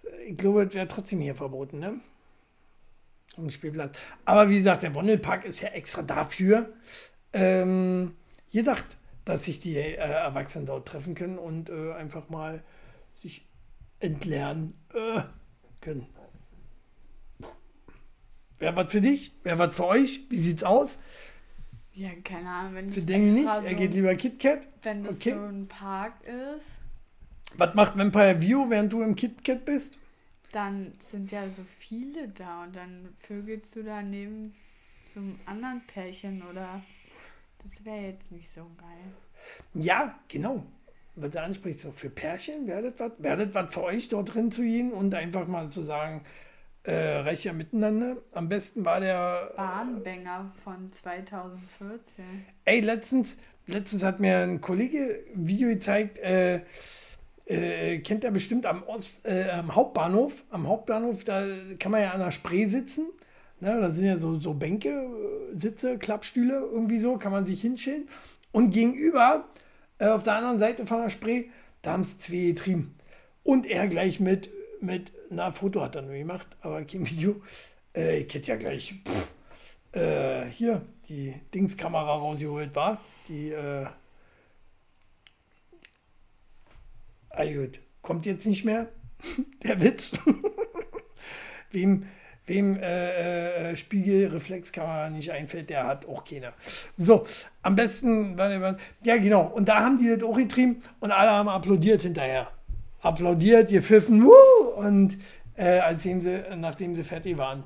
äh, 0.05 0.31
ich 0.31 0.37
glaube, 0.37 0.65
es 0.65 0.75
wäre 0.75 0.89
trotzdem 0.89 1.21
hier 1.21 1.35
verboten, 1.35 1.79
ne? 1.79 2.01
Am 3.37 3.49
Spielplatz. 3.49 3.99
Aber 4.25 4.51
wie 4.51 4.59
gesagt, 4.59 4.83
der 4.83 4.95
Wondelpark 4.95 5.45
ist 5.45 5.61
ja 5.61 5.69
extra 5.69 6.03
dafür 6.03 6.73
ähm, 7.33 8.15
gedacht, 8.53 8.85
dass 9.25 9.45
sich 9.45 9.61
die 9.61 9.77
äh, 9.77 9.95
Erwachsenen 9.97 10.67
dort 10.67 10.87
treffen 10.87 11.15
können 11.15 11.39
und 11.39 11.71
äh, 11.71 11.93
einfach 11.93 12.29
mal 12.29 12.63
sich 13.23 13.47
entlernen 14.01 14.75
äh, 14.93 15.23
können. 15.81 16.07
Wäre 18.63 18.77
was 18.77 18.93
für 18.93 19.01
dich? 19.01 19.33
Wäre 19.43 19.59
was 19.59 19.75
für 19.75 19.87
euch? 19.87 20.21
Wie 20.29 20.39
sieht's 20.39 20.63
aus? 20.63 21.01
Ja, 21.95 22.11
keine 22.23 22.49
Ahnung, 22.49 22.75
wenn 22.77 22.91
Für 22.91 23.01
Danny 23.01 23.33
nicht? 23.33 23.47
Er 23.47 23.71
so, 23.71 23.77
geht 23.77 23.93
lieber 23.93 24.15
KitKat. 24.15 24.69
wenn 24.85 25.03
das 25.03 25.17
okay. 25.17 25.33
so 25.33 25.41
ein 25.41 25.67
Park 25.67 26.13
ist, 26.29 26.81
Was 27.57 27.75
macht 27.75 27.99
Vampire 27.99 28.41
View, 28.41 28.71
während 28.71 28.93
du 28.93 29.03
im 29.03 29.17
KitKat 29.17 29.65
bist? 29.65 29.99
dann 30.53 30.93
sind 30.99 31.33
ja 31.33 31.49
so 31.49 31.63
viele 31.81 32.29
da 32.29 32.63
und 32.63 32.77
dann 32.77 33.17
vögelst 33.19 33.75
du 33.75 33.83
da 33.83 34.01
neben 34.01 34.55
so 35.13 35.19
einem 35.19 35.41
anderen 35.47 35.83
Pärchen 35.89 36.43
oder 36.43 36.83
das 37.65 37.85
wäre 37.85 38.13
jetzt 38.13 38.31
nicht 38.31 38.49
so 38.49 38.71
geil. 38.79 39.13
Ja, 39.75 40.21
genau. 40.29 40.65
Was 41.17 41.31
du 41.31 41.43
ansprichst, 41.43 41.83
so 41.83 41.91
für 41.91 42.11
Pärchen, 42.11 42.67
das 42.69 42.93
was? 42.99 43.13
Das 43.19 43.55
was 43.55 43.75
für 43.75 43.83
euch, 43.83 44.09
dort 44.09 44.35
drin 44.35 44.53
zu 44.53 44.63
gehen 44.63 44.93
und 44.93 45.15
einfach 45.17 45.49
mal 45.49 45.69
zu 45.71 45.83
sagen, 45.83 46.23
äh, 46.87 47.35
ja 47.35 47.53
miteinander? 47.53 48.17
Am 48.33 48.49
besten 48.49 48.85
war 48.85 49.01
der 49.01 49.53
Bahnbänger 49.57 50.53
von 50.65 50.91
2014. 50.91 52.25
Ey, 52.65 52.81
letztens, 52.81 53.39
letztens 53.67 54.03
hat 54.03 54.21
mir 54.21 54.39
ein 54.39 54.61
Kollege 54.61 55.21
ein 55.35 55.47
Video 55.47 55.69
gezeigt, 55.69 56.19
äh, 56.19 56.63
äh, 57.47 57.99
kennt 57.99 58.25
er 58.25 58.31
bestimmt 58.31 58.67
am, 58.67 58.83
Ost, 58.85 59.25
äh, 59.25 59.51
am 59.51 59.75
Hauptbahnhof. 59.75 60.45
Am 60.51 60.67
Hauptbahnhof, 60.69 61.25
da 61.25 61.45
kann 61.79 61.93
man 61.93 62.03
ja 62.03 62.11
an 62.13 62.21
der 62.21 62.31
Spree 62.31 62.67
sitzen. 62.67 63.07
Ne, 63.61 63.81
da 63.81 63.91
sind 63.91 64.07
ja 64.07 64.19
so, 64.19 64.41
so 64.41 64.55
Bänke, 64.55 64.89
äh, 64.89 65.59
Sitze, 65.59 65.99
Klappstühle, 65.99 66.69
irgendwie 66.73 66.99
so, 66.99 67.17
kann 67.17 67.31
man 67.31 67.47
sich 67.47 67.61
hinstellen. 67.61 68.09
Und 68.51 68.71
gegenüber, 68.71 69.49
äh, 69.99 70.09
auf 70.09 70.23
der 70.25 70.35
anderen 70.35 70.59
Seite 70.59 70.85
von 70.87 71.01
der 71.01 71.11
Spree, 71.11 71.45
da 71.81 71.93
haben 71.93 72.01
es 72.01 72.19
zwei 72.19 72.47
getrieben. 72.47 72.97
Und 73.45 73.67
er 73.67 73.87
gleich 73.89 74.19
mit, 74.19 74.51
mit, 74.83 75.13
na, 75.31 75.53
Foto 75.53 75.81
hat 75.81 75.97
er 75.97 76.03
nur 76.03 76.15
gemacht, 76.15 76.47
aber 76.61 76.85
kein 76.85 77.07
Video. 77.07 77.41
Äh, 77.95 78.21
ich 78.21 78.35
hätte 78.35 78.49
ja 78.49 78.57
gleich, 78.57 78.95
pff, 79.07 79.97
äh, 79.97 80.47
hier 80.47 80.83
die 81.09 81.35
Dingskamera 81.55 82.15
rausgeholt 82.15 82.75
war. 82.75 83.01
Die, 83.29 83.51
äh, 83.51 83.87
ah 87.31 87.45
gut, 87.45 87.81
kommt 88.03 88.27
jetzt 88.27 88.47
nicht 88.47 88.65
mehr, 88.65 88.89
der 89.63 89.81
Witz. 89.81 90.13
wem 91.71 92.07
wem 92.47 92.77
äh, 92.77 93.71
äh, 93.71 93.77
Spiegelreflexkamera 93.77 95.11
nicht 95.11 95.31
einfällt, 95.31 95.71
der 95.71 95.87
hat 95.87 96.07
auch 96.07 96.25
keiner. 96.25 96.53
So, 96.97 97.25
am 97.63 97.77
besten, 97.77 98.37
ja 99.05 99.17
genau, 99.17 99.43
und 99.43 99.69
da 99.69 99.81
haben 99.81 99.99
die 99.99 100.09
das 100.09 100.23
auch 100.23 100.37
getrieben 100.37 100.83
und 101.01 101.13
alle 101.13 101.31
haben 101.31 101.49
applaudiert 101.49 102.03
hinterher. 102.03 102.51
Applaudiert, 103.03 103.71
gepfiffen, 103.71 104.25
wuh, 104.25 104.69
und 104.77 105.19
äh, 105.57 105.79
als 105.81 106.03
sie, 106.03 106.15
nachdem 106.57 106.95
sie 106.95 107.05
fertig 107.05 107.37
waren. 107.37 107.65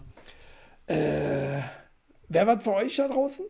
Äh, 0.86 1.60
Wer 2.28 2.46
was 2.46 2.62
für 2.62 2.74
euch 2.74 2.96
da 2.96 3.08
draußen? 3.08 3.46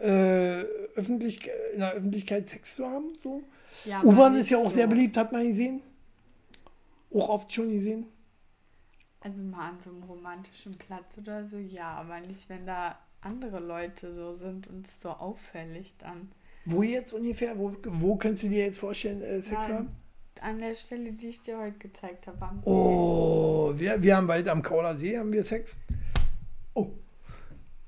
Äh, 0.00 0.64
öffentlich, 0.96 1.48
in 1.72 1.80
der 1.80 1.92
Öffentlichkeit 1.92 2.48
Sex 2.48 2.76
zu 2.76 2.86
haben? 2.86 3.12
So? 3.22 3.42
Ja, 3.84 4.02
U-Bahn 4.02 4.34
ist 4.36 4.50
ja 4.50 4.58
auch 4.58 4.64
so. 4.64 4.70
sehr 4.70 4.86
beliebt, 4.86 5.16
hat 5.16 5.32
man 5.32 5.46
gesehen. 5.46 5.82
Auch 7.12 7.28
oft 7.28 7.52
schon 7.52 7.70
gesehen. 7.70 8.06
Also 9.20 9.42
mal 9.42 9.70
an 9.70 9.80
so 9.80 9.90
einem 9.90 10.02
romantischen 10.04 10.76
Platz 10.78 11.18
oder 11.18 11.46
so, 11.46 11.58
ja, 11.58 11.92
aber 11.92 12.20
nicht, 12.20 12.48
wenn 12.48 12.66
da 12.66 12.98
andere 13.20 13.60
Leute 13.60 14.14
so 14.14 14.32
sind 14.32 14.66
und 14.66 14.86
es 14.86 15.00
so 15.00 15.10
auffällig 15.10 15.94
dann. 15.98 16.32
Wo 16.64 16.82
jetzt 16.82 17.12
ungefähr? 17.12 17.58
Wo, 17.58 17.76
wo 17.84 18.16
könntest 18.16 18.44
du 18.44 18.48
dir 18.48 18.64
jetzt 18.64 18.78
vorstellen, 18.78 19.20
äh, 19.20 19.42
Sex 19.42 19.66
zu 19.66 19.74
haben? 19.74 19.88
An 20.42 20.58
der 20.58 20.74
Stelle, 20.74 21.12
die 21.12 21.28
ich 21.28 21.42
dir 21.42 21.58
heute 21.58 21.78
gezeigt 21.78 22.26
habe. 22.26 22.38
Oh, 22.64 23.72
wir, 23.76 24.02
wir 24.02 24.16
haben 24.16 24.26
bald 24.26 24.48
am 24.48 24.62
Kauler 24.62 24.96
See 24.96 25.18
haben 25.18 25.32
wir 25.32 25.44
Sex. 25.44 25.76
Oh. 26.74 26.90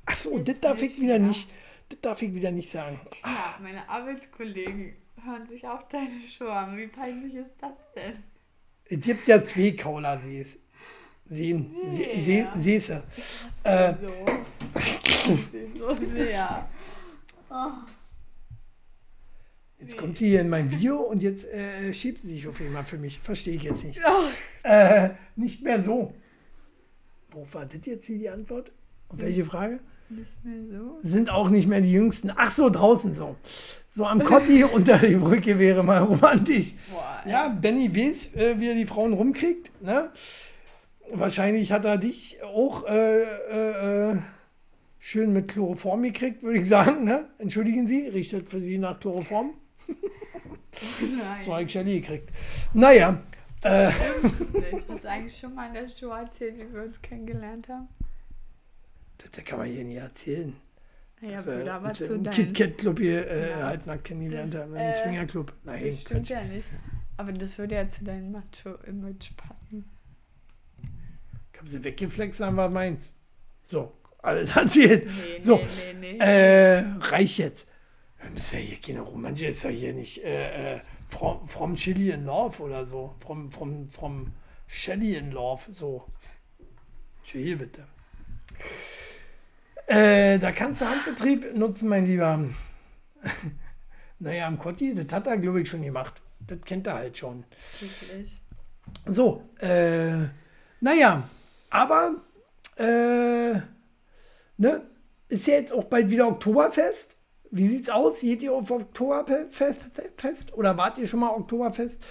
Achso, 0.06 0.38
das 0.38 0.60
darf 0.60 0.82
ich 0.82 0.96
wieder 1.00 1.14
wieder. 1.14 1.18
nicht. 1.28 1.48
Das 1.88 2.00
darf 2.00 2.22
ich 2.22 2.34
wieder 2.34 2.50
nicht 2.50 2.70
sagen. 2.70 3.00
Ja, 3.24 3.56
meine 3.62 3.88
Arbeitskollegen 3.88 4.94
hören 5.24 5.46
sich 5.46 5.66
auch 5.66 5.82
deine 5.84 6.08
Show 6.20 6.46
an. 6.46 6.76
Wie 6.76 6.86
peinlich 6.88 7.34
ist 7.34 7.54
das 7.60 7.72
denn? 7.94 8.22
Es 8.84 9.00
gibt 9.00 9.26
ja 9.28 9.42
zwei 9.44 9.70
Kauler 9.72 10.18
Sees. 10.18 10.58
Seen. 11.28 11.74
See, 11.92 12.22
See, 12.22 12.40
Ja. 12.40 12.52
Seese. 12.58 13.02
Äh. 13.64 13.94
so? 13.96 14.08
so 15.78 15.94
sehr. 15.94 16.68
Jetzt 19.82 19.96
kommt 19.96 20.18
sie 20.18 20.28
hier 20.28 20.40
in 20.40 20.48
mein 20.48 20.70
Video 20.70 21.00
und 21.00 21.22
jetzt 21.22 21.46
äh, 21.48 21.92
schiebt 21.92 22.22
sie 22.22 22.30
sich 22.30 22.46
auf 22.46 22.60
einmal 22.60 22.84
für 22.84 22.98
mich. 22.98 23.18
Verstehe 23.18 23.54
ich 23.54 23.64
jetzt 23.64 23.84
nicht. 23.84 24.00
Äh, 24.62 25.10
nicht 25.34 25.62
mehr 25.62 25.82
so. 25.82 26.14
Wo 27.32 27.46
war 27.52 27.66
das 27.66 27.84
jetzt 27.84 28.06
hier 28.06 28.18
die 28.18 28.30
Antwort? 28.30 28.70
Auf 29.08 29.18
welche 29.18 29.44
Frage? 29.44 29.80
nicht 30.08 30.44
mehr 30.44 30.78
so. 30.78 30.98
Sind 31.02 31.30
auch 31.30 31.48
nicht 31.48 31.66
mehr 31.66 31.80
die 31.80 31.92
Jüngsten. 31.92 32.30
Ach 32.36 32.50
so, 32.50 32.70
draußen 32.70 33.14
so. 33.14 33.36
So 33.90 34.04
am 34.06 34.22
Kotti 34.22 34.64
unter 34.72 34.98
die 34.98 35.16
Brücke 35.16 35.58
wäre 35.58 35.82
mal 35.82 36.02
romantisch. 36.02 36.74
Boah, 36.90 37.22
Ja, 37.26 37.48
Benny 37.48 37.94
weiß, 37.94 38.34
äh, 38.34 38.60
wie 38.60 38.68
er 38.68 38.74
die 38.74 38.86
Frauen 38.86 39.12
rumkriegt. 39.12 39.70
Ne? 39.82 40.10
Wahrscheinlich 41.10 41.72
hat 41.72 41.84
er 41.84 41.98
dich 41.98 42.38
auch 42.42 42.86
äh, 42.86 43.22
äh, 43.22 44.12
äh, 44.12 44.18
schön 44.98 45.32
mit 45.32 45.48
Chloroform 45.48 46.02
gekriegt, 46.02 46.42
würde 46.42 46.60
ich 46.60 46.68
sagen. 46.68 47.04
Ne? 47.04 47.28
Entschuldigen 47.38 47.86
Sie, 47.86 48.08
riecht 48.08 48.32
das 48.32 48.42
für 48.46 48.62
Sie 48.62 48.78
nach 48.78 49.00
Chloroform? 49.00 49.54
Nein. 49.88 51.44
So 51.44 51.52
habe 51.52 51.62
ich 51.64 51.72
Shelly 51.72 52.00
gekriegt. 52.00 52.30
Naja, 52.72 53.22
äh. 53.62 53.90
Hast 54.88 55.04
du 55.04 55.08
eigentlich 55.08 55.36
schon 55.36 55.54
mal 55.54 55.68
in 55.68 55.74
der 55.74 55.88
Show 55.88 56.10
erzählt, 56.10 56.56
wie 56.58 56.72
wir 56.72 56.82
uns 56.82 57.00
kennengelernt 57.00 57.68
haben? 57.68 57.88
das 59.30 59.44
kann 59.44 59.60
man 59.60 59.68
hier 59.68 59.84
nicht 59.84 59.96
erzählen. 59.98 60.56
Ja, 61.20 61.46
wir 61.46 61.72
aber 61.72 61.94
zu 61.94 62.18
deinem... 62.18 62.32
KitKat-Club 62.34 62.98
hier 62.98 63.28
äh, 63.30 63.50
Ja. 63.50 63.66
halt 63.66 63.86
mal 63.86 63.98
kennengelernt 63.98 64.52
Das, 64.52 64.62
haben, 64.62 64.74
im 64.74 64.80
äh, 64.82 64.92
Zwingerclub. 64.94 65.52
Nein, 65.62 65.84
Das 65.86 66.00
stimmt 66.00 66.26
Quatsch. 66.26 66.30
ja 66.30 66.42
nicht. 66.42 66.66
Aber 67.16 67.32
das 67.32 67.58
würde 67.58 67.76
ja 67.76 67.88
zu 67.88 68.02
deinem 68.02 68.32
Macho-Image 68.32 69.36
passen. 69.36 69.88
Ich 71.52 71.58
habe 71.60 71.70
sie 71.70 71.84
weggeflext, 71.84 72.40
dann 72.40 72.56
war 72.56 72.68
meins. 72.68 73.10
So, 73.70 73.92
alles 74.18 74.56
erzählt. 74.56 75.06
Nee, 75.06 75.40
So, 75.40 75.58
nee, 75.58 75.64
nee, 76.00 76.12
nee. 76.14 76.18
Äh, 76.18 76.78
reicht 76.98 77.38
jetzt. 77.38 77.68
Das 78.34 78.44
ist 78.44 78.52
ja 78.52 78.58
hier 78.58 78.80
keine 78.80 79.00
Romantik, 79.00 79.48
ist 79.48 79.64
ja 79.64 79.70
hier 79.70 79.92
nicht 79.92 80.24
äh, 80.24 80.76
äh, 80.76 80.80
from, 81.08 81.46
from 81.46 81.74
Chili 81.74 82.10
in 82.10 82.24
Love 82.24 82.62
oder 82.62 82.86
so. 82.86 83.14
From, 83.18 83.50
from, 83.50 83.88
from 83.88 84.32
Shelly 84.66 85.16
in 85.16 85.32
Love, 85.32 85.72
so. 85.72 86.06
Chill 87.24 87.56
bitte. 87.56 87.86
Äh, 89.86 90.38
da 90.38 90.52
kannst 90.52 90.80
du 90.80 90.86
Handbetrieb 90.86 91.54
nutzen, 91.54 91.88
mein 91.88 92.06
Lieber. 92.06 92.48
Naja, 94.18 94.46
am 94.46 94.56
Kotti, 94.56 94.94
das 94.94 95.12
hat 95.12 95.26
er, 95.26 95.36
glaube 95.36 95.62
ich, 95.62 95.68
schon 95.68 95.82
gemacht. 95.82 96.22
Das 96.46 96.60
kennt 96.60 96.86
er 96.86 96.94
halt 96.94 97.18
schon. 97.18 97.42
Wirklich. 97.80 98.40
So, 99.06 99.42
äh, 99.58 100.28
naja, 100.80 101.28
aber, 101.70 102.22
äh, 102.76 103.54
ne, 104.58 104.86
ist 105.28 105.46
ja 105.48 105.54
jetzt 105.54 105.72
auch 105.72 105.84
bald 105.84 106.08
wieder 106.08 106.28
Oktoberfest. 106.28 107.16
Wie 107.54 107.68
sieht's 107.68 107.90
aus? 107.90 108.20
Geht 108.20 108.42
ihr 108.42 108.54
auf 108.54 108.70
Oktoberfest 108.70 109.54
fest? 110.16 110.54
oder 110.54 110.76
wart 110.78 110.96
ihr 110.96 111.06
schon 111.06 111.20
mal 111.20 111.28
Oktoberfest? 111.28 112.02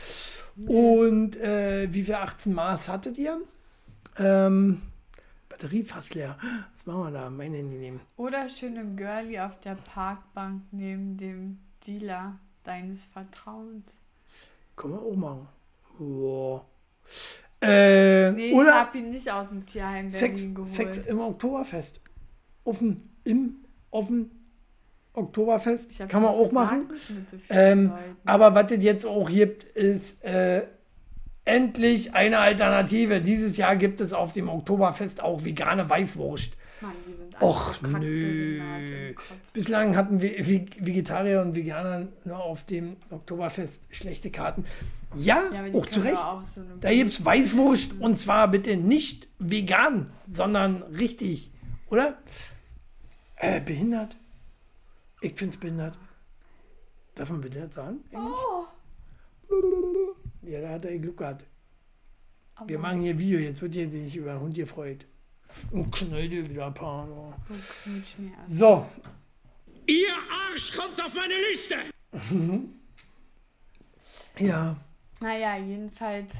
Und 0.68 1.36
äh, 1.38 1.92
wie 1.92 2.04
viel 2.04 2.14
18 2.14 2.54
Maß 2.54 2.88
hattet 2.90 3.18
ihr? 3.18 3.42
Ähm, 4.20 4.84
Batterie 5.50 5.84
fast 5.84 6.14
leer. 6.14 6.38
Was 6.74 6.86
machen 6.86 7.06
wir 7.06 7.12
da? 7.12 7.30
Mein 7.32 7.56
Handy 7.56 7.76
nehmen. 7.76 8.02
Oder 8.18 8.48
schöne 8.50 8.86
Girlie 8.96 9.44
auf 9.44 9.60
der 9.62 9.76
Parkbank 9.76 10.62
neben 10.72 11.18
dem 11.18 11.58
Dealer 11.88 12.38
deines 12.64 13.06
Vertrauens. 13.06 14.00
Können 14.76 14.94
wir 14.94 15.02
auch 15.02 15.16
machen. 15.16 15.48
Boah. 15.98 16.66
Äh, 17.62 18.32
Nee, 18.32 18.50
ich 18.50 18.54
oder 18.54 18.80
hab 18.80 18.94
ihn 18.94 19.10
nicht 19.10 19.32
aus 19.32 19.50
dem 19.50 19.66
Tierheim 19.66 20.12
Sex, 20.12 20.44
geholt. 20.54 20.70
Sex 20.70 21.00
im 21.00 21.20
Oktoberfest. 21.20 22.00
Offen, 22.64 23.10
im, 23.24 23.56
offen 23.90 24.30
Oktoberfest. 25.14 25.98
Kann 26.10 26.22
man 26.24 26.32
auch 26.32 26.50
gesagt, 26.50 26.54
machen. 26.54 26.90
so 27.30 27.38
Ähm, 27.50 27.92
aber 28.26 28.56
was 28.56 28.72
es 28.72 28.84
jetzt 28.84 29.06
auch 29.06 29.30
gibt, 29.30 29.64
ist 29.64 30.24
äh, 30.24 30.64
endlich 31.46 32.14
eine 32.14 32.40
Alternative. 32.40 33.20
Dieses 33.22 33.58
Jahr 33.58 33.76
gibt 33.76 34.00
es 34.02 34.14
auf 34.14 34.34
dem 34.34 34.48
Oktoberfest 34.50 35.22
auch 35.22 35.44
vegane 35.44 35.90
Weißwurst. 35.90 36.54
Mann, 36.82 36.94
die 37.08 37.14
sind 37.14 37.36
alle 37.36 37.46
Och, 37.48 37.76
so 37.82 37.88
nö. 38.00 39.14
Bislang 39.54 39.96
hatten 39.96 40.22
wir 40.22 40.32
Ve- 40.48 40.66
Vegetarier 40.80 41.42
und 41.42 41.56
Veganer 41.56 42.08
nur 42.26 42.44
auf 42.44 42.64
dem 42.66 42.96
Oktoberfest 43.12 43.82
schlechte 43.92 44.32
Karten. 44.32 44.66
Ja, 45.14 45.44
Ja, 45.54 45.66
auch 45.78 45.86
zu 45.88 46.00
Recht. 46.00 46.18
auch 46.18 46.44
so 46.46 46.62
Da 46.80 46.90
gibt 46.92 47.10
es 47.12 47.24
Weißwurst 47.26 48.00
und 48.00 48.18
zwar 48.18 48.48
bitte 48.48 48.78
nicht 48.78 49.28
vegan, 49.40 50.10
sondern 50.32 50.82
richtig, 50.84 51.52
oder? 51.90 52.18
Äh, 53.36 53.60
behindert? 53.60 54.16
Ich 55.22 55.34
find's 55.36 55.58
behindert. 55.58 55.98
Darf 57.16 57.30
man 57.30 57.42
behindert 57.42 57.74
sagen? 57.74 58.00
eigentlich? 58.12 58.34
Oh. 58.34 58.66
Ja, 60.44 60.62
da 60.62 60.70
hat 60.70 60.86
er 60.86 60.98
Glück 60.98 61.18
gehabt. 61.18 61.46
Aber 62.56 62.68
Wir 62.70 62.80
machen 62.80 63.02
hier 63.02 63.18
Video, 63.18 63.40
jetzt 63.40 63.62
wird 63.62 63.76
jetzt 63.76 63.92
sich 63.94 64.16
über 64.18 64.34
den 64.34 64.42
Hund 64.42 64.56
gefreut. 64.56 65.06
Und 65.72 65.92
knall 65.92 66.30
dir 66.30 66.50
wieder 66.50 66.72
Pano. 66.72 67.34
an? 67.46 68.04
So, 68.50 68.86
Ihr 69.88 70.14
Arsch 70.14 70.72
kommt 70.72 71.02
auf 71.04 71.14
meine 71.14 71.34
Liste! 71.52 71.76
ja. 74.40 74.76
Naja, 75.20 75.58
jedenfalls 75.58 76.32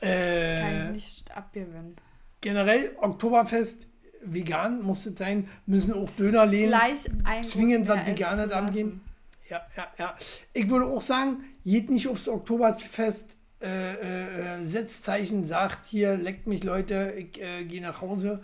kann 0.00 0.08
Äh, 0.08 0.86
ich 0.90 0.92
nicht 0.94 1.36
abgewinnen. 1.36 1.96
generell 2.40 2.94
Oktoberfest, 3.00 3.88
vegan 4.22 4.82
muss 4.82 5.06
es 5.06 5.18
sein, 5.18 5.48
müssen 5.66 5.94
auch 5.94 6.10
Dönerläden. 6.10 6.70
Gleich 6.70 7.08
ein 7.24 7.42
zwingend 7.42 7.88
was 7.88 8.06
Veganes 8.06 8.46
lassen. 8.50 9.00
Ja, 9.48 9.62
ja, 9.76 9.86
ja. 9.98 10.14
Ich 10.52 10.68
würde 10.68 10.86
auch 10.86 11.00
sagen, 11.00 11.44
geht 11.64 11.90
nicht 11.90 12.06
aufs 12.08 12.28
Oktoberfest, 12.28 13.36
äh, 13.60 13.94
äh, 13.94 14.62
äh, 14.62 14.66
setzt 14.66 15.04
Zeichen, 15.04 15.46
sagt 15.46 15.86
hier, 15.86 16.16
leckt 16.16 16.46
mich 16.46 16.64
Leute, 16.64 17.14
ich 17.16 17.40
äh, 17.40 17.64
gehe 17.64 17.80
nach 17.82 18.00
Hause 18.00 18.40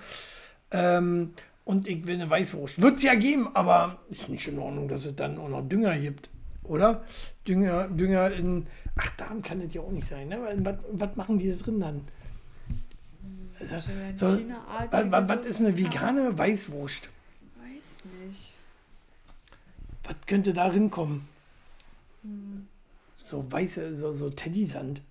ähm, 0.71 1.33
und 1.65 1.87
ich 1.87 2.07
will 2.07 2.15
eine 2.15 2.29
Weißwurst. 2.29 2.81
Wird 2.81 2.97
es 2.97 3.03
ja 3.03 3.15
geben, 3.15 3.55
aber 3.55 3.99
ist 4.11 4.29
nicht 4.29 4.49
in 4.49 4.59
Ordnung, 4.59 4.89
dass 4.89 5.05
es 5.05 5.15
dann 5.15 5.39
auch 5.39 5.49
noch 5.49 5.69
Dünger 5.69 5.97
gibt, 5.99 6.31
oder? 6.65 7.05
Dünger, 7.47 7.89
Dünger 7.89 8.33
in, 8.33 8.67
ach, 8.97 9.11
Darm 9.17 9.43
kann 9.43 9.61
das 9.61 9.73
ja 9.75 9.83
auch 9.83 9.93
nicht 9.93 10.09
sein, 10.09 10.29
ne? 10.29 10.39
Was 10.91 11.17
machen 11.17 11.39
die 11.39 11.51
da 11.51 11.57
drin 11.63 11.81
dann? 11.81 12.09
Also, 13.73 13.93
so, 14.15 14.41
was, 14.91 15.47
ist 15.47 15.61
eine 15.61 15.77
vegane 15.77 16.37
Weißwurst? 16.37 17.11
Weiß 17.57 18.05
nicht. 18.27 18.55
Was 20.05 20.17
könnte 20.27 20.53
da 20.53 20.71
kommen? 20.91 21.29
So 23.17 23.51
weiße, 23.51 23.97
so, 23.97 24.15
so 24.15 24.31
Teddysand. 24.31 25.03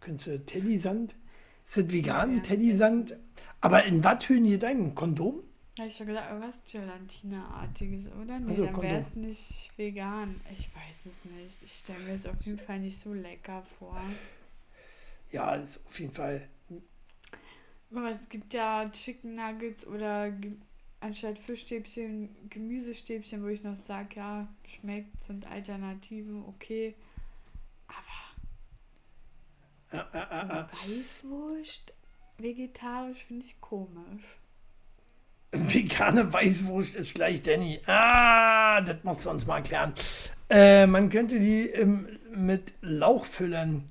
Könntest 0.00 0.26
du 0.28 0.44
Teddysand? 0.44 1.14
Ist 1.64 1.76
das 1.76 1.90
vegan, 1.90 2.36
Ja, 2.36 2.42
Teddysand? 2.42 3.16
Aber 3.60 3.84
in 3.84 4.04
was 4.04 4.28
hören 4.28 4.44
die 4.44 4.58
dein 4.58 4.94
Kondom? 4.94 5.40
Habe 5.78 5.88
ich 5.88 5.96
schon 5.96 6.06
gesagt, 6.06 6.30
irgendwas 6.30 6.62
Gelatina-artiges, 6.64 8.08
oder? 8.12 8.38
Nee, 8.38 8.48
Also, 8.50 8.66
dann 8.66 8.82
wäre 8.82 8.98
es 8.98 9.14
nicht 9.14 9.72
vegan. 9.76 10.40
Ich 10.50 10.70
weiß 10.74 11.06
es 11.06 11.24
nicht. 11.24 11.58
Ich 11.62 11.72
stelle 11.72 11.98
mir 12.00 12.14
es 12.14 12.24
auf 12.24 12.40
jeden 12.42 12.58
Fall 12.58 12.78
nicht 12.80 12.98
so 12.98 13.12
lecker 13.12 13.62
vor. 13.78 14.00
Ja, 15.32 15.56
ist 15.56 15.80
auf 15.84 15.98
jeden 16.00 16.12
Fall. 16.12 16.48
Aber 17.90 18.10
es 18.10 18.28
gibt 18.28 18.52
ja 18.54 18.88
Chicken 18.90 19.34
Nuggets 19.34 19.86
oder 19.86 20.32
anstatt 21.00 21.38
Fischstäbchen 21.38 22.34
Gemüsestäbchen, 22.50 23.42
wo 23.42 23.48
ich 23.48 23.62
noch 23.62 23.76
sage, 23.76 24.16
ja, 24.16 24.48
schmeckt, 24.66 25.22
sind 25.22 25.46
Alternativen, 25.46 26.44
okay. 26.46 26.94
Aber 27.88 28.26
so 29.90 29.96
ja, 29.96 30.28
eine 30.28 30.52
ja. 30.52 30.68
Weißwurst 30.72 31.92
vegetarisch 32.38 33.24
finde 33.24 33.46
ich 33.46 33.60
komisch. 33.60 34.24
Vegane 35.52 36.32
Weißwurst 36.32 36.96
ist 36.96 37.14
gleich 37.14 37.42
Danny. 37.42 37.80
Ah, 37.86 38.80
das 38.80 39.02
musst 39.04 39.24
du 39.24 39.30
uns 39.30 39.46
mal 39.46 39.58
erklären. 39.58 39.94
Äh, 40.50 40.86
man 40.86 41.08
könnte 41.08 41.40
die 41.40 41.68
ähm, 41.70 42.18
mit 42.34 42.74
Lauch 42.80 43.24
füllen. 43.24 43.84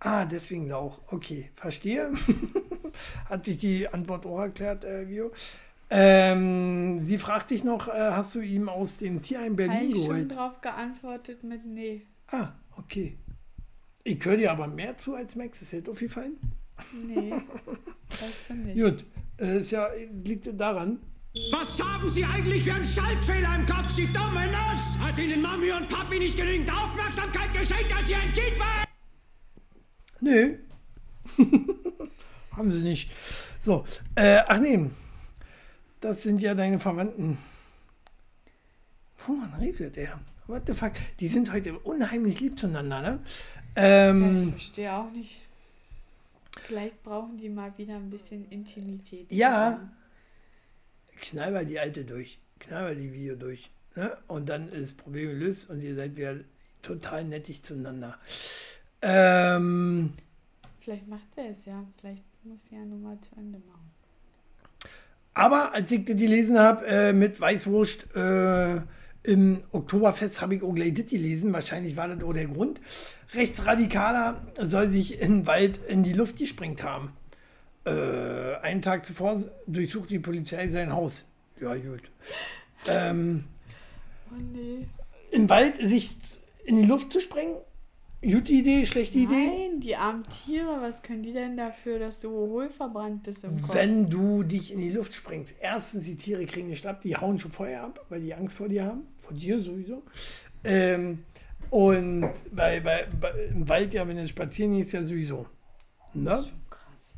Ah, 0.00 0.24
deswegen 0.24 0.68
Lauch. 0.68 1.00
Okay, 1.08 1.50
verstehe. 1.54 2.12
Hat 3.28 3.44
sich 3.44 3.58
die 3.58 3.88
Antwort 3.88 4.26
auch 4.26 4.40
erklärt, 4.40 4.84
äh, 4.84 5.08
Vio. 5.08 5.32
Ähm, 5.90 7.04
sie 7.04 7.18
fragt 7.18 7.50
dich 7.50 7.64
noch, 7.64 7.88
äh, 7.88 7.92
hast 7.92 8.34
du 8.34 8.40
ihm 8.40 8.68
aus 8.70 8.96
dem 8.96 9.20
Tierheim 9.20 9.52
Habe 9.52 9.68
Berlin 9.68 9.88
ich 9.88 9.96
schon 9.96 10.06
geholt? 10.06 10.34
drauf 10.34 10.60
geantwortet 10.62 11.44
mit 11.44 11.66
nee. 11.66 12.06
Ah, 12.28 12.52
okay. 12.78 13.18
Ich 14.02 14.24
höre 14.24 14.38
dir 14.38 14.52
aber 14.52 14.66
mehr 14.68 14.96
zu 14.96 15.14
als 15.14 15.36
Max. 15.36 15.60
Ist 15.60 15.72
dir 15.72 15.82
das 15.82 15.92
aufgefallen? 15.92 16.38
Nee. 17.06 17.30
weißt 18.10 18.48
du 18.48 18.54
nicht. 18.54 18.80
Gut, 18.80 19.04
äh, 19.38 19.60
ist 19.60 19.70
ja, 19.70 19.88
liegt 20.24 20.48
daran. 20.58 20.98
Was 21.50 21.80
haben 21.82 22.08
Sie 22.10 22.24
eigentlich 22.24 22.64
für 22.64 22.74
einen 22.74 22.84
Schaltfehler 22.84 23.54
im 23.56 23.66
Kopf, 23.66 23.90
Sie 23.90 24.06
dumme 24.06 24.46
Nuss? 24.48 24.98
Hat 24.98 25.18
Ihnen 25.18 25.40
Mami 25.40 25.72
und 25.72 25.88
Papi 25.88 26.18
nicht 26.18 26.36
genügend 26.36 26.70
Aufmerksamkeit 26.70 27.52
geschenkt, 27.52 27.94
als 27.96 28.06
Sie 28.06 28.14
ein 28.14 28.32
Kind 28.32 28.58
waren? 28.58 28.86
Nö. 30.20 30.56
Haben 32.56 32.70
sie 32.70 32.80
nicht. 32.82 33.10
So, 33.60 33.84
äh, 34.14 34.40
ach 34.46 34.58
nee. 34.58 34.90
Das 36.00 36.22
sind 36.22 36.40
ja 36.40 36.54
deine 36.54 36.80
Verwandten. 36.80 37.38
Wovon 39.18 39.54
redet 39.60 39.96
der? 39.96 40.20
What 40.48 40.62
the 40.66 40.74
fuck? 40.74 40.92
Die 41.20 41.28
sind 41.28 41.52
heute 41.52 41.78
unheimlich 41.78 42.40
lieb 42.40 42.58
zueinander, 42.58 43.00
ne? 43.00 43.20
Ja, 43.76 44.08
Ähm, 44.10 44.48
ich 44.48 44.64
verstehe 44.64 44.92
auch 44.92 45.10
nicht. 45.12 45.36
Vielleicht 46.62 47.02
brauchen 47.02 47.38
die 47.38 47.48
mal 47.48 47.72
wieder 47.78 47.96
ein 47.96 48.10
bisschen 48.10 48.48
Intimität. 48.50 49.30
Ja. 49.32 49.72
zusammen. 49.72 49.92
knall 51.20 51.52
mal 51.52 51.64
die 51.64 51.78
alte 51.78 52.04
durch. 52.04 52.38
Knall 52.58 52.82
mal 52.82 52.96
die 52.96 53.12
Video 53.12 53.36
durch. 53.36 53.70
Ne? 53.94 54.16
Und 54.26 54.48
dann 54.48 54.68
ist 54.70 54.90
das 54.90 54.96
Problem 54.96 55.28
gelöst 55.30 55.70
und 55.70 55.80
ihr 55.80 55.94
seid 55.94 56.16
wieder 56.16 56.36
total 56.82 57.24
nettig 57.24 57.62
zueinander. 57.62 58.18
Ähm, 59.00 60.12
Vielleicht 60.80 61.06
macht 61.08 61.26
er 61.36 61.50
es 61.50 61.64
ja. 61.64 61.84
Vielleicht 62.00 62.24
muss 62.44 62.60
ja 62.70 62.84
nur 62.84 62.98
mal 62.98 63.18
zu 63.20 63.30
Ende 63.36 63.58
machen. 63.58 63.90
Aber 65.34 65.72
als 65.72 65.90
ich 65.90 66.04
das 66.04 66.16
gelesen 66.16 66.58
habe 66.58 66.86
äh, 66.86 67.12
mit 67.12 67.40
Weißwurst 67.40 68.14
äh, 68.14 68.80
im 69.22 69.62
Oktoberfest, 69.72 70.42
habe 70.42 70.56
ich 70.56 70.62
auch 70.62 70.74
gleich 70.74 70.94
das 70.94 71.06
gelesen. 71.06 71.52
Wahrscheinlich 71.52 71.96
war 71.96 72.08
das 72.08 72.22
auch 72.22 72.32
der 72.32 72.46
Grund. 72.46 72.80
Rechtsradikaler 73.34 74.42
soll 74.60 74.88
sich 74.88 75.20
in 75.20 75.46
Wald 75.46 75.80
in 75.88 76.02
die 76.02 76.12
Luft 76.12 76.36
gesprengt 76.36 76.82
haben. 76.82 77.12
Äh, 77.84 78.56
einen 78.62 78.82
Tag 78.82 79.06
zuvor 79.06 79.42
durchsucht 79.66 80.10
die 80.10 80.18
Polizei 80.18 80.68
sein 80.68 80.92
Haus. 80.92 81.24
Ja, 81.60 81.74
gut. 81.74 82.02
Ähm, 82.88 83.44
Oh 84.32 84.40
nee. 84.40 84.86
Im 85.30 85.48
Wald 85.48 85.76
sich 85.76 86.10
in 86.64 86.76
die 86.76 86.84
Luft 86.84 87.12
zu 87.12 87.20
sprengen? 87.20 87.56
Gute 88.22 88.52
Idee, 88.52 88.86
schlechte 88.86 89.18
Idee? 89.18 89.46
Nein, 89.46 89.80
die 89.80 89.96
armen 89.96 90.24
Tiere, 90.44 90.80
was 90.80 91.02
können 91.02 91.24
die 91.24 91.32
denn 91.32 91.56
dafür, 91.56 91.98
dass 91.98 92.20
du 92.20 92.30
hohlverbrannt 92.30 93.24
bist 93.24 93.42
im 93.42 93.60
Kopf? 93.60 93.74
Wenn 93.74 94.08
du 94.08 94.44
dich 94.44 94.72
in 94.72 94.80
die 94.80 94.90
Luft 94.90 95.12
sprengst, 95.12 95.56
erstens, 95.60 96.04
die 96.04 96.16
Tiere 96.16 96.46
kriegen 96.46 96.68
nicht 96.68 96.86
ab, 96.86 97.00
die 97.00 97.16
hauen 97.16 97.40
schon 97.40 97.50
vorher 97.50 97.82
ab, 97.82 98.06
weil 98.10 98.20
die 98.20 98.32
Angst 98.32 98.56
vor 98.58 98.68
dir 98.68 98.84
haben, 98.84 99.08
vor 99.16 99.36
dir 99.36 99.60
sowieso. 99.60 100.04
Ähm, 100.62 101.24
und 101.70 102.30
bei, 102.52 102.78
bei, 102.78 103.08
bei, 103.20 103.30
im 103.50 103.68
Wald, 103.68 103.92
ja, 103.92 104.06
wenn 104.06 104.16
du 104.16 104.28
spazieren 104.28 104.72
gehst, 104.74 104.92
ja 104.92 105.02
sowieso. 105.04 105.46
Ne? 106.14 106.36
Schon 106.36 106.70
krass. 106.70 107.16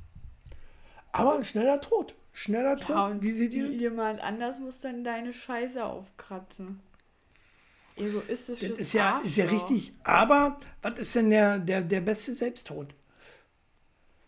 Aber 1.12 1.44
schneller 1.44 1.82
Tod. 1.82 2.14
Schneller 2.32 2.78
Tod. 2.78 2.88
Ja, 2.88 3.07
und 3.09 3.22
Wie 3.22 3.32
seht 3.32 3.52
ihr? 3.52 3.70
jemand 3.72 4.22
anders 4.22 4.59
muss 4.59 4.80
dann 4.80 5.05
deine 5.05 5.34
Scheiße 5.34 5.84
aufkratzen. 5.84 6.80
Egoistisches 7.97 8.70
Das 8.70 8.78
ist 8.78 8.92
ja, 8.92 9.20
ist 9.24 9.36
ja 9.36 9.45
richtig. 9.47 9.92
Aber 10.03 10.59
was 10.82 10.99
ist 10.99 11.14
denn 11.14 11.30
der, 11.30 11.59
der, 11.59 11.80
der 11.82 12.01
beste 12.01 12.34
Selbsttod? 12.34 12.95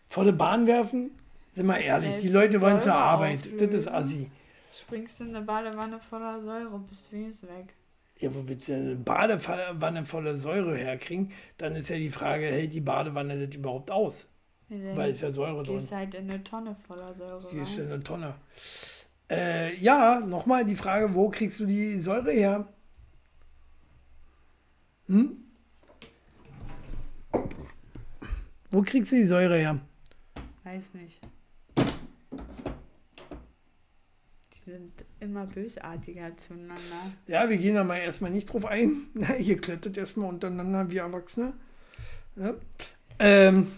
Vor 0.07 0.23
der 0.23 0.31
Bahn 0.31 0.67
werfen? 0.67 1.11
Sind 1.51 1.65
wir 1.67 1.77
ehrlich, 1.77 2.15
die 2.21 2.29
Leute 2.29 2.61
wollen 2.61 2.79
zur 2.79 2.91
Säure 2.93 3.03
Arbeit. 3.03 3.49
Das 3.59 3.73
ist. 3.73 3.87
Assi. 3.87 4.31
Springst 4.71 5.19
du 5.19 5.23
in 5.25 5.35
eine 5.35 5.43
Badewanne 5.45 5.99
voller 5.99 6.39
Säure, 6.39 6.79
bist 6.87 7.07
du 7.11 7.15
wenigstens 7.17 7.49
weg. 7.49 7.73
Ja, 8.19 8.33
wo 8.33 8.47
willst 8.47 8.67
du 8.67 8.73
denn 8.73 8.85
eine 8.85 8.95
Badewanne 8.95 10.05
voller 10.05 10.35
Säure 10.37 10.75
herkriegen? 10.77 11.31
Dann 11.57 11.75
ist 11.75 11.89
ja 11.89 11.97
die 11.97 12.09
Frage, 12.09 12.45
hält 12.45 12.73
die 12.73 12.81
Badewanne 12.81 13.47
das 13.47 13.55
überhaupt 13.55 13.91
aus? 13.91 14.27
Nee, 14.69 14.95
Weil 14.95 15.11
es 15.11 15.21
ja 15.21 15.31
Säure 15.31 15.63
drin. 15.63 15.77
gehst 15.77 15.91
halt 15.91 16.13
in 16.15 16.29
eine 16.29 16.43
Tonne 16.43 16.75
voller 16.87 17.13
Säure 17.15 17.49
Hier 17.51 17.61
ist 17.61 17.75
ja 17.77 17.83
rein. 17.83 17.93
eine 17.93 18.03
Tonne. 18.03 18.33
Äh, 19.29 19.75
ja, 19.77 20.19
nochmal 20.19 20.63
die 20.65 20.75
Frage, 20.75 21.13
wo 21.15 21.29
kriegst 21.29 21.59
du 21.59 21.65
die 21.65 21.99
Säure 22.01 22.31
her? 22.31 22.67
Hm? 25.07 25.37
Wo 28.69 28.81
kriegst 28.81 29.11
du 29.11 29.15
die 29.15 29.25
Säure 29.27 29.57
her? 29.57 29.79
Weiß 30.63 30.93
nicht. 30.93 31.19
Die 34.53 34.71
sind 34.71 35.05
immer 35.21 35.45
bösartiger 35.45 36.35
zueinander. 36.35 37.13
Ja, 37.27 37.49
wir 37.49 37.55
gehen 37.57 37.75
da 37.75 37.85
mal 37.85 37.97
erstmal 37.97 38.31
nicht 38.31 38.51
drauf 38.51 38.65
ein. 38.65 39.07
Na, 39.13 39.37
ihr 39.37 39.59
klettert 39.59 39.95
erstmal 39.95 40.27
untereinander 40.27 40.91
wie 40.91 40.97
Erwachsene. 40.97 41.53
Ja. 42.35 42.53
Ähm, 43.19 43.71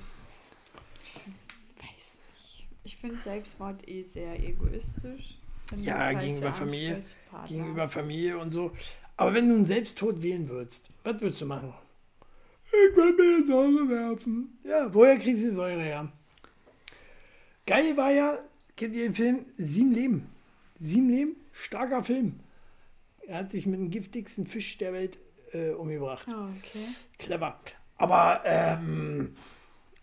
Weiß 1.78 2.18
nicht. 2.34 2.68
Ich 2.84 2.98
finde 2.98 3.22
Selbstmord 3.22 3.88
eh 3.88 4.02
sehr 4.02 4.40
egoistisch. 4.40 5.38
Ja, 5.78 6.12
gegenüber 6.14 6.52
Familie, 6.52 7.04
gegenüber 7.48 7.88
Familie 7.88 8.40
und 8.40 8.52
so. 8.52 8.72
Aber 9.20 9.34
wenn 9.34 9.50
du 9.50 9.56
einen 9.56 9.66
Selbsttod 9.66 10.22
wählen 10.22 10.48
würdest, 10.48 10.90
was 11.04 11.20
würdest 11.20 11.42
du 11.42 11.46
machen? 11.46 11.74
Ich 12.68 12.96
will 12.96 13.14
mir 13.18 13.46
Säure 13.46 13.90
werfen. 13.90 14.58
Ja, 14.64 14.94
woher 14.94 15.18
kriegst 15.18 15.44
du 15.44 15.50
die 15.50 15.56
Säure 15.56 15.82
her? 15.82 16.10
Geil 17.66 17.98
war 17.98 18.14
ja, 18.14 18.40
kennt 18.78 18.96
ihr 18.96 19.04
den 19.04 19.14
Film 19.14 19.46
Sieben 19.58 19.92
Leben? 19.92 20.30
Sieben 20.80 21.10
Leben? 21.10 21.36
Starker 21.52 22.02
Film. 22.02 22.40
Er 23.28 23.40
hat 23.40 23.52
sich 23.52 23.66
mit 23.66 23.82
dem 23.82 23.90
giftigsten 23.90 24.48
Fisch 24.48 24.78
der 24.78 24.94
Welt 24.94 25.20
äh, 25.52 25.72
umgebracht. 25.72 26.26
Ah, 26.32 26.50
okay. 26.58 26.86
Clever. 27.18 27.60
Aber, 27.98 28.42
ähm, 28.46 29.36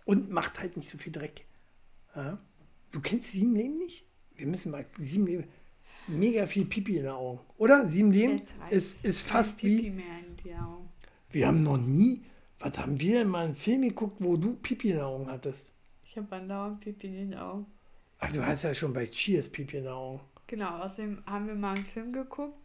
und 0.04 0.28
macht 0.30 0.60
halt 0.60 0.76
nicht 0.76 0.90
so 0.90 0.98
viel 0.98 1.12
Dreck. 1.14 1.46
Ja? 2.14 2.38
Du 2.90 3.00
kennst 3.00 3.32
Sieben 3.32 3.54
Leben 3.54 3.78
nicht? 3.78 4.04
Wir 4.34 4.46
müssen 4.46 4.72
mal 4.72 4.84
Sieben 4.98 5.26
Leben. 5.26 5.44
Mega 6.08 6.46
viel 6.46 6.64
Pipi 6.66 6.96
in 6.98 7.04
den 7.04 7.12
Augen. 7.12 7.40
Oder? 7.58 7.88
Sieben 7.88 8.10
Leben 8.10 8.42
ist, 8.70 9.04
ist 9.04 9.20
fast 9.22 9.58
Pipi 9.58 9.84
wie. 9.84 9.90
mehr 9.90 10.18
in 10.26 10.36
die 10.36 10.54
Augen. 10.54 10.88
Wir 11.30 11.46
haben 11.48 11.62
noch 11.62 11.78
nie. 11.78 12.22
Was 12.58 12.78
haben 12.78 12.98
wir 13.00 13.18
denn 13.18 13.28
mal 13.28 13.44
einen 13.44 13.54
Film 13.54 13.82
geguckt, 13.82 14.16
wo 14.20 14.36
du 14.36 14.54
Pipi 14.54 14.90
in 14.90 14.96
den 14.96 15.04
Augen 15.04 15.30
hattest? 15.30 15.74
Ich 16.04 16.16
habe 16.16 16.34
andauernd 16.36 16.80
Pipi 16.80 17.06
in 17.08 17.30
den 17.30 17.38
Augen. 17.38 17.66
Ach, 18.18 18.32
du 18.32 18.44
hast 18.44 18.62
ja 18.62 18.72
schon 18.72 18.92
bei 18.92 19.06
Cheers 19.06 19.48
Pipi 19.48 19.78
in 19.78 19.84
den 19.84 19.92
Augen. 19.92 20.20
Genau, 20.46 20.78
außerdem 20.78 21.22
haben 21.26 21.48
wir 21.48 21.54
mal 21.54 21.74
einen 21.74 21.84
Film 21.84 22.12
geguckt, 22.12 22.56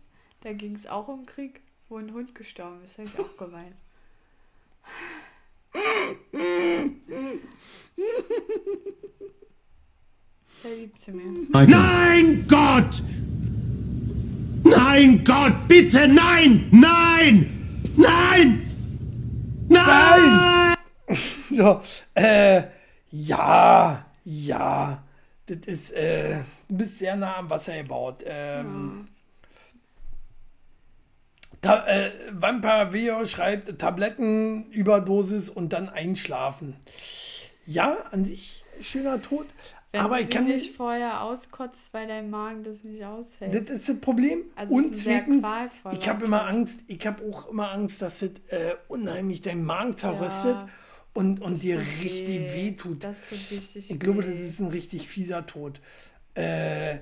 da 0.41 0.53
ging 0.53 0.75
es 0.75 0.85
auch 0.85 1.07
um 1.07 1.25
Krieg, 1.25 1.61
wo 1.89 1.97
ein 1.97 2.13
Hund 2.13 2.35
gestorben 2.35 2.83
ist. 2.85 2.97
Da 2.97 3.03
habe 3.03 3.11
ich 3.13 3.19
auch 3.19 3.37
geweint. 3.37 3.75
Sehr 10.61 10.75
lieb 10.75 10.99
zu 10.99 11.11
mir. 11.11 11.47
Nein, 11.51 12.45
Gott! 12.47 13.01
Nein, 14.71 15.23
Gott, 15.23 15.67
bitte, 15.67 16.07
nein! 16.07 16.67
Nein! 16.71 17.91
Nein! 17.97 18.61
Nein! 19.69 20.75
So, 21.53 21.81
äh, 22.13 22.63
ja, 23.11 24.05
ja. 24.23 25.03
Das 25.45 25.57
ist, 25.65 25.91
äh, 25.91 26.37
du 26.69 26.77
bist 26.77 26.99
sehr 26.99 27.17
nah 27.17 27.35
am 27.35 27.49
Wasser 27.49 27.75
gebaut. 27.75 28.23
Ähm, 28.25 29.09
Ta 31.61 31.85
äh, 31.85 32.11
Vampire 32.31 32.93
Video 32.93 33.25
schreibt 33.25 33.77
Tablettenüberdosis 33.77 35.49
und 35.49 35.73
dann 35.73 35.89
einschlafen. 35.89 36.75
Ja, 37.65 37.97
an 38.11 38.25
sich 38.25 38.63
schöner 38.81 39.21
Tod. 39.21 39.45
Wenn 39.91 40.01
aber 40.01 40.21
ich 40.21 40.29
kann 40.29 40.45
nicht 40.45 40.75
vorher 40.75 41.21
auskotzt, 41.21 41.93
weil 41.93 42.07
dein 42.07 42.29
Magen 42.29 42.63
das 42.63 42.83
nicht 42.83 43.03
aushält. 43.03 43.53
Das 43.53 43.69
ist 43.77 43.89
das 43.89 43.99
Problem. 43.99 44.43
Also 44.55 44.79
es 44.79 44.85
und 44.85 44.97
zweitens, 44.97 45.45
ich 45.91 46.07
habe 46.07 46.25
immer 46.25 46.47
Angst, 46.47 46.79
ich 46.87 47.05
habe 47.05 47.23
auch 47.29 47.49
immer 47.49 47.71
Angst, 47.71 48.01
dass 48.01 48.19
das 48.19 48.29
äh, 48.47 48.75
unheimlich 48.87 49.41
deinen 49.41 49.65
Magen 49.65 49.97
zerrüstet 49.97 50.55
Ja, 50.61 50.69
und, 51.13 51.41
und 51.41 51.51
Das 51.53 51.59
dir 51.59 51.79
richtig 51.79 52.27
weh. 52.39 52.53
weh 52.53 52.71
tut. 52.71 53.03
Das 53.03 53.27
tut 53.27 53.39
richtig 53.51 53.91
Ich 53.91 53.99
glaube, 53.99 54.21
das 54.23 54.31
weh. 54.31 54.47
ist 54.47 54.59
ein 54.61 54.67
richtig 54.67 55.09
fieser 55.09 55.45
Tod. 55.45 55.81
Äh, 56.35 56.99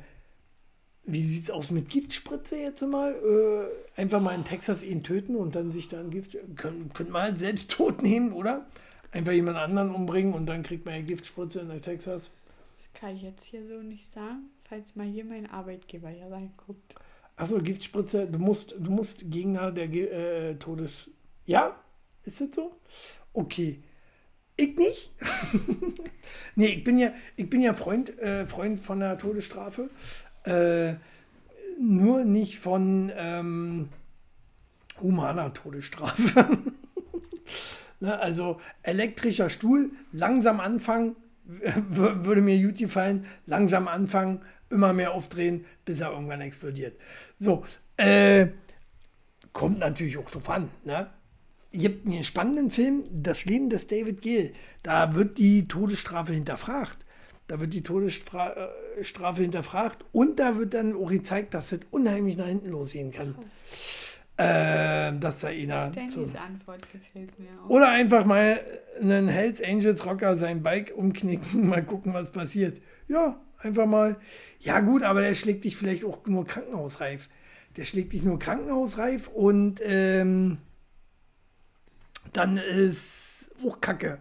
wie 1.06 1.22
sieht's 1.24 1.52
aus 1.52 1.70
mit 1.70 1.90
Giftspritze 1.90 2.58
jetzt 2.58 2.82
mal? 2.82 3.14
Äh, 3.14 4.00
einfach 4.02 4.20
mal 4.20 4.34
in 4.34 4.46
Texas 4.46 4.84
ihn 4.84 5.04
töten 5.04 5.36
und 5.36 5.54
dann 5.56 5.70
sich 5.72 5.90
dann 5.90 6.10
Gift. 6.10 6.36
Können, 6.56 6.92
könnte 6.94 7.12
man 7.12 7.22
halt 7.22 7.38
selbst 7.40 7.70
tot 7.72 8.02
nehmen, 8.02 8.34
oder? 8.34 8.66
Einfach 9.12 9.32
jemand 9.32 9.58
anderen 9.58 9.94
umbringen 9.94 10.34
und 10.34 10.48
dann 10.48 10.64
kriegt 10.64 10.86
man 10.86 10.96
ja 10.96 11.02
Giftspritze 11.02 11.60
in 11.60 11.82
Texas. 11.82 12.32
Das 12.80 12.94
kann 12.94 13.14
ich 13.14 13.24
jetzt 13.24 13.44
hier 13.44 13.68
so 13.68 13.82
nicht 13.82 14.10
sagen, 14.10 14.52
falls 14.64 14.96
mal 14.96 15.06
hier 15.06 15.26
mein 15.26 15.52
Arbeitgeber 15.52 16.08
hier 16.08 16.32
reinguckt. 16.32 16.96
Achso, 17.36 17.58
Giftspritze, 17.58 18.26
du 18.26 18.40
musst, 18.40 18.74
du 18.80 18.90
musst 18.90 19.30
Gegner 19.30 19.74
der 19.74 19.92
äh, 19.92 20.56
Todes. 20.56 21.10
Ja? 21.46 21.76
Ist 22.24 22.40
das 22.40 22.56
so? 22.56 22.80
Okay. 23.34 23.84
Ich 24.56 24.78
nicht? 24.78 25.12
nee, 26.56 26.68
ich 26.68 26.86
bin 26.86 26.98
ja, 26.98 27.12
ich 27.36 27.50
bin 27.50 27.60
ja 27.60 27.74
Freund, 27.74 28.18
äh, 28.18 28.46
Freund 28.46 28.80
von 28.80 29.02
der 29.02 29.18
Todesstrafe. 29.18 29.90
Äh, 30.46 30.94
nur 31.82 32.24
nicht 32.24 32.60
von 32.60 33.12
ähm, 33.14 33.90
humaner 35.02 35.54
Todesstrafe. 35.54 36.58
ne, 38.00 38.18
also 38.22 38.62
elektrischer 38.84 39.50
Stuhl, 39.50 39.92
langsam 40.14 40.62
anfangen, 40.62 41.18
würde 41.90 42.42
mir 42.42 42.62
gut 42.62 42.78
gefallen, 42.78 43.26
langsam 43.46 43.88
anfangen, 43.88 44.42
immer 44.70 44.94
mehr 44.94 45.14
aufdrehen, 45.14 45.66
bis 45.86 46.02
er 46.02 46.12
irgendwann 46.12 46.42
explodiert. 46.42 47.00
So, 47.40 47.64
äh, 47.98 48.48
kommt 49.52 49.80
natürlich 49.80 50.18
auch 50.18 50.30
drauf 50.30 50.50
an. 50.50 50.70
Ne? 50.84 51.10
Gibt 51.72 52.08
einen 52.08 52.24
spannenden 52.24 52.72
Film, 52.72 53.04
Das 53.12 53.46
Leben 53.46 53.70
des 53.70 53.88
David 53.88 54.22
Gill. 54.22 54.54
Da 54.84 55.16
wird 55.16 55.38
die 55.38 55.68
Todesstrafe 55.68 56.34
hinterfragt. 56.34 57.06
Da 57.48 57.60
wird 57.60 57.74
die 57.74 57.82
Todesstrafe 57.82 59.42
hinterfragt 59.42 60.06
und 60.12 60.40
da 60.40 60.58
wird 60.58 60.76
dann 60.76 60.96
auch 60.96 61.10
gezeigt, 61.10 61.56
dass 61.56 61.70
das 61.70 61.80
unheimlich 61.90 62.38
nach 62.38 62.46
hinten 62.46 62.70
losgehen 62.70 63.12
kann. 63.12 63.36
Äh, 64.40 65.20
dass 65.20 65.40
da 65.40 65.50
einer 65.50 65.92
zu, 65.92 66.00
Dannys 66.00 66.36
Antwort 66.36 66.82
gefällt 66.94 67.38
mir 67.38 67.50
auch. 67.62 67.70
oder 67.70 67.90
einfach 67.90 68.24
mal 68.24 68.62
einen 69.02 69.28
Hells 69.28 69.62
Angels 69.62 70.06
Rocker 70.06 70.38
sein 70.38 70.64
Bike 70.64 70.94
umknicken, 70.96 71.68
mal 71.68 71.84
gucken, 71.84 72.14
was 72.14 72.32
passiert. 72.32 72.80
Ja, 73.10 73.38
einfach 73.58 73.86
mal. 73.86 74.16
Ja, 74.62 74.80
gut, 74.80 75.04
aber 75.04 75.20
der 75.20 75.34
schlägt 75.34 75.66
dich 75.66 75.76
vielleicht 75.76 76.06
auch 76.06 76.26
nur 76.26 76.48
krankenhausreif. 76.48 77.28
Der 77.76 77.84
schlägt 77.84 78.14
dich 78.14 78.24
nur 78.24 78.40
krankenhausreif 78.40 79.28
und 79.28 79.82
ähm, 79.84 80.60
dann 82.32 82.56
ist 82.56 83.52
auch 83.66 83.82
Kacke. 83.82 84.20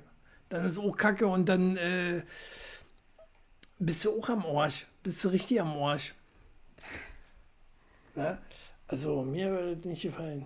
Dann 0.48 0.64
ist 0.64 0.78
auch 0.78 0.96
Kacke 0.96 1.28
und 1.28 1.48
dann 1.48 1.76
äh, 1.76 2.22
bist 3.78 4.04
du 4.04 4.18
auch 4.18 4.28
am 4.30 4.44
Arsch. 4.44 4.86
Bist 5.04 5.24
du 5.24 5.28
richtig 5.28 5.60
am 5.60 5.76
Arsch. 5.80 6.12
Na? 8.16 8.38
Also, 8.88 9.22
mir 9.22 9.50
würde 9.50 9.76
das 9.76 9.84
nicht 9.84 10.02
gefallen. 10.02 10.44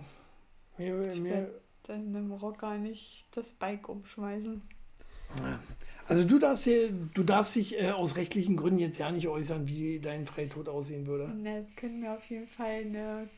Mir, 0.77 1.11
Ich 1.11 1.19
mir, 1.19 1.49
deinem 1.83 2.31
Rocker 2.31 2.77
nicht 2.77 3.25
das 3.31 3.53
Bike 3.53 3.89
umschmeißen. 3.89 4.61
Also 6.07 6.25
du 6.25 6.37
darfst, 6.37 6.65
dir, 6.65 6.91
du 6.91 7.23
darfst 7.23 7.55
dich 7.55 7.81
äh, 7.81 7.91
aus 7.91 8.17
rechtlichen 8.17 8.55
Gründen 8.57 8.79
jetzt 8.79 8.97
ja 8.97 9.09
nicht 9.11 9.27
äußern, 9.27 9.67
wie 9.67 9.99
dein 9.99 10.25
Freitod 10.27 10.67
aussehen 10.69 11.07
würde. 11.07 11.33
Na, 11.35 11.57
es 11.57 11.73
können 11.75 12.01
mir 12.01 12.13
auf 12.13 12.29
jeden 12.29 12.47
Fall 12.47 12.81
eine. 12.81 13.29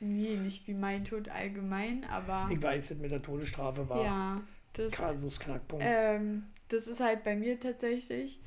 Nee, 0.00 0.36
nicht 0.36 0.66
wie 0.66 0.74
mein 0.74 1.04
Tod 1.04 1.28
allgemein, 1.28 2.04
aber. 2.04 2.48
Ich 2.52 2.62
weiß, 2.62 2.88
das 2.90 2.98
mit 2.98 3.10
der 3.10 3.22
Todesstrafe 3.22 3.88
war 3.88 4.02
Ja, 4.04 4.40
das, 4.74 4.92
Kasus 4.92 5.40
Knackpunkt. 5.40 5.84
ähm, 5.86 6.44
das 6.68 6.86
ist 6.86 7.00
halt 7.00 7.24
bei 7.24 7.36
mir 7.36 7.58
tatsächlich, 7.58 8.38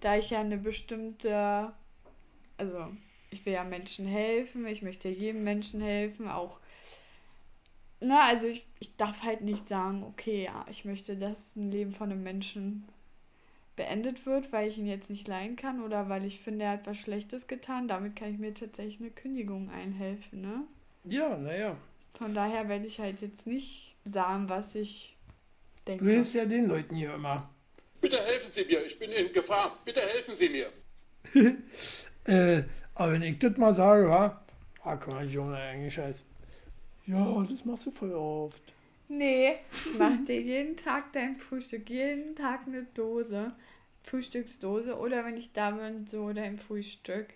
da 0.00 0.16
ich 0.16 0.30
ja 0.30 0.40
eine 0.40 0.56
bestimmte. 0.58 1.72
Also, 2.58 2.86
ich 3.32 3.44
will 3.46 3.52
ja 3.54 3.64
Menschen 3.64 4.06
helfen, 4.06 4.66
ich 4.66 4.82
möchte 4.82 5.08
jedem 5.08 5.44
Menschen 5.44 5.80
helfen, 5.80 6.28
auch. 6.28 6.58
Na, 8.00 8.24
also 8.24 8.46
ich, 8.48 8.66
ich 8.80 8.96
darf 8.96 9.22
halt 9.22 9.42
nicht 9.42 9.68
sagen, 9.68 10.02
okay, 10.02 10.44
ja, 10.44 10.66
ich 10.70 10.84
möchte, 10.84 11.16
dass 11.16 11.54
ein 11.56 11.70
Leben 11.70 11.92
von 11.92 12.10
einem 12.10 12.22
Menschen 12.22 12.88
beendet 13.76 14.26
wird, 14.26 14.52
weil 14.52 14.68
ich 14.68 14.76
ihn 14.76 14.86
jetzt 14.86 15.08
nicht 15.08 15.26
leiden 15.28 15.56
kann 15.56 15.82
oder 15.82 16.08
weil 16.08 16.24
ich 16.24 16.40
finde, 16.40 16.64
er 16.64 16.72
hat 16.72 16.86
was 16.86 16.98
Schlechtes 16.98 17.46
getan. 17.46 17.88
Damit 17.88 18.16
kann 18.16 18.32
ich 18.32 18.38
mir 18.38 18.52
tatsächlich 18.54 19.00
eine 19.00 19.10
Kündigung 19.10 19.70
einhelfen, 19.70 20.40
ne? 20.42 20.64
Ja, 21.04 21.36
naja. 21.38 21.76
Von 22.18 22.34
daher 22.34 22.68
werde 22.68 22.86
ich 22.86 22.98
halt 23.00 23.22
jetzt 23.22 23.46
nicht 23.46 23.96
sagen, 24.04 24.48
was 24.48 24.74
ich 24.74 25.16
Du 25.84 25.92
denke. 25.92 26.04
hilfst 26.04 26.34
ja 26.34 26.44
den 26.44 26.66
Leuten 26.66 26.94
hier 26.96 27.14
immer. 27.14 27.48
Bitte 28.00 28.20
helfen 28.22 28.50
Sie 28.50 28.64
mir, 28.64 28.84
ich 28.84 28.98
bin 28.98 29.10
in 29.12 29.32
Gefahr. 29.32 29.78
Bitte 29.84 30.00
helfen 30.00 30.34
Sie 30.34 30.48
mir. 30.48 30.72
Äh, 32.24 32.62
aber 33.02 33.12
wenn 33.12 33.22
ich 33.22 33.38
das 33.38 33.56
mal 33.56 33.74
sage, 33.74 34.08
wa? 34.08 34.40
Ah, 34.82 34.96
guck 34.96 35.14
mal, 35.14 35.26
Junge, 35.28 35.56
eigentlich 35.56 35.94
scheiß. 35.94 36.24
Ja, 37.06 37.42
das 37.48 37.64
machst 37.64 37.86
du 37.86 37.90
voll 37.90 38.12
oft. 38.12 38.62
Nee, 39.08 39.54
mach 39.98 40.24
dir 40.24 40.40
jeden 40.40 40.76
Tag 40.76 41.12
dein 41.12 41.36
Frühstück, 41.36 41.90
jeden 41.90 42.34
Tag 42.34 42.66
eine 42.66 42.84
Dose, 42.94 43.52
Frühstücksdose 44.04 44.96
oder 44.98 45.24
wenn 45.24 45.36
ich 45.36 45.52
da 45.52 45.72
bin, 45.72 46.06
so 46.06 46.32
dein 46.32 46.58
Frühstück. 46.58 47.34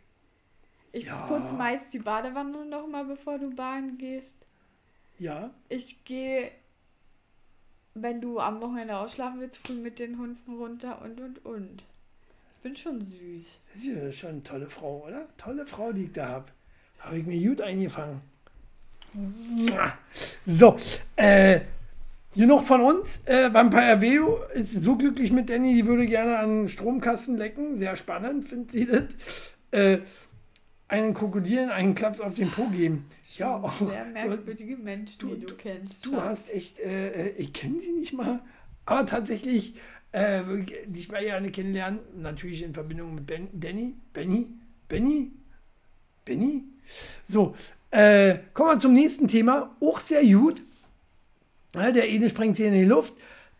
Ich 0.92 1.04
Ja. 1.04 1.26
putze 1.26 1.54
meist 1.56 1.92
die 1.92 1.98
Badewanne 1.98 2.64
noch 2.64 2.86
mal, 2.86 3.04
bevor 3.04 3.38
du 3.38 3.54
baden 3.54 3.98
gehst. 3.98 4.36
Ja, 5.18 5.50
Ich 5.68 6.04
gehe, 6.04 6.50
wenn 7.94 8.20
du 8.20 8.38
am 8.38 8.60
Wochenende 8.60 8.96
ausschlafen 8.96 9.40
willst, 9.40 9.58
früh 9.66 9.74
mit 9.74 9.98
den 9.98 10.18
Hunden 10.18 10.54
runter 10.56 11.02
und 11.02 11.20
und 11.20 11.44
und. 11.44 11.84
Ich 12.66 12.72
bin 12.72 12.76
schon 12.76 13.00
süß. 13.00 13.60
das 13.74 13.82
ist 13.84 13.86
ja 13.86 14.10
schon 14.12 14.30
eine 14.30 14.42
tolle 14.42 14.68
Frau, 14.68 15.04
oder? 15.06 15.28
Tolle 15.38 15.64
Frau, 15.66 15.92
die 15.92 16.04
ich 16.06 16.12
da 16.12 16.26
habe. 16.28 16.46
Habe 16.98 17.18
ich 17.18 17.24
mir 17.24 17.48
gut 17.48 17.60
eingefangen. 17.60 18.20
So, 20.44 20.76
äh, 21.14 21.60
genug 22.34 22.64
von 22.64 22.80
uns. 22.80 23.20
Äh, 23.24 23.54
Vampire 23.54 24.00
Veo 24.02 24.40
ist 24.52 24.82
so 24.82 24.96
glücklich 24.96 25.30
mit 25.30 25.48
Danny, 25.48 25.74
die 25.76 25.86
würde 25.86 26.06
gerne 26.06 26.40
an 26.40 26.66
Stromkasten 26.66 27.36
lecken. 27.36 27.78
Sehr 27.78 27.94
spannend, 27.94 28.44
findet 28.48 28.72
sie 28.72 28.86
das. 28.86 29.04
Äh, 29.70 29.98
einen 30.88 31.14
Krokodilen 31.14 31.70
einen 31.70 31.94
Klaps 31.94 32.20
auf 32.20 32.34
den 32.34 32.50
Po 32.50 32.66
geben. 32.68 33.06
Ja, 33.36 33.58
auch. 33.58 33.78
Sehr 33.78 34.06
merkwürdige 34.06 34.76
Menschen, 34.76 35.20
du- 35.20 35.36
die 35.36 35.46
du, 35.46 35.54
kennst. 35.54 36.04
Du 36.04 36.20
hast 36.20 36.50
echt, 36.50 36.80
äh, 36.80 37.28
äh, 37.28 37.34
ich 37.38 37.52
kenne 37.52 37.78
sie 37.78 37.92
nicht 37.92 38.12
mal, 38.12 38.40
aber 38.86 39.06
tatsächlich, 39.06 39.74
äh, 40.16 40.42
ihr 41.24 41.36
eine 41.36 41.50
kennenlernen, 41.50 42.00
natürlich 42.16 42.62
in 42.62 42.72
Verbindung 42.72 43.14
mit 43.14 43.26
ben, 43.26 43.48
Danny, 43.52 43.94
Benny, 44.14 44.48
Benny, 44.88 45.30
Benny. 46.24 46.64
So, 47.28 47.54
äh, 47.90 48.38
kommen 48.54 48.70
wir 48.70 48.78
zum 48.78 48.94
nächsten 48.94 49.28
Thema, 49.28 49.76
auch 49.80 50.00
sehr 50.00 50.24
gut. 50.24 50.62
Ja, 51.74 51.92
der 51.92 52.04
eine 52.04 52.28
sprengt 52.30 52.56
sie 52.56 52.64
in 52.64 52.72
die 52.72 52.84
Luft, 52.86 53.12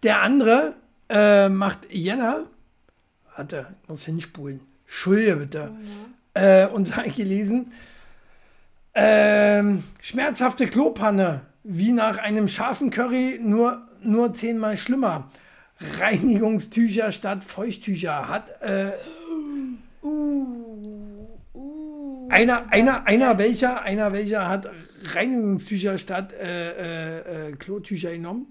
der 0.03 0.23
andere 0.23 0.75
äh, 1.11 1.51
macht 1.51 1.93
Jänner, 1.93 2.47
warte, 3.37 3.67
ich 3.83 3.89
muss 3.91 4.05
hinspulen, 4.07 4.61
Entschuldige 4.87 5.37
bitte, 5.37 5.73
äh, 6.33 6.67
und 6.69 6.87
sei 6.89 7.09
gelesen, 7.11 7.71
ähm, 8.95 9.85
schmerzhafte 10.01 10.69
Klopanne, 10.69 11.43
wie 11.65 11.93
nach 11.93 12.17
einem 12.17 12.49
scharfen 12.49 12.89
Curry, 12.89 13.39
nur, 13.43 13.87
nur 14.01 14.33
zehnmal 14.33 14.79
schlimmer. 14.79 15.31
Reinigungstücher 15.81 17.13
statt 17.13 17.45
Feuchttücher 17.45 18.29
hat 18.29 18.61
äh, 18.63 18.93
Uh, 20.03 21.37
einer, 22.31 22.71
einer, 22.73 23.07
einer 23.07 23.39
welcher, 23.39 23.83
einer 23.83 24.13
welcher 24.13 24.49
hat 24.49 24.69
Reinigungstücher 25.05 25.99
statt 25.99 26.33
äh, 26.33 27.19
äh, 27.19 27.51
äh, 27.51 27.53
Klotücher 27.57 28.13
genommen 28.13 28.49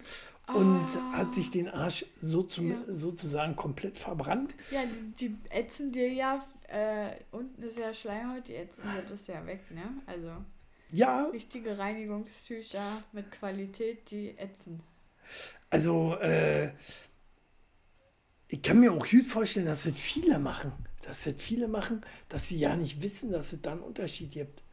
und 0.47 0.87
hat 1.13 1.33
sich 1.35 1.51
den 1.51 1.69
Arsch 1.69 2.05
so 2.21 2.43
zum, 2.43 2.71
Ja. 2.71 2.77
sozusagen 2.87 3.55
komplett 3.55 3.97
verbrannt. 3.97 4.55
Ja, 4.71 4.81
die, 5.19 5.29
die 5.29 5.35
ätzen 5.49 5.91
dir 5.91 6.11
ja, 6.11 6.39
äh, 6.67 7.11
unten 7.31 7.61
ist 7.63 7.77
ja 7.79 7.93
Schleimhaut, 7.93 8.47
die 8.47 8.55
ätzen 8.55 8.83
dir 8.83 9.03
das 9.09 9.27
ja 9.27 9.45
weg, 9.45 9.61
ne? 9.71 9.83
Also 10.07 10.31
Ja, 10.91 11.25
richtige 11.25 11.77
Reinigungstücher 11.77 13.03
mit 13.11 13.31
Qualität, 13.31 14.09
die 14.11 14.37
ätzen. 14.37 14.81
also 15.69 16.15
äh, 16.21 16.69
ich 18.55 18.61
kann 18.61 18.79
mir 18.79 18.93
auch 18.93 19.05
gut 19.05 19.25
vorstellen, 19.25 19.65
dass 19.65 19.83
das 19.83 19.99
viele 19.99 20.39
machen. 20.39 20.71
Dass 21.01 21.25
das 21.25 21.35
viele 21.37 21.67
machen, 21.67 22.01
dass 22.29 22.47
sie 22.47 22.57
ja 22.57 22.75
nicht 22.77 23.01
wissen, 23.01 23.29
dass 23.31 23.51
es 23.51 23.61
da 23.61 23.73
einen 23.73 23.81
Unterschied 23.81 24.31
gibt. 24.31 24.63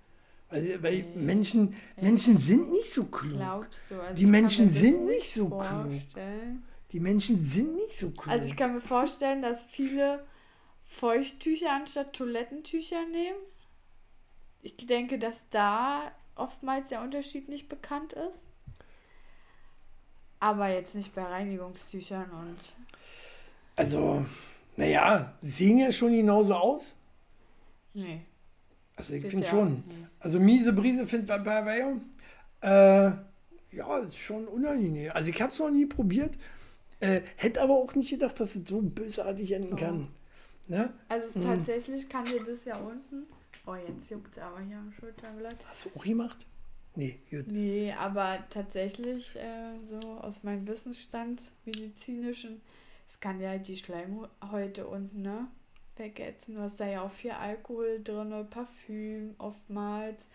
Weil, 0.51 0.81
weil 0.83 1.03
Menschen, 1.17 1.75
Menschen 2.01 2.39
sind 2.39 2.71
nicht 2.71 2.93
so 2.93 3.05
klug. 3.05 3.39
Du? 3.89 4.01
Also 4.01 4.15
Die 4.15 4.27
Menschen 4.27 4.71
sind 4.71 5.07
nicht 5.07 5.35
so 5.35 5.49
klug. 5.49 5.63
vorstellen. 5.65 6.63
Die 6.93 7.01
Menschen 7.01 7.45
sind 7.45 7.75
nicht 7.75 7.95
so 7.99 8.11
klug. 8.11 8.29
Also 8.29 8.47
ich 8.47 8.57
kann 8.57 8.75
mir 8.75 8.81
vorstellen, 8.81 9.43
dass 9.43 9.65
viele 9.65 10.25
Feuchttücher 10.85 11.73
anstatt 11.73 12.13
Toilettentücher 12.13 13.05
nehmen. 13.07 13.39
Ich 14.63 14.77
denke, 14.77 15.19
dass 15.19 15.49
da 15.51 16.13
oftmals 16.37 16.89
der 16.91 17.03
Unterschied 17.03 17.49
nicht 17.49 17.69
bekannt 17.69 18.13
ist. 18.13 18.43
Aber 20.39 20.69
jetzt 20.69 20.95
nicht 20.95 21.15
bei 21.15 21.25
Reinigungstüchern 21.25 22.31
und 22.31 22.59
Also, 23.77 24.25
naja, 24.77 25.35
sehen 25.43 25.79
ja 25.79 25.93
schon 25.93 26.13
genauso 26.13 26.55
aus. 26.55 26.97
nee. 27.95 28.21
Also 28.95 29.15
ich 29.15 29.27
finde 29.27 29.45
ja 29.45 29.51
schon. 29.51 29.75
nicht. 29.75 29.85
Also 30.21 30.39
miese 30.39 30.73
Brise 30.73 31.07
findet 31.07 31.29
bei 31.29 31.39
bei 31.39 31.79
äh, 32.61 33.13
Ja, 33.75 33.99
ist 33.99 34.19
schon 34.19 34.47
unangenehm. 34.47 35.11
Also 35.15 35.31
ich 35.31 35.41
habe 35.41 35.51
es 35.51 35.59
noch 35.59 35.71
nie 35.71 35.87
probiert. 35.87 36.37
Äh, 37.01 37.23
hätte 37.37 37.63
aber 37.63 37.75
auch 37.75 37.95
nicht 37.95 38.11
gedacht, 38.11 38.39
dass 38.39 38.55
es 38.55 38.69
so 38.69 38.81
bösartig 38.83 39.51
enden 39.53 39.77
kann. 39.77 40.09
Ne? 40.69 40.93
Also 41.09 41.39
Mhm. 41.39 41.45
tatsächlich 41.45 42.09
kann 42.09 42.25
dir 42.25 42.45
das 42.45 42.65
ja 42.65 42.77
unten. 42.77 43.27
Oh, 43.67 43.75
jetzt 43.75 44.11
juckt 44.11 44.37
es 44.37 44.43
aber 44.43 44.61
hier 44.61 44.77
am 44.77 44.93
Schulterblatt. 44.93 45.57
Hast 45.67 45.87
du 45.87 45.91
auch 45.97 46.05
gemacht? 46.05 46.47
Nee, 46.95 47.19
gut. 47.31 47.47
Nee, 47.49 47.93
aber 47.99 48.39
tatsächlich, 48.51 49.35
äh, 49.37 49.79
so 49.85 49.99
aus 50.21 50.43
meinem 50.43 50.69
Wissensstand, 50.69 51.51
medizinischen, 51.65 52.61
es 53.13 53.21
kann 53.21 53.41
ja 53.43 53.59
die 53.59 53.77
Schleimhäute 53.77 54.87
unten, 54.87 55.21
ne? 55.21 55.47
Wegätzen. 55.97 56.55
Du 56.55 56.63
hast 56.63 56.81
da 56.81 56.87
ja 56.87 57.03
auch 57.03 57.13
viel 57.13 57.33
Alkohol 57.33 58.01
drin, 58.03 58.47
Parfüm 58.49 59.35
oftmals. 59.37 60.29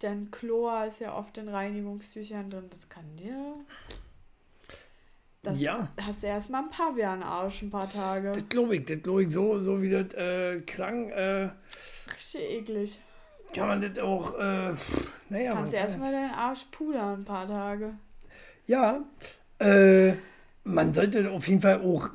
Dann 0.00 0.30
Chlor 0.30 0.84
ist 0.84 1.00
ja 1.00 1.16
oft 1.16 1.38
in 1.38 1.48
Reinigungstüchern 1.48 2.50
drin. 2.50 2.66
Das 2.68 2.86
kann 2.90 3.16
dir. 3.16 3.54
Das 5.42 5.58
Ja. 5.62 5.88
hast 5.98 6.22
du 6.22 6.26
erstmal 6.26 6.64
ein 6.64 6.70
Pavian-Arsch 6.70 7.62
ein 7.62 7.70
paar 7.70 7.90
Tage. 7.90 8.32
Das 8.32 8.46
glaube 8.50 8.76
ich, 8.76 8.84
das 8.84 9.02
glaube 9.02 9.22
ich 9.24 9.32
so, 9.32 9.58
so 9.58 9.80
wie 9.80 9.88
das 9.88 10.12
äh, 10.12 10.60
klang, 10.60 11.08
äh, 11.08 11.48
Richtig 12.14 12.50
eklig. 12.50 13.00
kann 13.54 13.68
man 13.68 13.80
das 13.80 13.98
auch, 13.98 14.34
äh, 14.38 14.74
naja, 15.30 15.52
Kannst 15.54 15.72
erstmal 15.72 16.12
deinen 16.12 16.34
Arsch 16.34 16.64
pudern 16.70 17.20
ein 17.20 17.24
paar 17.24 17.46
Tage. 17.48 17.94
ja, 18.66 19.02
äh, 19.58 20.12
man 20.66 20.92
sollte 20.92 21.30
auf 21.30 21.48
jeden 21.48 21.62
Fall 21.62 21.80
auch 21.80 22.10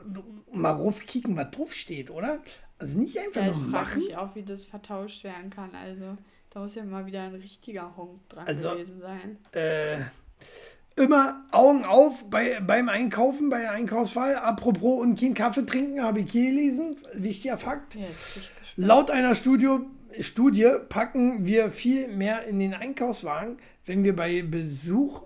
mal 0.52 0.72
raufkicken, 0.72 1.36
was 1.36 1.49
drauf 1.52 1.74
steht, 1.74 2.12
oder? 2.12 2.39
Also 2.78 2.99
nicht 2.99 3.18
einfach 3.18 3.41
Ja, 3.45 3.52
ich 3.52 3.58
nur 3.58 3.70
frage 3.70 3.86
machen. 3.86 4.04
mich 4.04 4.18
auch, 4.18 4.36
wie 4.36 4.43
das 4.43 4.64
vertauscht 4.66 5.24
werden 5.24 5.49
kann. 5.49 5.70
Also, 5.76 6.18
da 6.49 6.60
muss 6.60 6.76
ja 6.76 6.84
mal 6.84 7.06
wieder 7.06 7.22
ein 7.24 7.36
richtiger 7.36 7.95
Honk 7.95 8.28
dran 8.30 8.45
Also- 8.47 8.72
gewesen 8.72 8.99
sein. 8.99 9.38
äh, 9.54 9.97
immer 10.95 11.45
Augen 11.52 11.86
auf 11.86 12.30
bei, 12.30 12.60
beim 12.60 12.89
Einkaufen, 12.89 13.49
bei 13.49 13.62
der 13.62 13.72
Einkaufswahl. 13.72 14.36
Apropos 14.36 14.99
und 15.02 15.20
keinen 15.20 15.34
Kaffee 15.34 15.66
trinken, 15.66 16.02
habe 16.04 16.20
ich 16.22 16.32
hier 16.32 16.49
gelesen. 16.49 16.97
Wichtiger 17.14 17.58
Fakt. 17.58 17.95
Ja, 17.95 18.02
ich. 18.36 18.52
Laut 18.76 19.10
einer 19.12 19.36
Studie, 19.36 19.70
Studie 20.20 20.70
packen 20.89 21.45
wir 21.45 21.72
viel 21.72 22.08
mehr 22.10 22.43
in 22.45 22.60
den 22.60 22.74
Einkaufswagen, 22.74 23.58
wenn 23.86 24.04
wir 24.04 24.16
bei 24.16 24.41
Besuch, 24.41 25.24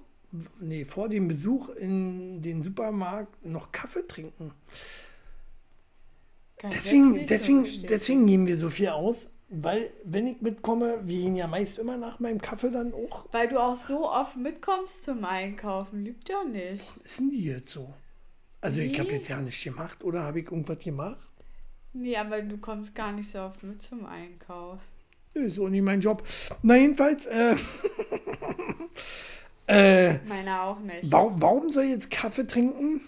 nee, 0.60 0.86
vor 0.86 1.10
dem 1.10 1.28
Besuch 1.28 1.70
in 1.70 2.42
den 2.42 2.64
Supermarkt 2.64 3.46
noch 3.46 3.72
Kaffee 3.72 4.08
trinken. 4.08 4.52
Kann 6.58 6.72
Deswegen, 6.72 7.20
so 7.20 7.26
deswegen, 7.28 7.66
deswegen 7.88 8.26
geben 8.28 8.48
wir 8.48 8.56
so 8.58 8.70
viel 8.70 8.90
aus, 8.90 9.28
weil 9.50 9.92
wenn 10.04 10.26
ich 10.28 10.42
mitkomme, 10.42 11.00
wir 11.04 11.18
gehen 11.22 11.36
ja 11.36 11.48
meist 11.48 11.78
immer 11.80 11.98
nach 11.98 12.20
meinem 12.20 12.42
Kaffee 12.42 12.72
dann 12.72 12.94
auch. 12.94 13.28
Weil 13.34 13.50
du 13.50 13.60
auch 13.60 13.76
so 13.76 14.10
oft 14.10 14.38
mitkommst 14.38 15.04
zum 15.04 15.26
Einkaufen. 15.26 16.04
Lügt 16.06 16.30
ja 16.30 16.44
nicht. 16.44 16.84
Was 17.04 17.18
sind 17.18 17.32
die 17.32 17.44
jetzt 17.46 17.70
so? 17.72 17.94
Also 18.62 18.80
ich 18.82 18.98
habe 19.00 19.10
Nee. 19.10 19.16
jetzt 19.18 19.28
ja 19.28 19.40
nichts 19.42 19.64
gemacht 19.64 20.04
oder 20.04 20.24
habe 20.24 20.40
ich 20.40 20.46
irgendwas 20.46 20.80
gemacht? 20.80 21.30
Nee, 21.94 22.18
aber 22.18 22.42
du 22.42 22.58
kommst 22.58 22.96
gar 22.96 23.12
nicht 23.12 23.30
so 23.30 23.40
oft 23.40 23.62
mit 23.64 23.82
zum 23.82 24.06
Einkauf. 24.06 24.80
Ist 25.34 25.60
auch 25.60 25.70
nicht 25.70 25.84
mein 25.84 26.00
Job. 26.02 26.24
Na 26.64 26.76
jedenfalls, 26.78 27.26
äh, 27.28 27.56
äh, 29.68 30.18
Meiner 30.28 30.64
auch 30.64 30.80
nicht. 30.80 31.12
warum, 31.12 31.42
warum 31.42 31.70
soll 31.70 31.84
ich 31.86 31.92
jetzt 31.92 32.12
Kaffee 32.12 32.46
trinken? 32.48 33.02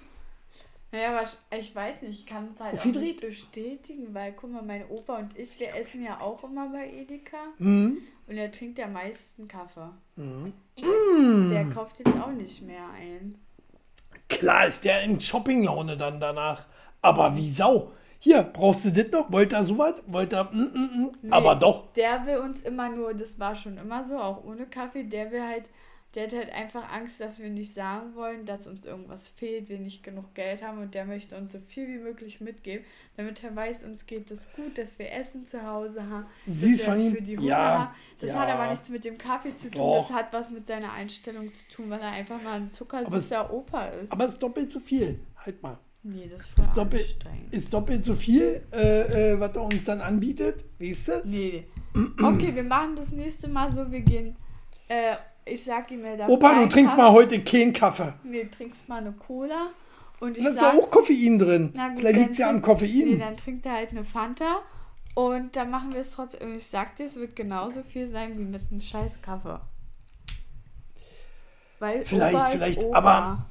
Naja, 0.91 1.10
aber 1.18 1.24
ich- 1.60 1.76
weiß 1.76 2.01
nicht, 2.03 2.22
ich 2.22 2.26
kann 2.26 2.49
es 2.53 2.62
halt 2.62 2.80
auch 2.80 2.86
nicht 2.86 3.20
bestätigen, 3.22 4.14
weil 4.14 4.32
guck 4.34 4.51
mal, 4.53 4.62
mein 4.64 4.88
Opa 4.89 5.18
und 5.18 5.38
ich, 5.38 5.60
wir 5.60 5.76
essen 5.76 6.03
ja 6.03 6.20
auch 6.22 6.43
immer 6.45 6.70
bei 6.70 6.89
Edeka 6.89 7.38
Hm? 7.58 7.97
und 8.26 8.38
er 8.38 8.49
trinkt 8.51 8.78
ja 8.80 8.88
meisten 8.88 9.47
Kaffee. 9.47 9.89
Mhm. 10.16 10.53
Der 11.49 11.66
kauft 11.66 11.99
jetzt 11.99 12.18
auch 12.20 12.32
nicht 12.32 12.62
mehr 12.64 12.86
ein. 12.97 13.36
Klar 14.30 14.68
ist 14.68 14.84
der 14.86 15.01
in 15.03 15.20
Shoppinglaune 15.20 15.97
dann 15.97 16.20
danach. 16.20 16.66
Aber 17.01 17.36
wie 17.36 17.49
Sau. 17.51 17.91
Hier, 18.20 18.43
brauchst 18.43 18.84
du 18.86 18.91
das 18.91 19.12
noch? 19.12 19.32
Wollt 19.32 19.53
ihr 19.53 19.64
sowas? 19.64 20.01
Wollt 20.08 20.34
ihr, 20.34 20.43
mm, 20.45 20.58
mm, 20.58 21.12
mm. 21.28 21.34
Aber 21.34 21.55
doch. 21.55 21.93
Der 21.93 22.26
will 22.26 22.38
uns 22.38 22.62
immer 22.62 22.89
nur, 22.89 23.14
das 23.14 23.39
war 23.39 23.55
schon 23.55 23.78
immer 23.78 24.03
so, 24.03 24.18
auch 24.18 24.43
ohne 24.43 24.66
Kaffee, 24.66 25.03
der 25.03 25.32
will 25.32 25.41
halt 25.43 25.66
Der 26.18 26.24
hat 26.26 26.34
halt 26.34 26.51
einfach 26.51 26.91
Angst, 26.91 27.20
dass 27.22 27.38
wir 27.38 27.49
nicht 27.51 27.76
sagen 27.76 28.15
wollen, 28.15 28.43
dass 28.43 28.65
uns 28.65 28.86
irgendwas 28.86 29.30
fehlt, 29.30 29.70
wir 29.70 29.78
nicht 29.78 30.01
genug 30.01 30.34
Geld 30.34 30.63
haben 30.63 30.80
und 30.80 30.95
der 30.95 31.05
möchte 31.05 31.38
uns 31.38 31.51
so 31.51 31.59
viel 31.68 31.88
wie 31.88 31.99
möglich 31.99 32.41
mitgeben, 32.41 32.84
damit 33.18 33.43
er 33.43 33.55
weiß, 33.55 33.84
uns 33.84 34.07
geht 34.07 34.32
es 34.32 34.51
gut, 34.55 34.80
dass 34.80 34.97
wir 34.97 35.11
Essen 35.13 35.45
zu 35.45 35.63
Hause 35.63 36.09
haben, 36.09 36.26
Süß 36.47 36.80
dass 36.80 36.88
wir 36.88 36.95
es 36.95 37.13
für 37.13 37.22
die 37.22 37.38
Hunde 37.38 37.49
Ja, 37.51 37.80
haben. 37.80 37.95
Das 38.20 38.30
ja. 38.32 38.39
hat 38.39 38.49
aber 38.49 38.72
nichts 38.72 38.89
mit 38.89 39.05
dem 39.05 39.20
Kaffee 39.20 39.53
zu 39.55 39.70
tun, 39.70 39.80
Doch. 39.80 40.07
das 40.07 40.18
hat 40.18 40.34
was 40.34 40.49
mit 40.49 40.65
seiner 40.65 40.91
Einstellung 40.91 41.53
zu 41.53 41.63
tun, 41.72 41.91
weil 41.91 41.99
er 41.99 42.09
einfach 42.13 42.41
mal 42.41 42.61
ein 42.61 42.72
zuckersüßer 42.72 43.53
Opa 43.53 43.86
ist. 43.89 44.11
Aber 44.11 44.26
es 44.26 44.32
ist 44.32 44.41
doppelt 44.41 44.72
so 44.72 44.80
viel. 44.80 45.20
Halt 45.45 45.61
mal. 45.61 45.78
nee, 46.01 46.28
das 46.32 46.41
ist 46.47 46.57
Ist 46.57 46.76
doppelt, 46.76 47.15
ist 47.51 47.72
doppelt 47.72 48.03
so 48.03 48.15
viel, 48.15 48.63
äh, 48.72 49.34
äh, 49.34 49.39
was 49.39 49.55
er 49.55 49.61
uns 49.61 49.84
dann 49.84 50.01
anbietet. 50.01 50.65
Weißt 50.80 51.09
du? 51.09 51.22
Nee. 51.26 51.68
Okay, 52.24 52.55
wir 52.55 52.63
machen 52.63 52.95
das 52.95 53.11
nächste 53.11 53.47
Mal 53.47 53.72
so, 53.72 53.91
wir 53.91 54.01
gehen, 54.01 54.36
äh, 54.88 55.15
ich 55.50 55.64
sag 55.64 55.89
ihm, 55.91 56.04
er 56.06 56.18
darf 56.18 56.30
Opa, 56.30 56.54
du 56.54 56.68
trinkst 56.68 56.95
Kaffee- 56.95 57.02
mal 57.10 57.12
heute 57.12 57.39
keinen 57.41 57.74
Kaffee. 57.74 58.14
Nee, 58.24 58.45
trinkst 58.45 58.88
mal 58.89 58.98
eine 59.02 59.12
Cola. 59.14 59.72
Und 60.20 60.36
ich 60.38 60.43
Da 60.43 60.50
ist 60.50 60.56
ja 60.62 60.72
sag, 60.72 60.80
auch 60.80 60.89
Koffein 60.89 61.38
drin. 61.38 61.72
Na 61.76 61.89
gut, 61.89 62.00
Vielleicht 62.00 62.20
liegt 62.20 62.32
es 62.32 62.38
ja 62.39 62.50
am 62.50 62.62
Koffein. 62.62 62.89
Nee, 63.10 63.18
dann 63.18 63.38
trinkt 63.38 63.66
er 63.66 63.74
halt 63.74 63.91
eine 63.91 64.04
Fanta. 64.04 64.62
Und 65.14 65.56
dann 65.56 65.70
machen 65.70 65.93
wir 65.93 66.02
es 66.02 66.12
trotzdem. 66.12 66.56
Ich 66.56 66.66
sag 66.68 66.95
dir, 66.95 67.06
es 67.06 67.16
wird 67.16 67.36
genauso 67.36 67.82
viel 67.84 68.08
sein 68.10 68.38
wie 68.38 68.43
mit 68.43 68.62
einem 68.72 68.82
scheiß 68.82 69.22
Kaffee. 69.22 69.60
Weil 71.80 72.06
Vielleicht, 72.06 72.36
Opa 72.36 72.45
vielleicht, 72.45 72.84
Opa. 72.84 72.98
aber- 72.98 73.45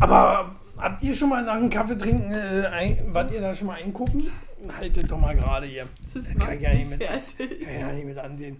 Aber 0.00 0.56
habt 0.78 1.02
ihr 1.02 1.14
schon 1.14 1.28
mal 1.28 1.44
nach 1.44 1.54
einem 1.54 1.70
Kaffee 1.70 1.96
trinken, 1.96 2.32
äh, 2.32 2.66
ein, 2.66 2.98
wart 3.14 3.30
ihr 3.30 3.40
da 3.40 3.54
schon 3.54 3.68
mal 3.68 3.74
einkaufen? 3.80 4.30
Haltet 4.78 5.10
doch 5.10 5.18
mal 5.18 5.34
gerade 5.36 5.66
hier. 5.66 5.86
das 6.14 6.26
kann 6.28 6.38
macht 6.38 6.52
ich 6.54 6.60
ja 6.62 6.74
nicht 6.74 6.90
mit- 6.90 7.02
fertig. 7.04 7.60
Kann 7.60 7.72
ich 7.74 7.80
ja 7.80 7.92
nicht 7.92 8.06
mit 8.06 8.18
ansehen. 8.18 8.56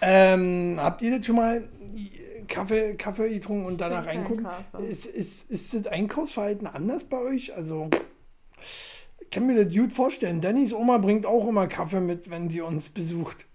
Ähm, 0.00 0.78
habt 0.80 1.02
ihr 1.02 1.16
das 1.16 1.26
schon 1.26 1.36
mal 1.36 1.62
Kaffee, 2.46 2.94
Kaffee 2.94 3.30
getrunken 3.34 3.66
und 3.66 3.80
danach 3.80 4.06
Kaffee. 4.06 4.86
Ist, 4.86 5.06
ist, 5.06 5.50
ist 5.50 5.74
das 5.74 5.86
Einkaufsverhalten 5.86 6.66
anders 6.66 7.04
bei 7.04 7.18
euch? 7.18 7.54
Also, 7.54 7.90
ich 9.20 9.30
kann 9.30 9.46
mir 9.46 9.64
das 9.64 9.74
gut 9.74 9.92
vorstellen. 9.92 10.40
Dannys 10.40 10.72
Oma 10.72 10.98
bringt 10.98 11.26
auch 11.26 11.48
immer 11.48 11.66
Kaffee 11.66 12.00
mit, 12.00 12.30
wenn 12.30 12.50
sie 12.50 12.60
uns 12.60 12.90
besucht. 12.90 13.46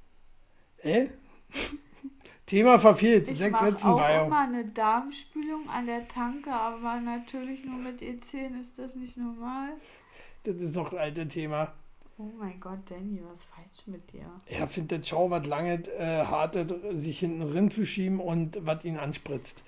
Hä? 0.77 1.09
Thema 2.45 2.79
verfehlt. 2.79 3.29
Ich 3.29 3.37
Sechs 3.37 3.59
Sätzen 3.59 3.89
auch 3.89 3.99
bei. 3.99 4.25
immer 4.25 4.39
eine 4.39 4.65
Darmspülung 4.65 5.69
an 5.69 5.85
der 5.85 6.07
Tanke, 6.07 6.51
aber 6.51 6.99
natürlich 6.99 7.63
nur 7.63 7.77
mit 7.77 8.01
E10 8.01 8.59
ist 8.59 8.79
das 8.79 8.95
nicht 8.95 9.17
normal. 9.17 9.69
Das 10.43 10.55
ist 10.55 10.75
doch 10.75 10.89
das 10.89 10.99
alte 10.99 11.27
Thema. 11.27 11.73
Oh 12.21 12.31
mein 12.37 12.59
Gott, 12.59 12.79
Danny, 12.89 13.21
was 13.23 13.39
ist 13.39 13.47
falsch 13.55 13.85
mit 13.85 14.11
dir? 14.11 14.29
Er 14.45 14.67
findet 14.67 15.07
schau, 15.07 15.29
was 15.29 15.45
lange 15.45 15.75
äh, 15.97 16.25
hartet, 16.25 16.75
sich 17.01 17.19
hinten 17.19 17.49
drin 17.49 17.71
zu 17.71 17.85
schieben 17.85 18.19
und 18.19 18.59
was 18.65 18.83
ihn 18.83 18.97
anspritzt. 18.97 19.63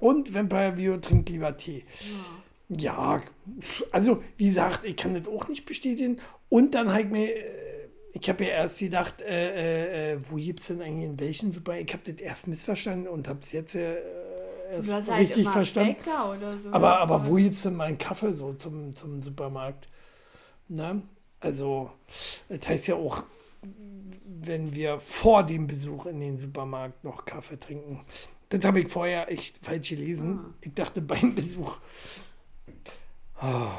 Und 0.00 0.34
Vampire 0.34 0.72
Bio 0.72 0.96
trinkt 0.96 1.28
lieber 1.28 1.56
Tee. 1.56 1.84
Ja, 2.68 3.22
also 3.92 4.20
wie 4.36 4.48
gesagt, 4.48 4.84
ich 4.84 4.96
kann 4.96 5.14
das 5.14 5.32
auch 5.32 5.46
nicht 5.46 5.64
bestätigen. 5.64 6.18
Und 6.48 6.74
dann 6.74 6.88
habe 6.88 7.02
ich 7.02 7.08
mir, 7.08 7.36
äh, 7.36 7.88
ich 8.14 8.28
habe 8.28 8.42
ja 8.42 8.50
erst 8.50 8.80
gedacht, 8.80 9.22
äh, 9.22 10.14
äh, 10.14 10.14
äh, 10.14 10.18
wo 10.28 10.34
gibt 10.34 10.58
es 10.58 10.66
denn 10.66 10.82
eigentlich 10.82 11.04
in 11.04 11.20
welchen 11.20 11.52
Super? 11.52 11.78
Ich 11.78 11.92
habe 11.92 12.02
das 12.04 12.20
erst 12.20 12.48
missverstanden 12.48 13.06
und 13.06 13.28
habe 13.28 13.38
es 13.38 13.52
jetzt 13.52 13.76
äh, 13.76 13.94
erst 14.72 14.92
halt 14.92 15.20
richtig 15.20 15.44
immer 15.44 15.52
verstanden. 15.52 15.96
So. 16.58 16.72
Aber, 16.72 16.98
aber 16.98 17.26
wo 17.28 17.36
gibt 17.36 17.54
es 17.54 17.62
denn 17.62 17.76
mal 17.76 17.84
einen 17.84 17.98
Kaffee 17.98 18.34
so 18.34 18.54
zum, 18.54 18.92
zum 18.92 19.22
Supermarkt? 19.22 19.86
Ne? 20.68 21.02
Also, 21.42 21.90
das 22.48 22.68
heißt 22.68 22.86
ja 22.86 22.94
auch, 22.94 23.24
wenn 24.24 24.74
wir 24.74 25.00
vor 25.00 25.44
dem 25.44 25.66
Besuch 25.66 26.06
in 26.06 26.20
den 26.20 26.38
Supermarkt 26.38 27.02
noch 27.02 27.24
Kaffee 27.24 27.58
trinken. 27.58 28.04
Das 28.48 28.64
habe 28.64 28.80
ich 28.80 28.88
vorher 28.88 29.30
echt 29.30 29.64
falsch 29.64 29.90
gelesen. 29.90 30.54
Ich 30.60 30.72
dachte 30.74 31.02
beim 31.02 31.34
Besuch. 31.34 31.78
Oh, 33.42 33.70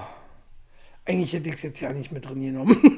eigentlich 1.05 1.31
hätte 1.33 1.49
ich 1.49 1.55
es 1.55 1.61
jetzt 1.61 1.79
ja 1.79 1.93
nicht 1.93 2.11
mit 2.11 2.27
drin 2.27 2.41
genommen. 2.41 2.97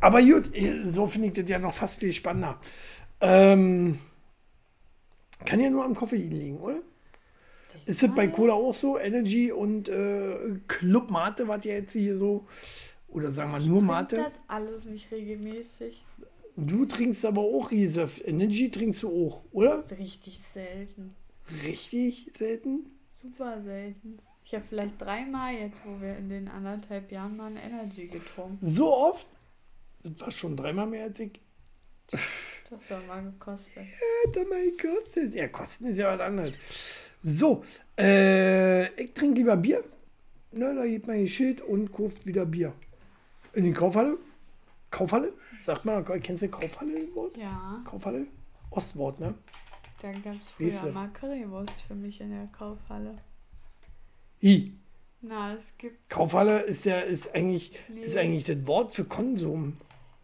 Aber 0.00 0.22
gut, 0.22 0.50
so 0.84 1.06
finde 1.06 1.28
ich 1.28 1.34
das 1.34 1.50
ja 1.50 1.58
noch 1.58 1.74
fast 1.74 1.98
viel 1.98 2.12
spannender. 2.12 2.58
Ähm, 3.20 3.98
kann 5.44 5.60
ja 5.60 5.70
nur 5.70 5.84
am 5.84 5.94
Koffein 5.96 6.30
liegen, 6.30 6.58
oder? 6.58 6.82
Ist 7.86 8.02
das 8.02 8.14
bei 8.14 8.28
Cola 8.28 8.54
auch 8.54 8.74
so? 8.74 8.98
Energy 8.98 9.52
und 9.52 9.88
äh, 9.88 10.58
Club 10.68 11.10
Mate, 11.10 11.48
was 11.48 11.64
ja 11.64 11.74
jetzt 11.74 11.92
hier 11.92 12.16
so, 12.16 12.46
oder 13.08 13.30
sagen 13.32 13.52
wir 13.52 13.60
nur 13.60 13.82
Mate? 13.82 14.16
das 14.16 14.40
alles 14.48 14.84
nicht 14.84 15.10
regelmäßig. 15.10 16.04
Du 16.56 16.84
trinkst 16.84 17.24
aber 17.24 17.40
auch 17.40 17.70
Reserve. 17.70 18.22
Energy 18.22 18.70
trinkst 18.70 19.02
du 19.02 19.08
auch, 19.28 19.44
oder? 19.52 19.82
Richtig 19.98 20.40
selten. 20.40 21.14
Richtig 21.64 22.30
selten? 22.36 22.90
Super 23.22 23.62
selten. 23.62 24.18
Ich 24.44 24.54
habe 24.54 24.64
vielleicht 24.68 25.00
dreimal 25.00 25.54
jetzt, 25.54 25.82
wo 25.86 26.00
wir 26.00 26.16
in 26.16 26.28
den 26.28 26.48
anderthalb 26.48 27.12
Jahren 27.12 27.36
mal 27.36 27.52
Energy 27.56 28.08
getrunken. 28.08 28.58
So 28.60 28.92
oft? 28.92 29.26
Das 30.02 30.20
war 30.20 30.30
schon 30.30 30.56
dreimal 30.56 30.86
mehr 30.86 31.04
als 31.04 31.20
ich. 31.20 31.40
Das 32.68 32.88
soll 32.88 33.00
mal 33.06 33.22
gekostet. 33.22 33.84
Hat 34.26 34.36
er 34.36 34.44
mal 34.46 34.70
gekostet. 34.70 35.34
Ja, 35.34 35.48
kosten 35.48 35.86
ist 35.86 35.98
ja 35.98 36.12
was 36.12 36.20
anderes. 36.20 36.54
So, 37.22 37.62
äh, 37.98 38.86
ich 39.02 39.12
trinke 39.12 39.38
lieber 39.40 39.56
Bier. 39.56 39.84
Ne, 40.52 40.74
da 40.74 40.86
gibt 40.86 41.06
man 41.06 41.16
ein 41.16 41.28
Schild 41.28 41.60
und 41.60 41.92
kauft 41.92 42.26
wieder 42.26 42.44
Bier. 42.46 42.72
In 43.52 43.64
die 43.64 43.72
Kaufhalle? 43.72 44.16
Kaufhalle? 44.90 45.32
Sagt 45.62 45.84
man, 45.84 46.04
kennst 46.22 46.42
du 46.42 46.48
Kaufhalle 46.48 47.14
Wort? 47.14 47.36
Ja, 47.36 47.82
Kaufhalle? 47.84 48.26
Ostwort, 48.70 49.20
ne? 49.20 49.34
da 50.00 50.12
gab 50.12 50.34
es 50.40 50.50
früher 50.50 50.92
mal 50.92 51.08
Currywurst 51.08 51.82
für 51.82 51.94
mich 51.94 52.20
in 52.22 52.30
der 52.30 52.46
Kaufhalle. 52.46 53.18
I. 54.42 54.72
Na, 55.20 55.52
es 55.54 55.76
gibt. 55.76 56.08
Kaufhalle 56.08 56.60
ist 56.62 56.86
ja 56.86 57.00
ist 57.00 57.34
eigentlich, 57.34 57.78
Nee. 57.92 58.00
ist 58.00 58.16
eigentlich 58.16 58.44
das 58.44 58.66
Wort 58.66 58.92
für 58.92 59.04
Konsum. 59.04 59.76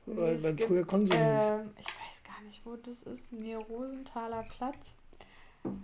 nee, 0.06 0.16
weil 0.16 0.42
weil 0.42 0.56
früher 0.56 0.86
Konsum 0.86 1.10
ist. 1.10 1.48
ähm, 1.50 1.70
Ich 1.78 1.86
weiß 1.86 2.22
gar 2.24 2.42
nicht, 2.44 2.64
wo 2.64 2.76
das 2.76 3.02
ist. 3.02 3.32
Mir 3.32 3.58
Rosenthaler 3.58 4.44
Platz. 4.56 4.94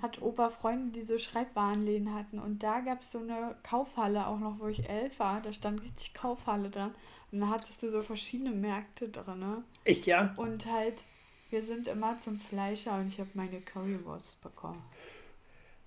Hat 0.00 0.20
Opa 0.22 0.50
Freunde, 0.50 0.98
die 0.98 1.06
so 1.06 1.18
Schreibwarenläden 1.18 2.14
hatten. 2.14 2.38
Und 2.38 2.62
da 2.62 2.80
gab 2.80 3.02
es 3.02 3.12
so 3.12 3.18
eine 3.18 3.56
Kaufhalle, 3.62 4.26
auch 4.26 4.38
noch, 4.38 4.58
wo 4.58 4.68
ich 4.68 4.88
elf 4.88 5.18
war. 5.18 5.40
Da 5.40 5.52
stand 5.52 5.82
richtig 5.82 6.14
Kaufhalle 6.14 6.70
dran. 6.70 6.94
Und 7.30 7.40
da 7.40 7.48
hattest 7.48 7.82
du 7.82 7.88
so 7.90 8.02
verschiedene 8.02 8.50
Märkte 8.50 9.08
drin. 9.08 9.38
Ne? 9.40 9.64
Echt, 9.84 10.06
ja? 10.06 10.34
Und 10.36 10.66
halt, 10.66 11.04
wir 11.50 11.62
sind 11.62 11.88
immer 11.88 12.18
zum 12.18 12.38
Fleischer 12.38 12.98
und 12.98 13.08
ich 13.08 13.18
habe 13.20 13.30
meine 13.34 13.60
Currywurst 13.60 14.40
bekommen. 14.42 14.82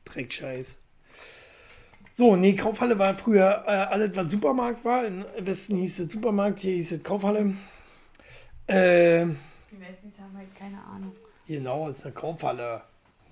Dreckscheiß. 0.06 0.80
So, 2.18 2.36
nee, 2.36 2.56
Kaufhalle 2.56 2.98
war 2.98 3.14
früher 3.16 3.64
äh, 3.68 3.72
alles, 3.72 4.16
was 4.16 4.32
Supermarkt 4.32 4.86
war. 4.86 5.06
Im 5.06 5.26
Westen 5.40 5.76
hieß 5.78 6.00
es 6.00 6.12
Supermarkt, 6.12 6.60
hier 6.60 6.74
hieß 6.76 6.94
es 6.94 7.04
Kaufhalle. 7.04 7.54
Äh, 8.68 9.26
Die 9.26 9.80
Wessis 9.82 10.18
haben 10.20 10.36
halt 10.38 10.56
keine 10.56 10.82
Ahnung. 10.84 11.12
genau, 11.46 11.90
ist 11.90 12.06
eine 12.06 12.14
Kaufhalle. 12.14 12.82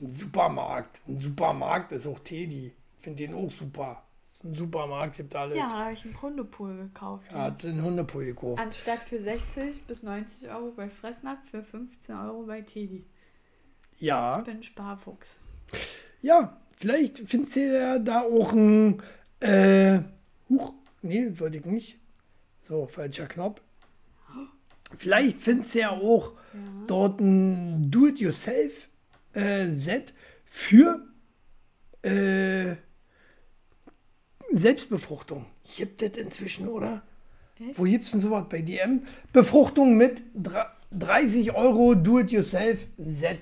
Ein 0.03 0.13
Supermarkt. 0.13 1.01
Ein 1.07 1.19
Supermarkt 1.19 1.91
ist 1.93 2.07
auch 2.07 2.19
Teddy. 2.19 2.73
Ich 2.97 3.03
finde 3.03 3.25
den 3.25 3.33
auch 3.33 3.49
super. 3.49 4.03
Ein 4.43 4.53
Supermarkt 4.55 5.15
gibt 5.15 5.33
alles. 5.33 5.57
Ja, 5.57 5.69
da 5.69 5.79
habe 5.85 5.93
ich 5.93 6.03
einen 6.03 6.21
Hundepool 6.21 6.75
gekauft. 6.75 7.31
Er 7.31 7.43
hat 7.43 7.63
den 7.63 7.81
Hundepool 7.81 8.25
gekauft. 8.25 8.61
Anstatt 8.61 8.99
für 8.99 9.17
60 9.17 9.83
bis 9.83 10.03
90 10.03 10.49
Euro 10.49 10.71
bei 10.75 10.89
Fressnapf 10.89 11.49
für 11.49 11.63
15 11.63 12.15
Euro 12.15 12.43
bei 12.43 12.61
Teddy. 12.61 13.05
Ja. 13.99 14.39
Ich 14.39 14.43
bin 14.43 14.61
Sparfuchs. 14.61 15.37
Ja, 16.21 16.57
vielleicht 16.75 17.19
findest 17.19 17.55
du 17.55 17.61
ja 17.61 17.99
da 17.99 18.23
auch 18.23 18.51
ein. 18.51 19.01
Äh, 19.39 19.99
huch, 20.49 20.73
nee, 21.01 21.31
wollte 21.39 21.59
ich 21.59 21.65
nicht. 21.65 21.97
So, 22.59 22.87
falscher 22.87 23.27
Knopf. 23.27 23.61
Vielleicht 24.97 25.39
findest 25.39 25.73
du 25.75 25.79
ja 25.79 25.91
auch 25.91 26.33
dort 26.87 27.21
ein 27.21 27.89
Do-it-yourself-Set 29.35 30.13
für 30.45 31.07
äh, 32.03 32.75
Selbstbefruchtung. 34.51 35.45
Gibt 35.77 36.01
das 36.01 36.17
inzwischen, 36.17 36.67
oder? 36.67 37.03
Echt? 37.59 37.79
Wo 37.79 37.83
gibt's 37.83 38.11
denn 38.11 38.19
sowas 38.19 38.45
bei 38.49 38.61
DM? 38.61 39.03
Befruchtung 39.31 39.95
mit 39.97 40.21
dra- 40.35 40.71
30 40.91 41.53
Euro 41.55 41.95
Do-it-yourself-Set. 41.95 43.39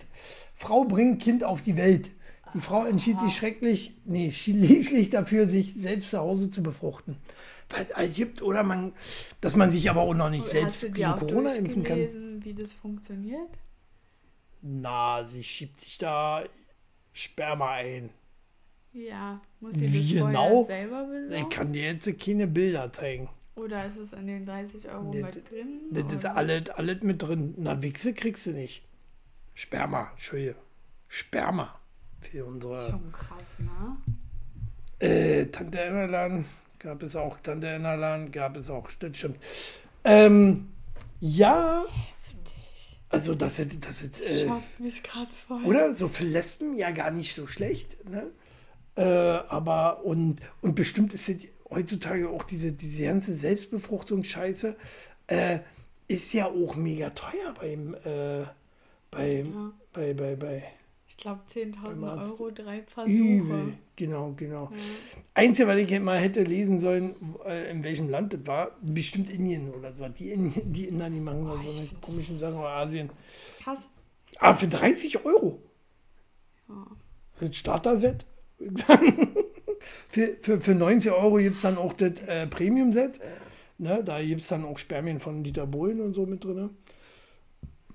Frau 0.55 0.85
bringt 0.85 1.21
Kind 1.21 1.43
auf 1.43 1.61
die 1.61 1.75
Welt. 1.75 2.11
Die 2.53 2.59
Frau 2.59 2.85
entschied 2.85 3.19
sich 3.19 3.33
schrecklich, 3.35 3.95
nee, 4.05 4.31
schließlich 4.33 5.09
dafür, 5.09 5.47
sich 5.47 5.73
selbst 5.73 6.09
zu 6.11 6.19
Hause 6.19 6.49
zu 6.49 6.61
befruchten. 6.61 7.17
Weil 7.69 7.87
es 8.09 8.15
gibt, 8.15 8.41
oder 8.41 8.63
man, 8.63 8.91
dass 9.39 9.55
man 9.55 9.71
sich 9.71 9.89
aber 9.89 10.01
auch 10.01 10.13
noch 10.13 10.29
nicht 10.29 10.43
Hast 10.43 10.51
selbst 10.51 10.93
gegen 10.93 11.11
Corona 11.15 11.53
impfen 11.53 11.83
kann. 11.83 12.43
wie 12.43 12.53
das 12.53 12.73
funktioniert? 12.73 13.49
Na, 14.61 15.23
sie 15.25 15.43
schiebt 15.43 15.79
sich 15.79 15.97
da 15.97 16.43
Sperma 17.13 17.71
ein. 17.73 18.09
Ja, 18.93 19.41
muss 19.59 19.75
sie 19.75 19.83
das 19.85 19.93
Wie 19.93 20.19
vorher 20.19 20.27
genau? 20.41 20.65
selber 20.65 21.03
Ich 21.03 21.29
besorgen? 21.29 21.49
kann 21.49 21.73
dir 21.73 21.83
jetzt 21.93 22.19
keine 22.19 22.47
Bilder 22.47 22.91
zeigen. 22.93 23.29
Oder 23.55 23.85
ist 23.85 23.97
es 23.97 24.13
in 24.13 24.27
den 24.27 24.45
30 24.45 24.89
Euro 24.89 25.13
Nee, 25.13 25.21
mit 25.21 25.49
drin? 25.49 25.81
Das 25.91 26.11
ist 26.13 26.25
alles, 26.25 26.69
alles 26.71 27.01
mit 27.03 27.21
drin. 27.21 27.53
Na, 27.57 27.81
Wichse 27.81 28.13
kriegst 28.13 28.45
du 28.45 28.51
nicht. 28.51 28.83
Sperma, 29.53 30.09
Entschuldige. 30.11 30.55
Sperma 31.07 31.77
für 32.19 32.45
unsere 32.45 32.89
Schon 32.89 33.11
krass, 33.11 33.57
ne? 33.59 33.97
äh, 34.99 35.45
Tante 35.47 35.81
Ennerlan 35.81 36.45
gab 36.79 37.03
es 37.03 37.15
auch, 37.15 37.39
Tante 37.41 37.67
Ennerlan 37.67 38.31
gab 38.31 38.55
es 38.57 38.69
auch, 38.69 38.89
das 38.99 39.17
stimmt. 39.17 39.39
Ähm, 40.03 40.71
ja, 41.19 41.83
also 43.11 43.35
das 43.35 43.59
ist, 43.59 43.85
das 43.85 44.01
ist 44.01 44.21
äh, 44.21 44.49
mich 44.79 45.03
gerade 45.03 45.31
voll. 45.47 45.63
oder? 45.65 45.93
So 45.95 46.07
für 46.07 46.23
Lesben 46.23 46.75
ja 46.75 46.91
gar 46.91 47.11
nicht 47.11 47.35
so 47.35 47.45
schlecht, 47.45 48.09
ne? 48.09 48.31
Äh, 48.95 49.03
aber 49.03 50.03
und, 50.03 50.39
und 50.61 50.75
bestimmt 50.75 51.13
ist 51.13 51.29
es 51.29 51.47
heutzutage 51.69 52.29
auch 52.29 52.43
diese, 52.43 52.71
diese 52.73 53.03
ganze 53.05 53.35
Selbstbefruchtungsscheiße, 53.35 54.75
äh, 55.27 55.59
ist 56.07 56.33
ja 56.33 56.47
auch 56.47 56.75
mega 56.75 57.09
teuer 57.11 57.53
beim, 57.59 57.95
äh, 58.03 58.45
beim, 59.09 59.73
bei, 59.93 60.13
bei, 60.13 60.35
bei, 60.35 60.63
Ich 61.07 61.17
glaube 61.17 61.41
Beim 61.53 61.71
10.000 61.71 62.05
Arzt. 62.05 62.31
Euro, 62.33 62.51
drei 62.51 62.83
Übel. 63.05 63.73
Genau, 64.01 64.33
genau. 64.35 64.71
Einzige, 65.35 65.67
was 65.67 65.77
ich 65.77 65.99
mal 65.99 66.17
hätte 66.17 66.41
lesen 66.41 66.79
sollen, 66.79 67.13
äh, 67.45 67.69
in 67.69 67.83
welchem 67.83 68.09
Land 68.09 68.33
das 68.33 68.47
war, 68.47 68.71
bestimmt 68.81 69.29
Indien 69.29 69.69
oder 69.69 69.93
so. 69.93 70.07
Die, 70.09 70.31
Indien, 70.31 70.73
die 70.73 70.87
Inder, 70.87 71.07
die 71.07 71.19
machen 71.19 71.45
ich 71.63 71.71
so 71.71 71.77
eine 71.77 71.87
find 71.87 72.01
komischen 72.01 72.35
Sachen 72.35 72.57
oder 72.57 72.69
Asien. 72.69 73.11
Krass. 73.61 73.89
Aber 74.39 74.57
für 74.57 74.67
30 74.67 75.23
Euro. 75.23 75.61
Ein 77.39 77.53
Starter-Set. 77.53 78.25
für, 80.09 80.35
für, 80.39 80.59
für 80.59 80.73
90 80.73 81.11
Euro 81.11 81.35
gibt 81.35 81.57
es 81.57 81.61
dann 81.61 81.77
auch 81.77 81.93
das 81.93 82.13
äh, 82.25 82.47
Premium-Set. 82.47 83.19
Ne, 83.77 84.03
da 84.03 84.19
gibt 84.19 84.41
es 84.41 84.47
dann 84.47 84.65
auch 84.65 84.79
Spermien 84.79 85.19
von 85.19 85.43
Dieter 85.43 85.67
Bohlen 85.67 86.01
und 86.01 86.15
so 86.15 86.25
mit 86.25 86.43
drin. 86.43 86.71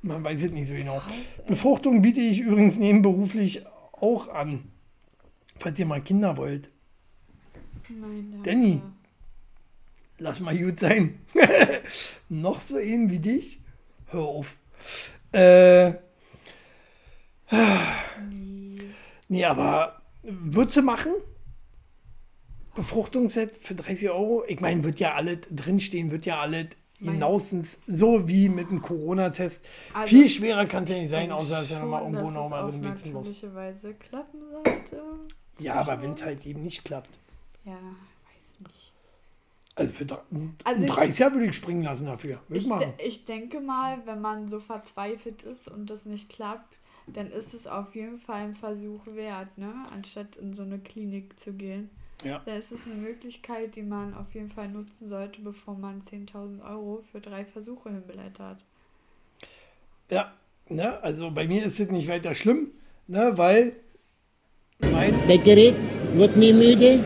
Man 0.02 0.22
weiß 0.22 0.44
es 0.44 0.52
nicht 0.52 0.68
so 0.68 0.74
genau. 0.74 1.02
Befruchtung 1.48 2.00
biete 2.00 2.20
ich 2.20 2.38
übrigens 2.38 2.78
nebenberuflich 2.78 3.66
auch 3.90 4.28
an. 4.28 4.70
Falls 5.58 5.78
ihr 5.78 5.86
mal 5.86 6.00
Kinder 6.00 6.36
wollt. 6.36 6.70
Nein. 7.88 8.40
Danny. 8.42 8.82
Lass 10.18 10.40
mal 10.40 10.56
gut 10.56 10.80
sein. 10.80 11.20
Noch 12.28 12.60
so 12.60 12.76
einen 12.76 13.10
wie 13.10 13.20
dich? 13.20 13.60
Hör 14.06 14.22
auf. 14.22 14.56
Äh, 15.32 15.92
nee, 19.28 19.44
aber 19.44 20.00
du 20.76 20.82
machen? 20.82 21.12
Befruchtungsset 22.74 23.56
für 23.56 23.74
30 23.74 24.10
Euro? 24.10 24.44
Ich 24.46 24.60
meine, 24.60 24.84
wird 24.84 25.00
ja 25.00 25.14
alles 25.14 25.38
drinstehen, 25.50 26.10
wird 26.10 26.26
ja 26.26 26.40
alles 26.40 26.68
hinausens 26.98 27.80
so 27.86 28.26
wie 28.26 28.48
mit 28.48 28.70
dem 28.70 28.80
Corona-Test. 28.80 29.68
Also, 29.92 30.08
Viel 30.08 30.30
schwerer 30.30 30.66
kann 30.66 30.84
es 30.84 30.90
ja 30.90 30.98
nicht 30.98 31.10
sein, 31.10 31.30
außer 31.30 31.60
dass 31.60 31.70
er 31.70 31.80
nochmal 31.80 32.02
irgendwo 32.02 32.30
nochmal 32.30 32.70
drin 32.70 32.84
wechseln 32.84 33.12
muss. 33.12 33.42
Weise 33.54 33.94
klappen 33.94 34.40
sollte. 34.50 35.02
Ja, 35.58 35.74
aber 35.76 36.02
wenn 36.02 36.12
es 36.12 36.22
halt 36.24 36.44
eben 36.46 36.60
nicht 36.62 36.84
klappt. 36.84 37.18
Ja, 37.64 37.72
weiß 37.74 38.60
nicht. 38.60 38.92
Also 39.74 39.92
für 39.92 40.04
Also 40.12 40.24
ein 40.64 40.84
ich- 40.84 40.90
30er 40.92 41.32
würde 41.32 41.46
ich 41.46 41.56
springen 41.56 41.82
lassen 41.82 42.06
dafür. 42.06 42.40
Würde 42.48 42.58
ich 42.58 42.64
Ich, 42.64 42.68
machen. 42.68 42.92
de 42.98 43.06
ich 43.06 43.24
denke 43.24 43.60
mal, 43.60 43.98
wenn 44.06 44.20
man 44.20 44.48
so 44.48 44.60
verzweifelt 44.60 45.42
ist 45.42 45.68
und 45.68 45.88
das 45.90 46.04
nicht 46.06 46.28
klappt, 46.30 46.76
dann 47.08 47.30
ist 47.30 47.54
es 47.54 47.66
auf 47.66 47.94
jeden 47.94 48.18
Fall 48.18 48.42
ein 48.46 48.54
Versuch 48.54 49.06
wert, 49.06 49.56
ne? 49.58 49.72
Anstatt 49.92 50.36
in 50.36 50.54
so 50.54 50.62
eine 50.62 50.78
Klinik 50.78 51.38
zu 51.38 51.52
gehen. 51.52 51.88
Ja. 52.24 52.40
Da 52.46 52.54
ist 52.56 52.72
es 52.72 52.86
eine 52.86 52.96
Möglichkeit, 52.96 53.76
die 53.76 53.82
man 53.82 54.14
auf 54.14 54.34
jeden 54.34 54.50
Fall 54.50 54.68
nutzen 54.68 55.06
sollte, 55.06 55.40
bevor 55.42 55.74
man 55.76 56.02
10.000 56.02 56.62
Euro 56.68 57.04
für 57.12 57.20
drei 57.20 57.44
Versuche 57.44 57.90
hinblättert. 57.90 58.58
Ja, 60.10 60.32
ne, 60.68 60.98
also 61.02 61.30
bei 61.30 61.46
mir 61.46 61.64
ist 61.66 61.78
es 61.78 61.90
nicht 61.90 62.08
weiter 62.08 62.34
schlimm, 62.34 62.70
ne, 63.06 63.32
weil 63.36 63.74
Der 64.80 65.38
Gerät 65.38 65.74
wird 66.12 66.36
nie 66.36 66.52
müde, 66.52 67.04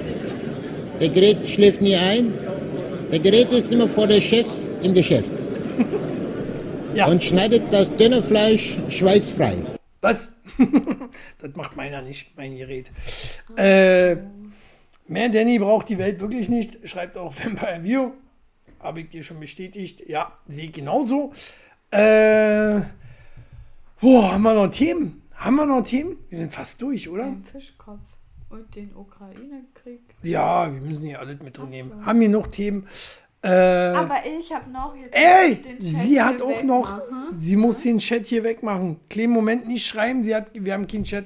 der 1.01 1.09
Gerät 1.09 1.49
schläft 1.49 1.81
nie 1.81 1.97
ein, 1.97 2.33
der 3.11 3.19
Gerät 3.19 3.53
ist 3.53 3.71
immer 3.71 3.89
vor 3.89 4.07
der 4.07 4.21
Chef 4.21 4.47
im 4.83 4.93
Geschäft 4.95 5.31
ja, 6.95 7.07
und 7.07 7.23
schneidet 7.23 7.73
das 7.73 7.95
dünne 7.97 8.23
Fleisch 8.23 8.77
schweißfrei. 8.89 9.57
was? 10.01 10.29
das 11.41 11.55
macht 11.55 11.77
meiner 11.77 12.03
nicht, 12.03 12.37
mein 12.37 12.57
Gerät. 12.57 12.91
Äh, 13.57 14.17
mehr 15.07 15.29
Danny 15.29 15.59
braucht 15.59 15.89
die 15.89 15.99
Welt 15.99 16.21
wirklich 16.21 16.49
nicht, 16.49 16.89
schreibt 16.89 17.17
auch 17.17 17.35
Vampire 17.45 17.83
View. 17.83 18.11
Habe 18.81 19.01
ich 19.01 19.11
dir 19.11 19.23
schon 19.23 19.39
bestätigt. 19.39 20.03
Ja, 20.09 20.33
sehe 20.49 20.65
ich 20.65 20.73
genauso. 20.73 21.33
Äh, 21.91 22.81
boah, 24.01 24.33
haben 24.33 24.43
wir 24.43 24.55
noch 24.55 24.71
Themen? 24.71 25.20
Haben 25.41 25.57
wir 25.57 25.65
noch 25.65 25.83
Themen? 25.83 26.19
Wir 26.29 26.39
sind 26.39 26.53
fast 26.53 26.83
durch, 26.83 27.09
oder? 27.09 27.25
Den 27.25 27.45
Fischkopf 27.45 27.99
und 28.51 28.75
den 28.77 28.95
Ukraine-Krieg. 28.95 30.01
Ja, 30.23 30.71
wir 30.71 30.81
müssen 30.81 31.07
hier 31.07 31.19
alles 31.19 31.41
mit 31.41 31.57
drin 31.57 31.71
nehmen. 31.71 31.91
so. 31.99 32.05
Haben 32.05 32.21
wir 32.21 32.29
noch 32.29 32.47
Themen? 32.47 32.87
Äh, 33.43 33.49
Aber 33.49 34.17
ich 34.39 34.53
habe 34.53 34.71
noch 34.71 34.95
jetzt. 34.95 35.15
Ey, 35.17 35.57
den 35.57 35.79
Chat 35.81 36.03
sie 36.03 36.21
hat 36.21 36.43
auch 36.43 36.63
noch, 36.63 36.99
wegmachen. 36.99 37.39
sie 37.39 37.57
muss 37.57 37.81
den 37.81 37.97
Chat 37.99 38.27
hier 38.27 38.45
wegmachen. 38.45 39.01
Kleinen 39.09 39.33
Moment 39.33 39.67
nicht 39.67 39.87
schreiben, 39.87 40.23
sie 40.23 40.35
hat, 40.35 40.51
wir 40.53 40.75
haben 40.75 40.87
keinen 40.87 41.05
Chat. 41.05 41.25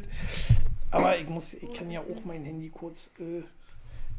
Aber 0.93 1.19
ich 1.19 1.29
muss, 1.29 1.55
ich 1.55 1.73
kann 1.73 1.91
ja 1.91 1.99
auch 1.99 2.25
mein 2.25 2.45
Handy 2.45 2.71
kurz, 2.71 3.11
äh, 3.19 3.43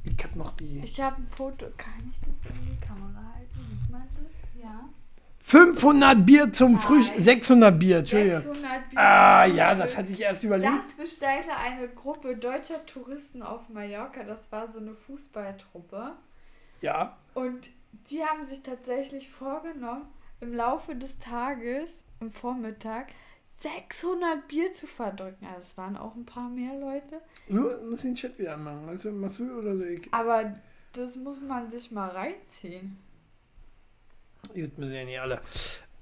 ich 0.04 0.22
habe 0.26 0.38
noch 0.38 0.52
die 0.58 0.82
Ich 0.84 1.00
habe 1.00 1.16
ein 1.22 1.28
Foto. 1.38 1.68
Kann 1.78 1.94
ich 2.12 2.20
das 2.20 2.52
in 2.52 2.66
die 2.66 2.86
Kamera 2.86 3.34
halten? 3.34 3.50
Sieht 3.60 3.90
man 3.90 4.04
das? 4.14 4.62
Ja. 4.62 4.90
500 5.48 6.26
Bier 6.26 6.52
zum 6.52 6.80
Frühstück, 6.80 7.18
Nein. 7.18 7.24
600 7.24 7.78
Bier, 7.80 7.98
Entschuldigung. 8.00 8.40
600 8.42 8.90
Bier 8.90 9.00
Ah, 9.00 9.46
ja, 9.46 9.76
das 9.76 9.96
hatte 9.96 10.12
ich 10.12 10.22
erst 10.22 10.44
überlegt. 10.44 10.72
Das 10.76 10.94
bestellte 10.96 11.56
eine 11.56 11.88
Gruppe 11.88 12.36
deutscher 12.36 12.84
Touristen 12.88 13.44
auf 13.44 13.70
Mallorca. 13.70 14.24
Das 14.24 14.52
war 14.52 14.72
so 14.72 14.80
eine 14.80 14.96
Fußballtruppe. 14.96 16.14
Ja, 16.82 17.16
Und 17.36 17.70
die 18.10 18.24
haben 18.24 18.48
sich 18.48 18.64
tatsächlich 18.64 19.30
vorgenommen, 19.30 20.08
im 20.42 20.52
Laufe 20.52 20.96
des 20.96 21.20
Tages, 21.20 22.06
im 22.20 22.32
Vormittag, 22.32 23.10
600 23.62 24.48
Bier 24.48 24.74
zu 24.74 24.88
verdrücken. 24.88 25.46
Also 25.46 25.62
es 25.62 25.78
waren 25.78 25.96
auch 25.96 26.16
ein 26.16 26.26
paar 26.26 26.50
mehr 26.50 26.74
Leute. 26.80 27.22
nur 27.48 27.80
muss 27.88 28.02
den 28.02 28.16
Chat 28.16 28.38
wieder 28.40 28.56
anmachen. 28.56 28.90
Also, 28.90 29.12
machst 29.12 29.38
du 29.40 29.60
oder 29.60 29.78
so? 29.78 29.84
Ich, 29.84 30.12
Aber 30.12 30.56
das 30.94 31.16
muss 31.18 31.40
man 31.40 31.70
sich 31.70 31.92
mal 31.92 32.10
reinziehen. 32.10 32.98
Gut, 34.54 34.78
müssen 34.78 34.94
ja 34.94 35.04
nicht 35.06 35.20
alle. 35.20 35.42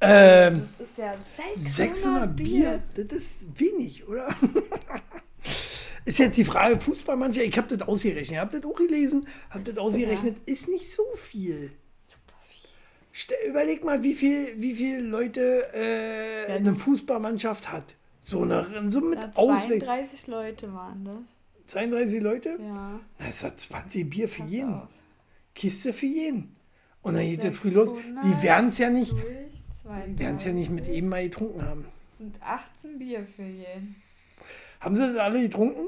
Ähm, 0.02 0.68
Das 0.80 0.88
ist 0.88 0.98
ja 0.98 1.16
600, 1.56 1.74
600 1.74 2.36
Bier, 2.36 2.84
das 2.96 3.06
ist 3.18 3.60
wenig, 3.60 4.08
oder? 4.08 4.28
ist 6.06 6.20
jetzt 6.20 6.38
die 6.38 6.44
Frage, 6.44 6.80
Fußball 6.80 7.16
manche, 7.16 7.44
ich 7.44 7.58
habe 7.58 7.76
das 7.76 7.88
ausgerechnet, 7.88 8.39
habt 8.39 8.54
das 8.54 8.64
auch 8.66 8.76
gelesen, 8.76 9.28
habt 9.50 9.68
das 9.68 9.78
ausgerechnet, 9.78 10.38
ist 10.46 10.68
nicht 10.68 10.91
so 10.91 11.04
viel. 11.16 11.72
Ste 13.16 13.36
überleg 13.48 13.84
mal, 13.84 14.02
wie 14.02 14.16
viel, 14.16 14.54
wie 14.58 14.74
viele 14.74 15.02
Leute 15.02 15.72
äh, 15.74 16.50
Ja, 16.50 16.56
eine 16.56 16.76
Fußballmannschaft 16.76 17.72
hat. 17.72 17.96
So, 18.24 18.41
eine, 18.41 18.66
so 18.89 19.02
mit 19.02 19.20
Ja, 19.20 19.32
Ausweg. 19.36 19.84
32 19.84 20.28
Leute 20.28 20.74
waren 20.74 21.06
das. 21.06 21.72
32 21.74 22.22
Leute? 22.22 22.58
Ja. 22.60 23.00
Das 23.20 23.30
ist 23.30 23.44
ja 23.44 23.56
20 23.56 24.10
Bier 24.10 24.28
für 24.28 24.41
Pass 24.41 24.52
jeden. 24.52 24.74
auf. 24.74 24.88
Kiste 25.54 25.94
für 25.94 26.08
jeden. 26.08 26.56
Und 27.04 27.14
dann 27.16 27.24
geht 27.26 27.43
das 27.43 27.56
früh 27.58 27.70
los. 27.70 27.89
600 27.91 28.24
Die 28.26 28.41
werden 28.43 28.70
es 28.70 28.78
ja 28.80 28.89
nicht, 28.89 29.14
werden 29.86 30.38
es 30.38 30.43
ja 30.45 30.51
nicht 30.54 30.70
mit 30.72 30.86
32 30.86 30.89
eben 30.97 31.10
mal 31.10 31.24
getrunken 31.24 31.62
haben. 31.62 31.86
sind 32.18 32.41
18 32.41 32.97
Bier 32.97 33.26
für 33.26 33.43
jeden. 33.43 33.95
Haben 34.80 34.95
sie 34.95 35.08
das 35.08 35.18
alle 35.18 35.41
getrunken? 35.43 35.88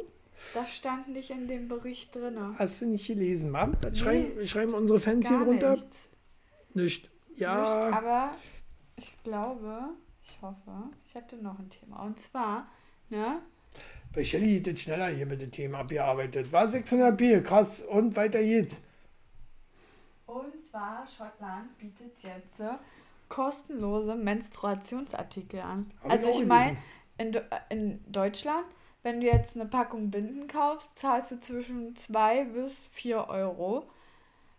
Das 0.54 0.74
stand 0.76 1.10
nicht 1.10 1.32
in 1.32 1.48
dem 1.48 1.68
Bericht 1.68 2.14
drin. 2.16 2.38
Hast 2.58 2.82
du 2.82 2.86
nicht 2.88 3.08
gelesen, 3.08 3.50
Mann? 3.52 3.76
Was 3.82 3.94
Nee, 3.94 4.00
schreiben, 4.00 4.48
schreiben 4.48 4.74
unsere 4.74 5.00
Fans 5.00 5.28
hier 5.28 5.40
drunter? 5.40 5.72
nichts. 5.72 6.10
Nicht. 6.74 7.10
Nicht, 7.30 7.40
Ja. 7.42 7.90
aber 7.92 8.32
ich 8.98 9.16
glaube, 9.24 9.90
ich 10.24 10.38
hoffe, 10.42 10.90
ich 11.06 11.16
hatte 11.16 11.38
noch 11.38 11.58
ein 11.60 11.70
Thema. 11.70 12.04
Und 12.04 12.20
zwar, 12.20 12.68
ne? 13.10 13.40
Bei 14.14 14.24
Shelly 14.24 14.60
geht 14.62 14.76
es 14.78 14.84
schneller 14.84 15.08
hier 15.08 15.26
mit 15.26 15.42
dem 15.42 15.52
Thema 15.52 15.80
abgearbeitet. 15.80 16.52
War 16.54 16.70
600 16.70 17.18
Bier, 17.18 17.42
krass. 17.44 17.82
Und 17.82 18.16
weiter 18.16 18.42
geht's. 18.42 18.82
Und 20.36 20.62
zwar, 20.62 21.08
Schottland 21.08 21.78
bietet 21.78 22.12
jetzt 22.24 22.60
äh, 22.60 22.74
kostenlose 23.30 24.16
Menstruationsartikel 24.16 25.62
an. 25.62 25.90
Hab 26.02 26.08
ich 26.08 26.12
also 26.12 26.30
auch 26.30 26.40
ich 26.42 26.46
meine, 26.46 26.78
in, 27.18 27.32
De- 27.32 27.44
in 27.70 28.12
Deutschland, 28.12 28.66
wenn 29.02 29.22
du 29.22 29.28
jetzt 29.28 29.56
eine 29.56 29.66
Packung 29.66 30.12
Binden 30.12 30.48
kaufst, 30.48 31.00
zahlst 31.00 31.32
du 31.32 31.40
zwischen 31.40 31.96
2 31.96 32.46
bis 32.46 32.88
4 32.88 33.30
Euro. 33.30 33.88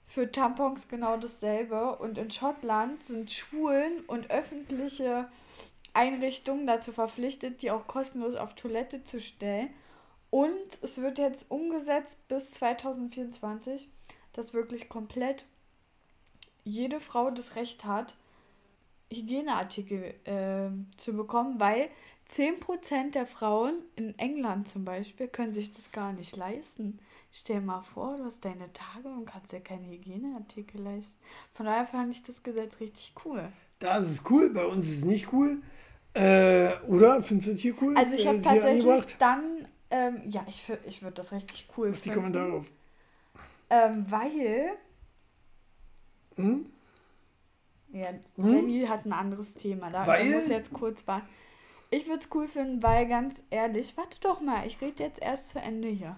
Für 0.06 0.30
Tampons 0.32 0.88
genau 0.88 1.18
dasselbe. 1.18 1.96
Und 1.96 2.16
in 2.16 2.30
Schottland 2.30 3.02
sind 3.02 3.30
Schulen 3.30 4.00
und 4.06 4.30
öffentliche 4.30 5.28
Einrichtungen 5.92 6.66
dazu 6.66 6.92
verpflichtet, 6.92 7.60
die 7.60 7.70
auch 7.70 7.86
kostenlos 7.86 8.34
auf 8.34 8.54
Toilette 8.54 9.04
zu 9.04 9.20
stellen. 9.20 9.68
Und 10.30 10.78
es 10.80 11.02
wird 11.02 11.18
jetzt 11.18 11.50
umgesetzt 11.50 12.26
bis 12.28 12.50
2024, 12.52 13.90
dass 14.32 14.54
wirklich 14.54 14.88
komplett 14.88 15.44
jede 16.66 17.00
Frau 17.00 17.30
das 17.30 17.56
Recht 17.56 17.84
hat, 17.84 18.16
Hygieneartikel 19.12 20.14
äh, 20.24 20.70
zu 20.96 21.16
bekommen, 21.16 21.60
weil 21.60 21.88
10% 22.28 23.12
der 23.12 23.26
Frauen 23.26 23.74
in 23.94 24.18
England 24.18 24.68
zum 24.68 24.84
Beispiel 24.84 25.28
können 25.28 25.54
sich 25.54 25.70
das 25.70 25.92
gar 25.92 26.12
nicht 26.12 26.36
leisten. 26.36 26.98
Stell 27.32 27.60
dir 27.60 27.66
mal 27.66 27.82
vor, 27.82 28.16
du 28.16 28.24
hast 28.24 28.44
deine 28.44 28.72
Tage 28.72 29.08
und 29.08 29.26
kannst 29.26 29.52
dir 29.52 29.60
keine 29.60 29.86
Hygieneartikel 29.88 30.80
leisten. 30.82 31.14
Von 31.54 31.66
daher 31.66 31.86
fand 31.86 32.12
ich 32.12 32.22
das 32.24 32.42
Gesetz 32.42 32.80
richtig 32.80 33.12
cool. 33.24 33.52
Da 33.78 33.98
ist 33.98 34.10
es 34.10 34.22
cool, 34.30 34.50
bei 34.50 34.64
uns 34.66 34.88
ist 34.88 34.98
es 34.98 35.04
nicht 35.04 35.32
cool. 35.32 35.62
Äh, 36.14 36.74
oder? 36.88 37.22
Findest 37.22 37.48
du 37.48 37.52
das 37.52 37.60
hier 37.60 37.74
cool? 37.80 37.94
Also 37.96 38.16
ich 38.16 38.24
Äh, 38.24 38.28
habe 38.28 38.38
hier 38.38 38.42
tatsächlich 38.42 39.16
dann, 39.18 39.68
ähm, 39.90 40.22
ja, 40.28 40.44
ich, 40.48 40.64
ich 40.86 41.02
würde 41.02 41.14
das 41.14 41.32
richtig 41.32 41.68
cool 41.76 41.90
Auf 41.90 41.96
die 42.00 42.10
finden. 42.10 42.14
Kommentare 42.14 42.52
auf. 42.54 42.66
Ähm, 43.70 44.04
weil. 44.10 44.76
Hm? 46.36 46.66
Ja, 47.92 48.08
Jenny 48.36 48.86
hat 48.86 49.06
ein 49.06 49.12
anderes 49.12 49.54
Thema. 49.54 49.90
Da, 49.90 50.04
da 50.04 50.06
Weil? 50.06 50.30
muss 50.30 50.48
jetzt 50.48 50.72
kurz 50.72 51.06
warten. 51.06 51.26
Ich 51.90 52.06
würde 52.08 52.20
es 52.20 52.28
cool 52.34 52.48
finden, 52.48 52.82
weil 52.82 53.06
ganz 53.06 53.42
ehrlich, 53.50 53.96
warte 53.96 54.18
doch 54.20 54.40
mal, 54.40 54.66
ich 54.66 54.80
rede 54.80 55.02
jetzt 55.02 55.22
erst 55.22 55.50
zu 55.50 55.60
Ende 55.60 55.88
hier. 55.88 56.16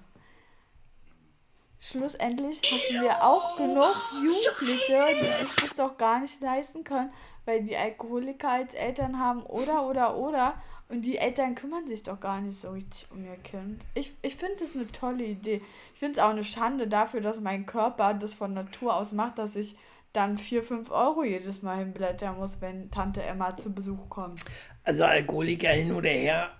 Schlussendlich 1.78 2.60
hatten 2.62 3.02
wir 3.02 3.22
auch 3.22 3.56
genug 3.56 3.94
Jugendliche, 4.24 5.06
die 5.20 5.44
sich 5.44 5.54
das 5.56 5.76
doch 5.76 5.96
gar 5.96 6.20
nicht 6.20 6.40
leisten 6.40 6.82
können, 6.82 7.12
weil 7.44 7.62
die 7.62 7.76
Alkoholiker 7.76 8.50
als 8.50 8.74
Eltern 8.74 9.20
haben 9.20 9.44
oder 9.44 9.86
oder 9.86 10.16
oder 10.16 10.54
und 10.88 11.02
die 11.02 11.18
Eltern 11.18 11.54
kümmern 11.54 11.86
sich 11.86 12.02
doch 12.02 12.18
gar 12.18 12.40
nicht 12.40 12.58
so 12.58 12.70
richtig 12.70 13.06
um 13.12 13.24
ihr 13.24 13.36
Kind. 13.36 13.82
Ich, 13.94 14.16
ich 14.22 14.36
finde 14.36 14.56
das 14.58 14.74
eine 14.74 14.88
tolle 14.88 15.24
Idee. 15.24 15.62
Ich 15.92 16.00
finde 16.00 16.18
es 16.18 16.24
auch 16.24 16.30
eine 16.30 16.44
Schande 16.44 16.88
dafür, 16.88 17.20
dass 17.20 17.40
mein 17.40 17.66
Körper 17.66 18.14
das 18.14 18.34
von 18.34 18.54
Natur 18.54 18.96
aus 18.96 19.12
macht, 19.12 19.38
dass 19.38 19.54
ich 19.54 19.76
dann 20.18 20.36
4, 20.36 20.64
5 20.64 20.90
Euro 20.90 21.22
jedes 21.22 21.62
Mal 21.62 21.78
hinblättern 21.78 22.36
muss, 22.36 22.60
wenn 22.60 22.90
Tante 22.90 23.22
Emma 23.22 23.56
zu 23.56 23.72
Besuch 23.72 24.08
kommt. 24.08 24.40
Also 24.82 25.04
Alkoholiker 25.04 25.68
hin 25.68 25.92
oder 25.92 26.08
her. 26.08 26.50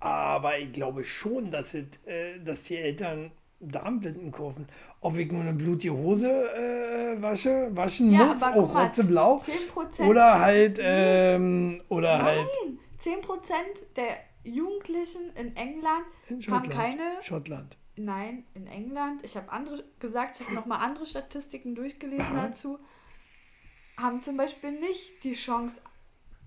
Aber 0.00 0.58
ich 0.58 0.72
glaube 0.72 1.04
schon, 1.04 1.52
dass, 1.52 1.74
es, 1.74 2.04
äh, 2.06 2.40
dass 2.40 2.64
die 2.64 2.78
Eltern 2.78 3.30
Darmbinden 3.60 4.32
kaufen. 4.32 4.66
Ob 5.02 5.16
ich 5.18 5.30
nur 5.30 5.42
eine 5.42 5.52
blutige 5.52 5.94
Hose 5.94 6.28
äh, 6.28 7.22
wasche, 7.22 7.68
waschen 7.76 8.10
Ja, 8.10 8.24
muss, 8.24 8.42
auch 8.42 8.72
mal, 8.74 8.86
rotzeblau. 8.86 9.36
10% 9.36 10.08
Oder 10.08 10.40
halt, 10.40 10.80
ähm, 10.82 11.82
oder 11.90 12.22
halt 12.22 12.48
Nein, 12.64 12.78
10% 12.98 13.20
der 13.94 14.16
Jugendlichen 14.42 15.30
in 15.36 15.54
England 15.54 16.06
in 16.28 16.42
haben 16.50 16.68
keine. 16.68 17.22
Schottland. 17.22 17.76
Nein, 17.96 18.44
in 18.54 18.66
England. 18.66 19.22
Ich 19.24 19.36
habe 19.36 19.50
andere 19.52 19.84
gesagt, 19.98 20.40
ich 20.40 20.46
habe 20.46 20.54
nochmal 20.54 20.80
andere 20.84 21.06
Statistiken 21.06 21.74
durchgelesen 21.74 22.34
dazu. 22.36 22.78
Haben 23.96 24.22
zum 24.22 24.36
Beispiel 24.36 24.72
nicht 24.72 25.22
die 25.24 25.32
Chance, 25.32 25.80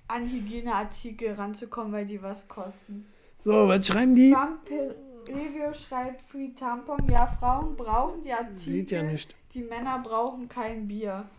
an 0.07 0.29
Hygieneartikel 0.29 1.33
ranzukommen, 1.33 1.93
weil 1.93 2.05
die 2.05 2.21
was 2.21 2.47
kosten. 2.47 3.07
So, 3.39 3.67
was 3.67 3.87
schreiben 3.87 4.15
die? 4.15 4.31
Vampir 4.31 4.95
Review 5.27 5.73
schreibt 5.73 6.21
Free 6.21 6.49
Tampon. 6.49 6.97
Ja, 7.09 7.27
Frauen 7.27 7.75
brauchen 7.75 8.21
die 8.21 8.33
Artikel. 8.33 8.57
Sieht 8.57 8.91
ja 8.91 9.03
nicht. 9.03 9.35
Die 9.53 9.63
Männer 9.63 9.99
brauchen 9.99 10.49
kein 10.49 10.87
Bier. 10.87 11.29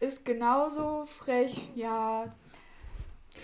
Ist 0.00 0.24
genauso 0.24 1.06
frech, 1.06 1.70
ja. 1.74 2.32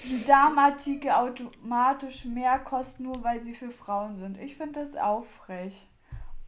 Die 0.05 0.24
Damenartikel 0.26 1.11
automatisch 1.11 2.24
mehr 2.24 2.59
kosten, 2.59 3.05
nur 3.05 3.22
weil 3.22 3.40
sie 3.40 3.55
für 3.55 3.70
Frauen 3.70 4.18
sind. 4.18 4.38
Ich 4.38 4.57
finde 4.57 4.80
das 4.80 4.97
auch 4.97 5.24
frech. 5.24 5.88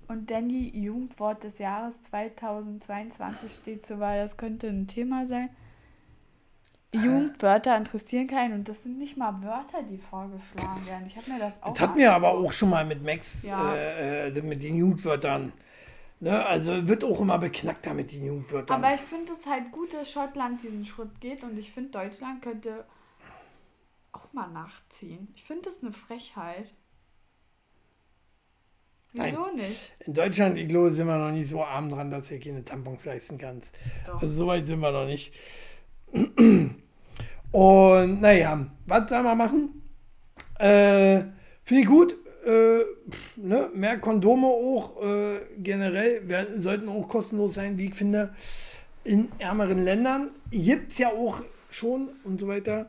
Und 0.08 0.30
Danny, 0.30 0.70
Jugendwort 0.74 1.42
des 1.44 1.58
Jahres 1.58 2.02
2022 2.02 3.52
steht 3.52 3.86
zur 3.86 3.98
Wahl. 4.00 4.18
Das 4.18 4.36
könnte 4.36 4.68
ein 4.68 4.86
Thema 4.86 5.26
sein. 5.26 5.48
Jugendwörter 6.94 7.76
interessieren 7.76 8.26
keinen 8.26 8.54
und 8.54 8.68
das 8.68 8.82
sind 8.84 8.98
nicht 8.98 9.16
mal 9.16 9.42
Wörter, 9.42 9.82
die 9.82 9.98
vorgeschlagen 9.98 10.86
werden. 10.86 11.06
Ich 11.06 11.16
habe 11.16 11.30
mir 11.30 11.38
das 11.38 11.62
auch. 11.62 11.72
Das 11.72 11.80
hatten 11.82 11.98
wir 11.98 12.14
aber 12.14 12.30
auch 12.30 12.52
schon 12.52 12.70
mal 12.70 12.84
mit 12.86 13.02
Max, 13.02 13.42
Ja. 13.42 13.74
äh, 13.74 14.28
äh, 14.28 14.42
mit 14.42 14.62
den 14.62 14.76
Jugendwörtern. 14.76 15.52
Ne? 16.20 16.46
Also 16.46 16.86
wird 16.88 17.04
auch 17.04 17.20
immer 17.20 17.38
beknackter 17.38 17.92
mit 17.92 18.12
den 18.12 18.24
Jugendwörtern. 18.24 18.82
Aber 18.82 18.94
ich 18.94 19.00
finde 19.00 19.32
es 19.32 19.46
halt 19.46 19.70
gut, 19.72 19.92
dass 19.92 20.10
Schottland 20.10 20.62
diesen 20.62 20.86
Schritt 20.86 21.20
geht 21.20 21.42
und 21.42 21.58
ich 21.58 21.72
finde, 21.72 21.90
Deutschland 21.90 22.40
könnte 22.40 22.84
mal 24.36 24.48
nachziehen. 24.48 25.28
Ich 25.34 25.42
finde 25.42 25.62
das 25.62 25.82
eine 25.82 25.92
Frechheit. 25.92 26.72
Wieso 29.12 29.50
nicht? 29.54 29.92
In 30.00 30.14
Deutschland, 30.14 30.58
ich 30.58 30.68
glaube, 30.68 30.90
sind 30.90 31.06
wir 31.06 31.16
noch 31.16 31.32
nicht 31.32 31.48
so 31.48 31.64
arm 31.64 31.90
dran, 31.90 32.10
dass 32.10 32.28
du 32.28 32.38
keine 32.38 32.64
Tampons 32.64 33.04
leisten 33.04 33.38
kannst. 33.38 33.78
Doch. 34.06 34.20
Also 34.20 34.34
so 34.34 34.46
weit 34.46 34.66
sind 34.66 34.80
wir 34.80 34.92
noch 34.92 35.06
nicht. 35.06 35.32
Und 37.52 38.20
naja, 38.20 38.66
was 38.86 39.08
sollen 39.08 39.24
wir 39.24 39.34
machen? 39.34 39.82
Äh, 40.58 41.22
Finde 41.64 41.82
ich 41.82 41.86
gut. 41.86 42.14
Äh, 42.44 42.82
pff, 43.10 43.36
ne? 43.36 43.70
Mehr 43.74 43.98
Kondome 43.98 44.46
auch 44.46 45.02
äh, 45.02 45.40
generell 45.58 46.28
werden, 46.28 46.60
sollten 46.60 46.88
auch 46.88 47.08
kostenlos 47.08 47.54
sein, 47.54 47.78
wie 47.78 47.86
ich 47.86 47.94
finde. 47.94 48.34
In 49.02 49.30
ärmeren 49.38 49.82
Ländern 49.82 50.30
gibt 50.50 50.92
es 50.92 50.98
ja 50.98 51.08
auch 51.08 51.42
schon 51.70 52.10
und 52.24 52.38
so 52.38 52.48
weiter. 52.48 52.88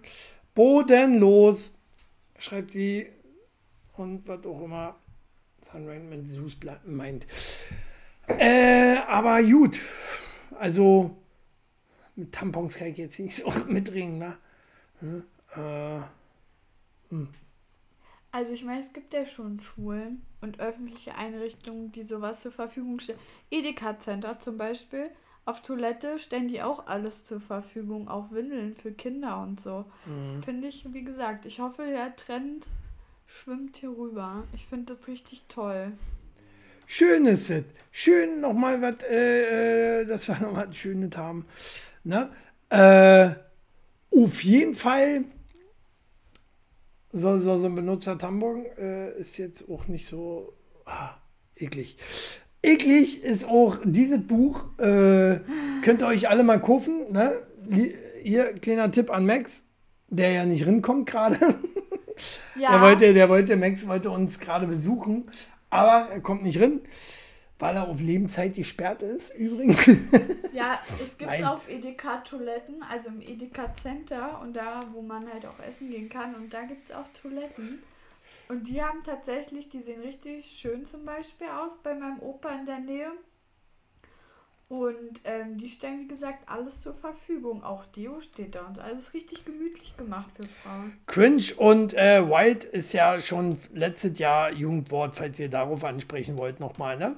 Bodenlos, 0.57 1.75
schreibt 2.39 2.71
sie. 2.71 3.07
Und 3.95 4.27
was 4.27 4.43
auch 4.47 4.63
immer 4.63 4.95
Sunrain 5.71 6.25
Zeus 6.25 6.53
ble- 6.53 6.79
meint. 6.83 7.27
Äh, 8.27 8.97
aber 9.07 9.43
gut. 9.43 9.79
Also, 10.59 11.15
mit 12.15 12.31
Tampons 12.33 12.75
kann 12.75 12.87
ich 12.87 12.97
jetzt 12.97 13.19
nicht 13.19 13.35
so 13.35 13.51
mitreden, 13.67 14.17
ne? 14.17 14.37
ne? 15.01 15.23
Äh, 17.11 17.15
Also 18.31 18.53
ich 18.53 18.63
meine, 18.63 18.79
es 18.81 18.93
gibt 18.93 19.13
ja 19.13 19.25
schon 19.27 19.59
Schulen 19.59 20.23
und 20.41 20.59
öffentliche 20.59 21.13
Einrichtungen, 21.15 21.91
die 21.91 22.03
sowas 22.03 22.41
zur 22.41 22.51
Verfügung 22.51 22.99
stellen. 22.99 23.19
Edeka 23.51 23.99
Center 23.99 24.39
zum 24.39 24.57
Beispiel. 24.57 25.11
Auf 25.47 25.61
Toilette 25.61 26.19
stellen 26.19 26.49
die 26.49 26.61
auch 26.61 26.87
alles 26.87 27.23
zur 27.23 27.39
Verfügung, 27.39 28.09
auch 28.09 28.31
Windeln 28.31 28.75
für 28.75 28.91
Kinder 28.91 29.41
und 29.41 29.61
so. 29.61 29.85
Das 30.19 30.43
finde 30.43 30.67
ich, 30.67 30.85
wie 30.91 31.05
gesagt, 31.05 31.45
ich 31.45 31.61
hoffe, 31.61 31.85
der 31.85 32.17
Trend 32.17 32.67
schwimmt 33.25 33.77
hier 33.77 33.91
rüber. 33.91 34.43
Ich 34.53 34.65
finde 34.65 34.93
das 34.93 35.07
richtig 35.07 35.43
toll. 35.47 35.93
schön 36.85 37.25
ist 37.25 37.49
es. 37.49 37.63
Schön 37.91 38.41
nochmal 38.41 38.81
was, 38.81 39.01
äh, 39.03 40.01
äh, 40.01 40.05
dass 40.05 40.27
wir 40.27 40.37
nochmal 40.41 40.67
was 40.67 40.75
Schönes 40.75 41.15
haben. 41.15 41.45
Ne? 42.03 42.29
Äh, 42.67 43.29
auf 44.13 44.43
jeden 44.43 44.75
Fall 44.75 45.23
so, 47.13 47.39
so, 47.39 47.57
so 47.57 47.67
ein 47.67 47.75
benutzer 47.75 48.17
Tampon 48.17 48.65
äh, 48.77 49.17
ist 49.17 49.37
jetzt 49.37 49.69
auch 49.69 49.87
nicht 49.87 50.07
so 50.07 50.57
ah, 50.83 51.15
eklig. 51.55 51.95
Eklig 52.63 53.23
ist 53.23 53.45
auch 53.45 53.77
dieses 53.83 54.25
Buch. 54.25 54.65
Äh, 54.79 55.39
könnt 55.81 56.01
ihr 56.01 56.07
euch 56.07 56.29
alle 56.29 56.43
mal 56.43 56.59
kaufen. 56.59 57.11
Ne? 57.11 57.33
Hier, 58.23 58.53
kleiner 58.53 58.91
Tipp 58.91 59.09
an 59.11 59.25
Max, 59.25 59.63
der 60.09 60.31
ja 60.31 60.45
nicht 60.45 60.65
rinkommt 60.65 61.09
gerade. 61.09 61.37
Ja, 62.55 62.71
Der 62.71 62.81
wollte, 62.81 63.13
der 63.13 63.29
wollte, 63.29 63.55
Max 63.55 63.85
wollte 63.85 64.09
uns 64.09 64.39
gerade 64.39 64.65
besuchen, 64.65 65.29
aber 65.69 66.09
er 66.11 66.19
kommt 66.19 66.41
nicht 66.41 66.59
rein, 66.59 66.81
weil 67.59 67.75
er 67.75 67.87
auf 67.87 68.01
Lebenszeit 68.01 68.55
gesperrt 68.55 69.03
ist, 69.03 69.35
übrigens. 69.35 69.85
ja 70.51 70.79
es 70.99 71.15
gibt 71.17 71.29
Nein. 71.29 71.43
auf 71.45 71.69
Edeka 71.69 72.17
Toiletten, 72.17 72.81
also 72.91 73.09
im 73.09 73.21
Edeka 73.21 73.71
Center 73.75 74.41
und 74.41 74.55
da, 74.55 74.83
wo 74.93 75.03
man 75.03 75.31
halt 75.31 75.45
auch 75.45 75.59
essen 75.59 75.91
gehen 75.91 76.09
kann 76.09 76.33
und 76.33 76.51
da 76.51 76.63
gibt 76.63 76.89
es 76.89 76.95
auch 76.95 77.05
Toiletten. 77.21 77.83
Und 78.49 78.67
die 78.67 78.81
haben 78.81 79.03
tatsächlich, 79.03 79.69
die 79.69 79.81
sehen 79.81 80.01
richtig 80.01 80.45
schön 80.45 80.85
zum 80.85 81.05
Beispiel 81.05 81.47
aus 81.47 81.75
bei 81.83 81.93
meinem 81.93 82.19
Opa 82.19 82.49
in 82.51 82.65
der 82.65 82.79
Nähe. 82.79 83.11
Und 84.69 85.21
ähm, 85.23 85.57
die 85.57 85.69
stellen, 85.69 86.01
wie 86.01 86.07
gesagt, 86.07 86.49
alles 86.49 86.81
zur 86.81 86.93
Verfügung. 86.93 87.63
Auch 87.63 87.85
Deo 87.85 88.19
steht 88.19 88.55
da 88.55 88.65
und 88.65 88.75
so. 88.75 88.81
Also 88.81 88.95
es 88.95 89.01
ist 89.03 89.13
richtig 89.13 89.45
gemütlich 89.45 89.95
gemacht 89.95 90.29
für 90.35 90.45
Frauen. 90.45 90.97
Cringe 91.07 91.55
und 91.55 91.93
äh, 91.93 92.29
White 92.29 92.67
ist 92.67 92.93
ja 92.93 93.21
schon 93.21 93.57
letztes 93.73 94.19
Jahr 94.19 94.51
Jugendwort, 94.51 95.15
falls 95.15 95.39
ihr 95.39 95.49
darauf 95.49 95.85
ansprechen 95.85 96.37
wollt 96.37 96.59
nochmal, 96.59 96.97
ne? 96.97 97.15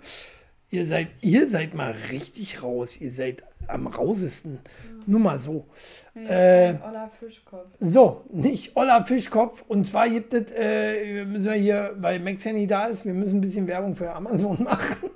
Ihr 0.72 0.86
seid, 0.86 1.08
ihr 1.22 1.50
seid 1.50 1.74
mal 1.74 1.96
richtig 2.12 2.62
raus. 2.62 3.00
Ihr 3.02 3.12
seid 3.12 3.44
am 3.68 3.88
rausesten. 3.88 4.60
Nur 5.08 5.20
mal 5.20 5.40
so. 5.40 5.66
Äh, 6.14 6.76
Ola 6.88 7.10
Fischkopf. 7.20 7.70
So, 7.80 8.26
nicht 8.32 8.76
Olla 8.76 9.04
Fischkopf. 9.04 9.64
Und 9.68 9.88
zwar 9.88 10.08
gibt 10.10 10.34
es, 10.34 10.52
äh, 10.52 11.16
wir 11.16 11.26
müssen 11.26 11.48
ja 11.48 11.54
hier, 11.54 11.96
weil 11.98 12.20
Max 12.20 12.44
ja 12.44 12.54
nicht 12.54 12.70
da 12.70 12.86
ist, 12.86 13.06
wir 13.06 13.14
müssen 13.14 13.38
ein 13.38 13.42
bisschen 13.42 13.68
Werbung 13.68 13.96
für 13.96 14.12
Amazon 14.14 14.64
machen. 14.64 15.10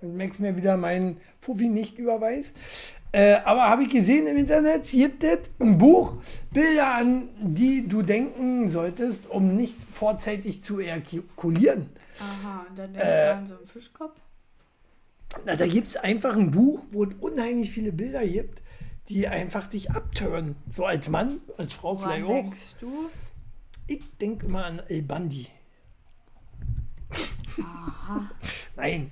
Wenn 0.00 0.16
Max 0.16 0.38
mir 0.38 0.56
wieder 0.56 0.78
meinen 0.78 1.18
Fuffi 1.40 1.68
nicht 1.68 1.98
überweist. 1.98 2.56
Äh, 3.12 3.34
aber 3.44 3.68
habe 3.68 3.82
ich 3.82 3.90
gesehen 3.90 4.26
im 4.28 4.36
Internet, 4.36 4.84
gibt 4.88 5.24
es 5.24 5.40
ein 5.58 5.76
Buch, 5.76 6.14
Bilder, 6.52 6.94
an 6.94 7.28
die 7.40 7.86
du 7.88 8.02
denken 8.02 8.68
solltest, 8.68 9.28
um 9.28 9.56
nicht 9.56 9.76
vorzeitig 9.92 10.62
zu 10.62 10.78
ejakulieren. 10.78 11.90
Aha, 12.20 12.66
und 12.70 12.78
dann 12.78 12.92
denkst 12.94 13.08
Äh, 13.08 13.24
du 13.26 13.34
an 13.34 13.46
so 13.46 13.54
einen 13.56 13.66
Fischkopf. 13.66 14.12
Na, 15.44 15.56
da 15.56 15.66
gibt 15.66 15.86
es 15.86 15.96
einfach 15.96 16.36
ein 16.36 16.50
Buch, 16.50 16.84
wo 16.90 17.04
es 17.04 17.14
unheimlich 17.20 17.70
viele 17.70 17.92
Bilder 17.92 18.26
gibt, 18.26 18.62
die 19.08 19.28
einfach 19.28 19.66
dich 19.66 19.90
abtören. 19.90 20.56
So 20.70 20.86
als 20.86 21.08
Mann, 21.08 21.40
als 21.56 21.72
Frau 21.72 21.96
Woran 21.96 22.10
vielleicht 22.10 22.24
auch. 22.24 22.42
denkst 22.42 22.74
du? 22.80 23.10
Ich 23.86 24.02
denke 24.20 24.46
immer 24.46 24.64
an 24.66 24.82
El 24.88 25.02
Bandi. 25.02 25.46
Nein. 28.76 29.10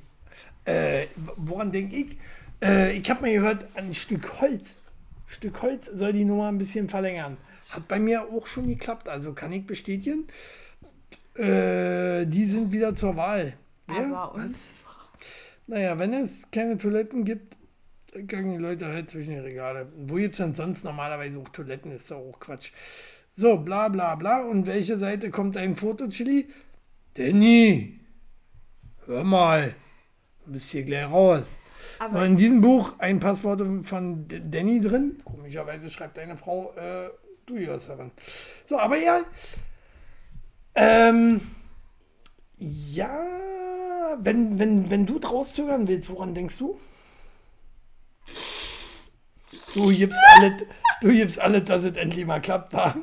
Äh, 0.65 1.07
woran 1.37 1.73
denke 1.73 1.97
ich? 1.97 2.17
Äh, 2.63 2.93
ich 2.97 3.09
habe 3.09 3.23
mal 3.23 3.33
gehört, 3.33 3.67
ein 3.75 3.95
Stück 3.95 4.41
Holz. 4.41 4.81
Stück 5.27 5.63
Holz 5.63 5.87
soll 5.87 6.13
die 6.13 6.25
Nummer 6.25 6.49
ein 6.49 6.59
bisschen 6.59 6.89
verlängern. 6.89 7.37
Hat 7.71 7.87
bei 7.89 7.99
mir 7.99 8.23
auch 8.23 8.47
schon 8.47 8.67
geklappt, 8.69 9.09
also 9.09 9.33
kann 9.35 9.53
ich 9.53 9.67
bestätigen. 9.67 10.27
Äh, 11.35 12.27
die 12.27 12.47
sind 12.47 12.73
wieder 12.73 12.95
zur 12.95 13.17
Wahl. 13.17 13.55
Wer? 13.87 14.07
Aber 14.07 14.35
uns 14.35 14.73
Naja, 15.69 15.99
wenn 15.99 16.15
es 16.15 16.51
keine 16.51 16.79
Toiletten 16.79 17.27
gibt, 17.27 17.55
dann 18.13 18.27
können 18.27 18.53
die 18.53 18.57
Leute 18.57 18.87
halt 18.87 19.11
zwischen 19.11 19.35
die 19.35 19.39
Regale. 19.39 19.87
Wo 19.97 20.17
es 20.17 20.39
denn 20.39 20.55
sonst 20.55 20.83
normalerweise 20.83 21.39
auch 21.39 21.49
Toiletten? 21.51 21.93
Ist 21.93 22.11
doch 22.11 22.17
auch 22.17 22.41
Quatsch. 22.41 22.73
So, 23.37 23.59
bla 23.59 23.89
bla 23.89 24.15
bla. 24.15 24.43
Und 24.43 24.67
welche 24.67 24.97
Seite 24.97 25.31
kommt 25.31 25.59
ein 25.59 25.77
Foto, 25.77 26.09
Chili? 26.09 26.49
Danny, 27.15 28.01
hör 29.05 29.25
mal, 29.25 29.75
du 30.47 30.53
bist 30.53 30.71
hier 30.71 30.85
gleich 30.85 31.05
raus. 31.05 31.61
So, 31.99 32.05
Aber 32.05 32.25
in 32.25 32.39
diesem 32.39 32.63
Buch 32.63 32.95
ein 32.99 33.21
Passwort 33.21 33.61
von 33.85 34.27
Danny 34.27 34.81
drin. 34.81 35.19
Komischerweise 35.23 35.91
schreibt 35.91 36.19
eine 36.19 36.39
Frau, 36.39 36.73
äh, 36.77 37.11
du 37.45 37.59
hier 37.59 37.77
daran. 37.77 38.11
So, 38.65 38.79
aber 38.79 38.97
ja. 38.97 39.23
Ähm, 40.75 41.43
ja, 42.57 43.27
wenn, 44.19 44.59
wenn, 44.59 44.91
wenn 44.91 45.07
du 45.07 45.19
draus 45.19 45.55
zögern 45.55 45.89
willst, 45.89 46.11
woran 46.11 46.35
denkst 46.35 46.59
du? 46.59 46.79
Du 49.75 49.89
gibst 49.91 50.19
alles, 50.37 50.65
du 51.01 51.09
gibst 51.09 51.39
alles, 51.39 51.65
dass 51.65 51.85
es 51.85 51.97
endlich 51.97 52.27
mal 52.27 52.41
klappt, 52.41 52.73
war. 52.73 52.97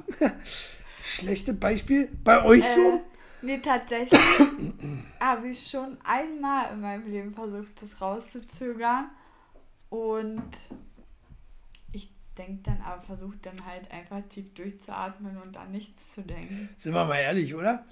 Schlechtes 1.04 1.60
Beispiel. 1.60 2.10
Bei 2.24 2.44
euch 2.44 2.66
so? 2.66 2.82
Äh, 2.82 3.00
nee, 3.42 3.58
tatsächlich 3.60 4.20
habe 5.20 5.50
ich 5.50 5.68
schon 5.68 5.98
einmal 6.04 6.74
in 6.74 6.82
meinem 6.82 7.12
Leben 7.12 7.34
versucht, 7.34 7.82
das 7.82 8.02
rauszuzögern. 8.02 9.10
Und 9.90 10.50
ich 11.92 12.10
denke 12.38 12.64
dann, 12.64 12.82
aber 12.82 13.02
versuche 13.04 13.38
dann 13.42 13.66
halt 13.66 13.92
einfach 13.92 14.22
tief 14.28 14.54
durchzuatmen 14.56 15.38
und 15.38 15.58
an 15.58 15.72
nichts 15.72 16.14
zu 16.14 16.22
denken. 16.22 16.70
Sind 16.80 16.94
wir 16.94 17.06
mal 17.06 17.20
ehrlich, 17.20 17.54
oder? 17.54 17.86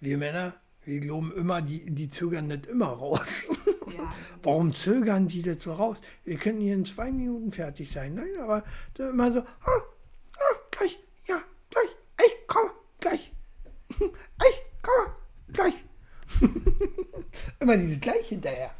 Wir 0.00 0.18
Männer, 0.18 0.54
wir 0.86 1.00
glauben 1.00 1.32
immer, 1.36 1.62
die, 1.62 1.84
die 1.84 2.08
zögern 2.08 2.46
nicht 2.46 2.66
immer 2.66 2.86
raus. 2.86 3.42
Ja, 3.86 4.12
Warum 4.42 4.72
zögern 4.72 5.26
die 5.26 5.42
das 5.42 5.62
so 5.62 5.74
raus? 5.74 6.00
Wir 6.24 6.36
können 6.36 6.60
hier 6.60 6.74
in 6.74 6.84
zwei 6.84 7.10
Minuten 7.10 7.50
fertig 7.50 7.90
sein. 7.90 8.14
Nein, 8.14 8.28
aber 8.40 8.62
da 8.94 9.10
immer 9.10 9.32
so, 9.32 9.40
ah, 9.40 9.46
ah, 9.66 10.56
gleich, 10.70 10.98
ja, 11.26 11.38
gleich, 11.70 11.88
ich 12.24 12.46
komme, 12.46 12.70
gleich, 13.00 13.32
ich 13.98 14.62
komme, 14.80 15.14
gleich. 15.52 15.74
immer 17.58 17.76
diese 17.76 17.98
gleich 17.98 18.28
hinterher. 18.28 18.70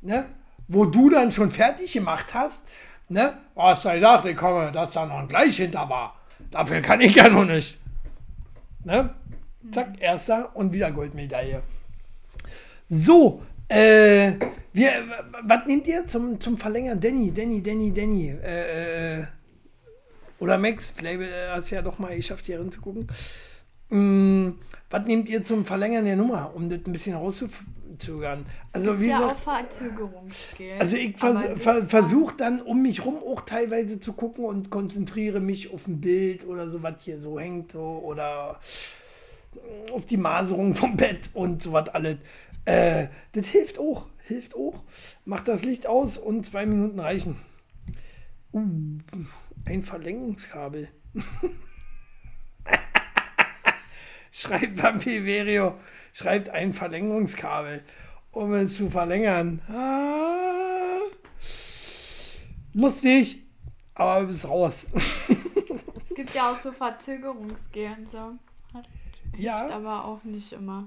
Ne? 0.00 0.24
Wo 0.68 0.86
du 0.86 1.10
dann 1.10 1.30
schon 1.30 1.50
fertig 1.50 1.92
gemacht 1.92 2.32
hast, 2.32 2.60
ne? 3.10 3.36
Hast 3.54 3.84
du 3.84 3.92
gesagt, 3.92 4.24
ich 4.24 4.36
komme, 4.36 4.72
dass 4.72 4.92
da 4.92 5.04
noch 5.04 5.18
ein 5.18 5.28
gleich 5.28 5.56
hinter 5.56 5.86
war. 5.90 6.18
Dafür 6.50 6.80
kann 6.80 7.02
ich 7.02 7.14
ja 7.14 7.28
noch 7.28 7.44
nicht. 7.44 7.78
Ne? 8.84 9.14
Zack, 9.70 10.00
erster 10.00 10.54
und 10.56 10.72
wieder 10.72 10.90
Goldmedaille. 10.90 11.62
So, 12.88 13.42
äh, 13.68 14.32
wir, 14.72 14.90
was 15.44 15.66
nehmt 15.66 15.86
ihr 15.86 16.06
zum, 16.06 16.40
zum 16.40 16.58
Verlängern? 16.58 17.00
Danny, 17.00 17.32
Danny, 17.32 17.62
Danny, 17.62 17.92
Danny. 17.92 18.28
Äh, 18.42 19.20
äh, 19.20 19.24
oder 20.38 20.58
Max, 20.58 20.92
vielleicht 20.94 21.20
äh, 21.20 21.48
hast 21.50 21.70
du 21.70 21.76
ja 21.76 21.82
doch 21.82 21.98
mal 21.98 22.14
geschafft, 22.16 22.46
hier 22.46 22.58
reinzugucken. 22.60 23.06
Mm, 23.88 24.58
was 24.90 25.06
nehmt 25.06 25.28
ihr 25.28 25.44
zum 25.44 25.64
Verlängern 25.64 26.04
der 26.04 26.16
Nummer, 26.16 26.50
um 26.54 26.68
das 26.68 26.80
ein 26.86 26.92
bisschen 26.92 27.14
rauszuzögern? 27.16 28.44
Also, 28.72 29.00
wie 29.00 29.06
ja 29.08 29.18
gesagt, 29.18 29.80
also 30.78 30.96
ich 30.96 31.16
vers 31.16 31.34
das 31.48 31.62
ver 31.62 31.74
war- 31.76 31.82
versuche 31.88 32.36
dann 32.36 32.60
um 32.60 32.82
mich 32.82 33.04
rum 33.04 33.16
auch 33.26 33.42
teilweise 33.42 34.00
zu 34.00 34.12
gucken 34.14 34.44
und 34.44 34.70
konzentriere 34.70 35.40
mich 35.40 35.72
auf 35.72 35.86
ein 35.86 36.00
Bild 36.00 36.46
oder 36.46 36.68
so, 36.68 36.82
was 36.82 37.02
hier 37.04 37.20
so 37.20 37.38
hängt 37.38 37.72
so, 37.72 38.02
oder 38.04 38.58
auf 39.92 40.06
die 40.06 40.16
Maserung 40.16 40.74
vom 40.74 40.96
Bett 40.96 41.30
und 41.34 41.62
so 41.62 41.72
was 41.72 41.88
alles. 41.90 42.18
Äh, 42.64 43.08
das 43.32 43.48
hilft 43.48 43.78
auch, 43.78 44.06
hilft 44.26 44.54
auch. 44.54 44.82
Macht 45.24 45.48
das 45.48 45.62
Licht 45.62 45.86
aus 45.86 46.18
und 46.18 46.46
zwei 46.46 46.66
Minuten 46.66 47.00
reichen. 47.00 47.36
Uh, 48.52 48.98
ein 49.64 49.82
Verlängerungskabel. 49.82 50.88
schreibt 54.32 54.82
Vampiverio, 54.82 55.78
schreibt 56.12 56.48
ein 56.48 56.72
Verlängerungskabel, 56.72 57.82
um 58.32 58.52
es 58.54 58.76
zu 58.76 58.90
verlängern. 58.90 59.60
Ah, 59.68 61.00
lustig, 62.72 63.42
aber 63.94 64.22
du 64.22 64.26
bist 64.28 64.48
raus. 64.48 64.86
Es 66.04 66.16
gibt 66.16 66.34
ja 66.34 66.52
auch 66.52 66.60
so 66.60 66.72
Verzögerungsgel 66.72 67.96
und 67.96 68.10
so. 68.10 68.32
Ja. 69.36 69.60
hilft 69.60 69.74
aber 69.74 70.04
auch 70.04 70.22
nicht 70.24 70.52
immer. 70.52 70.86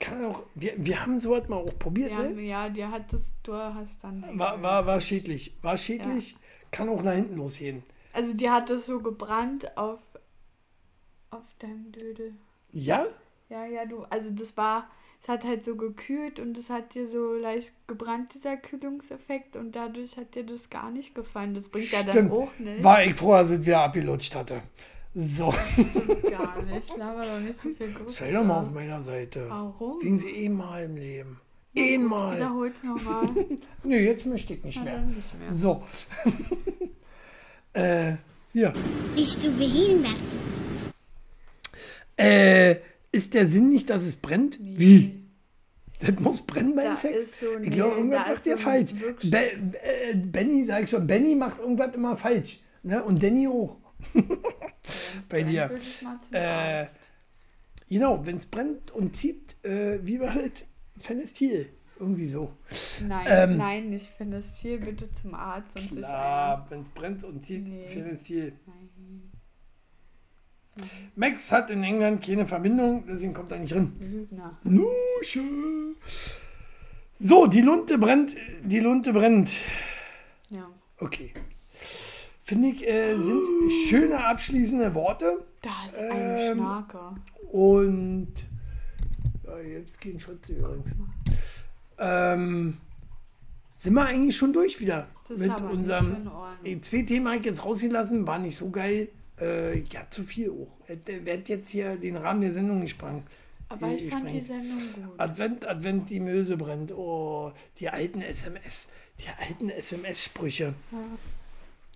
Kann 0.00 0.24
auch, 0.24 0.42
wir, 0.54 0.72
wir 0.78 1.02
haben 1.02 1.20
sowas 1.20 1.48
mal 1.48 1.56
auch 1.56 1.78
probiert, 1.78 2.12
Ja, 2.12 2.22
ne? 2.22 2.40
ja, 2.40 2.68
dir 2.70 2.90
hat 2.90 3.12
das, 3.12 3.34
du 3.42 3.52
hast 3.54 4.02
dann. 4.02 4.24
War, 4.38 4.62
war, 4.62 4.86
war 4.86 5.00
schädlich. 5.00 5.54
War 5.60 5.76
schädlich, 5.76 6.36
kann 6.70 6.88
auch 6.88 7.02
nach 7.02 7.12
hinten 7.12 7.36
losgehen. 7.36 7.82
Also 8.14 8.32
dir 8.34 8.52
hat 8.52 8.70
das 8.70 8.86
so 8.86 9.00
gebrannt 9.00 9.76
auf, 9.76 10.00
auf 11.30 11.44
deinem 11.58 11.92
Dödel. 11.92 12.34
Ja? 12.72 13.06
Ja, 13.50 13.66
ja, 13.66 13.84
du, 13.84 14.04
also 14.04 14.30
das 14.30 14.56
war, 14.56 14.88
es 15.20 15.28
hat 15.28 15.44
halt 15.44 15.62
so 15.62 15.76
gekühlt 15.76 16.40
und 16.40 16.56
es 16.56 16.70
hat 16.70 16.94
dir 16.94 17.06
so 17.06 17.34
leicht 17.34 17.72
gebrannt, 17.86 18.34
dieser 18.34 18.56
Kühlungseffekt 18.56 19.56
und 19.56 19.76
dadurch 19.76 20.16
hat 20.16 20.34
dir 20.34 20.44
das 20.44 20.70
gar 20.70 20.90
nicht 20.90 21.14
gefallen. 21.14 21.52
Das 21.54 21.68
bringt 21.68 21.90
ja 21.92 22.02
dann 22.02 22.12
Stimmt. 22.12 22.32
auch 22.32 22.58
nicht. 22.58 22.82
War 22.82 23.04
ich 23.04 23.14
froh, 23.14 23.32
dass 23.32 23.50
es 23.50 23.66
wieder 23.66 23.82
abgelutscht 23.82 24.34
hatte. 24.34 24.62
So, 25.14 25.52
Gar 26.30 26.62
nicht. 26.62 26.96
Laber 26.96 27.22
doch 27.26 27.40
nicht 27.40 27.54
so 27.58 27.68
viel 27.70 27.92
Grüße. 27.92 28.16
sei 28.16 28.32
doch 28.32 28.44
mal 28.44 28.60
auf 28.60 28.70
meiner 28.72 29.02
Seite. 29.02 29.44
Warum? 29.48 30.02
Wegen 30.02 30.18
sie 30.18 30.44
einmal 30.46 30.84
im 30.84 30.96
Leben. 30.96 31.40
Einmal. 31.76 32.36
Wiederhol's 32.36 32.82
nochmal. 32.82 33.28
Nö, 33.84 33.96
jetzt 33.96 34.24
möchte 34.26 34.54
ich 34.54 34.64
nicht 34.64 34.78
Na, 34.78 34.84
mehr. 34.84 35.00
nicht 35.02 35.38
mehr. 35.38 35.52
So. 35.60 35.82
äh, 37.78 38.14
ja. 38.54 38.72
Bist 39.14 39.44
du 39.44 39.50
behindert? 39.56 40.16
Äh, 42.16 42.76
ist 43.10 43.34
der 43.34 43.48
Sinn 43.48 43.68
nicht, 43.68 43.90
dass 43.90 44.02
es 44.04 44.16
brennt? 44.16 44.58
Wie? 44.60 45.18
Das 46.00 46.18
muss 46.20 46.42
brennen 46.42 46.74
beim 46.74 46.84
Da 46.86 46.96
Sex? 46.96 47.16
ist 47.24 47.40
so- 47.40 47.46
ich 47.62 47.70
glaube, 47.70 47.92
nee, 47.92 47.98
irgendwas 47.98 48.20
macht 48.20 48.32
ist 48.32 48.46
ihr 48.46 48.56
so 48.56 48.62
falsch. 48.62 48.90
wirklich- 48.98 49.30
Be 49.30 49.38
äh, 49.82 50.16
Benny, 50.16 50.64
sag 50.66 50.84
ich 50.84 50.90
schon, 50.90 51.06
Benny 51.06 51.34
macht 51.34 51.58
irgendwas 51.60 51.94
immer 51.94 52.16
falsch. 52.16 52.60
Ne? 52.82 53.02
Und 53.04 53.22
Danny 53.22 53.46
auch. 53.46 53.76
Bei 55.28 55.42
dir. 55.42 55.70
Äh. 56.32 56.86
Genau, 57.88 58.24
wenn 58.24 58.38
es 58.38 58.46
brennt 58.46 58.90
und 58.90 59.14
zieht, 59.14 59.62
äh, 59.64 59.98
wie 60.04 60.18
war 60.20 60.34
das? 60.34 60.64
Fenestil. 60.98 61.68
Irgendwie 61.98 62.26
so. 62.26 62.52
Nein, 63.06 63.26
ähm, 63.28 63.56
nein, 63.58 63.90
nicht 63.90 64.06
Fenestil, 64.08 64.78
bitte 64.78 65.12
zum 65.12 65.34
Arzt, 65.34 65.76
einer. 65.76 66.00
Klar, 66.00 66.66
wenn 66.70 66.80
es 66.82 66.88
brennt 66.88 67.22
und 67.22 67.40
zieht, 67.40 67.68
Nee. 67.68 67.86
Fenestil. 67.86 68.54
Max 71.14 71.52
hat 71.52 71.70
in 71.70 71.84
England 71.84 72.24
keine 72.24 72.46
Verbindung, 72.46 73.04
deswegen 73.06 73.34
kommt 73.34 73.52
er 73.52 73.58
nicht 73.58 73.74
rein. 73.74 73.92
Lügner. 74.00 74.58
Nusche. 74.64 75.42
So, 77.18 77.46
die 77.46 77.60
Lunte 77.60 77.98
brennt. 77.98 78.36
Die 78.64 78.80
Lunte 78.80 79.12
brennt. 79.12 79.52
Ja. 80.48 80.68
Okay. 80.98 81.32
Finde 82.44 82.68
ich, 82.68 82.86
äh, 82.86 83.14
sind 83.14 83.72
schöne 83.88 84.24
abschließende 84.24 84.94
Worte. 84.94 85.44
Da 85.62 85.70
ist 85.86 85.96
ein 85.98 86.10
Ähm, 86.10 86.54
Schnarker. 86.54 87.16
Und. 87.52 88.32
Ja, 89.46 89.58
jetzt 89.60 90.00
kein 90.00 90.18
Schutz 90.18 90.48
übrigens. 90.48 90.96
Ähm, 91.98 92.78
sind 93.76 93.94
wir 93.94 94.04
eigentlich 94.06 94.36
schon 94.36 94.52
durch 94.52 94.80
wieder 94.80 95.06
Das 95.28 95.38
mit 95.38 95.60
unserem. 95.60 96.30
Die 96.64 96.80
zwei 96.80 97.02
Themen 97.02 97.28
habe 97.28 97.38
ich 97.38 97.44
jetzt 97.44 97.64
rausgelassen, 97.64 98.26
war 98.26 98.38
nicht 98.38 98.56
so 98.56 98.70
geil. 98.70 99.08
Äh, 99.40 99.80
ja, 99.80 100.02
zu 100.10 100.22
viel 100.22 100.50
auch. 100.50 100.86
Hätte, 100.86 101.12
hätte 101.24 101.52
jetzt 101.52 101.70
hier 101.70 101.96
den 101.96 102.16
Rahmen 102.16 102.40
der 102.42 102.52
Sendung 102.52 102.80
gesprengt. 102.80 103.24
Aber 103.68 103.88
ich 103.88 104.08
fand 104.10 104.30
die 104.30 104.38
gesprengt. 104.38 104.64
Sendung 104.66 105.08
gut. 105.10 105.20
Advent, 105.20 105.66
Advent, 105.66 106.10
die 106.10 106.20
Möse 106.20 106.56
brennt. 106.56 106.92
Oh, 106.92 107.52
die 107.78 107.88
alten 107.88 108.20
SMS, 108.20 108.88
die 109.20 109.28
alten 109.48 109.70
SMS-Sprüche. 109.70 110.74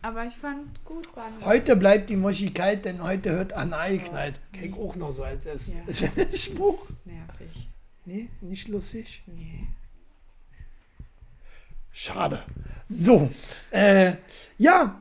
Aber 0.03 0.25
ich 0.27 0.35
fand 0.37 0.85
gut, 0.85 1.15
war 1.17 1.27
eine 1.27 1.45
Heute 1.45 1.75
bleibt 1.77 2.11
die 2.11 2.17
Muschi 2.17 2.51
kalt, 2.51 2.85
denn 2.85 3.03
heute 3.03 3.31
hört 3.33 3.53
Anna 3.53 3.89
geknallt. 3.89 4.39
Kenn 4.53 4.65
ich 4.65 4.75
auch 4.75 4.95
noch 4.97 5.13
so 5.13 5.25
als 5.25 5.47
S- 5.47 5.73
Ja. 5.75 5.81
SMS-Spruch. 5.87 6.91
nervig. 7.05 7.69
Nee, 8.05 8.29
nicht 8.41 8.69
lustig. 8.69 9.23
Nee. 9.27 9.67
Schade. 11.91 12.43
So, 12.89 13.31
äh, 13.71 14.13
ja, 14.59 15.01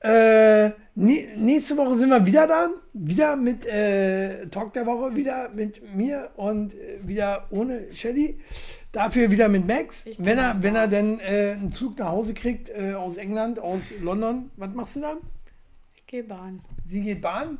äh, 0.00 0.70
nächste 0.96 1.76
Woche 1.76 1.98
sind 1.98 2.08
wir 2.08 2.24
wieder 2.24 2.46
da. 2.46 2.70
Wieder 2.94 3.36
mit 3.36 3.66
äh, 3.66 4.46
Talk 4.48 4.72
der 4.72 4.86
Woche, 4.86 5.14
wieder 5.14 5.50
mit 5.50 5.94
mir 5.94 6.30
und 6.36 6.74
äh, 6.74 6.98
wieder 7.06 7.46
ohne 7.50 7.92
Shelly. 7.92 8.40
Dafür 8.92 9.30
wieder 9.30 9.48
mit 9.48 9.66
Max. 9.66 10.06
Wenn 10.18 10.38
er, 10.38 10.62
wenn 10.62 10.74
er 10.74 10.88
denn 10.88 11.20
äh, 11.20 11.52
einen 11.52 11.70
Flug 11.70 11.98
nach 11.98 12.08
Hause 12.08 12.32
kriegt 12.32 12.70
äh, 12.70 12.94
aus 12.94 13.18
England, 13.18 13.58
aus 13.58 13.92
London. 14.00 14.50
Was 14.56 14.74
machst 14.74 14.96
du 14.96 15.00
da? 15.00 15.16
Ich 15.94 16.06
gehe 16.06 16.24
Bahn. 16.24 16.62
Sie 16.86 17.02
geht 17.02 17.20
Bahn. 17.20 17.58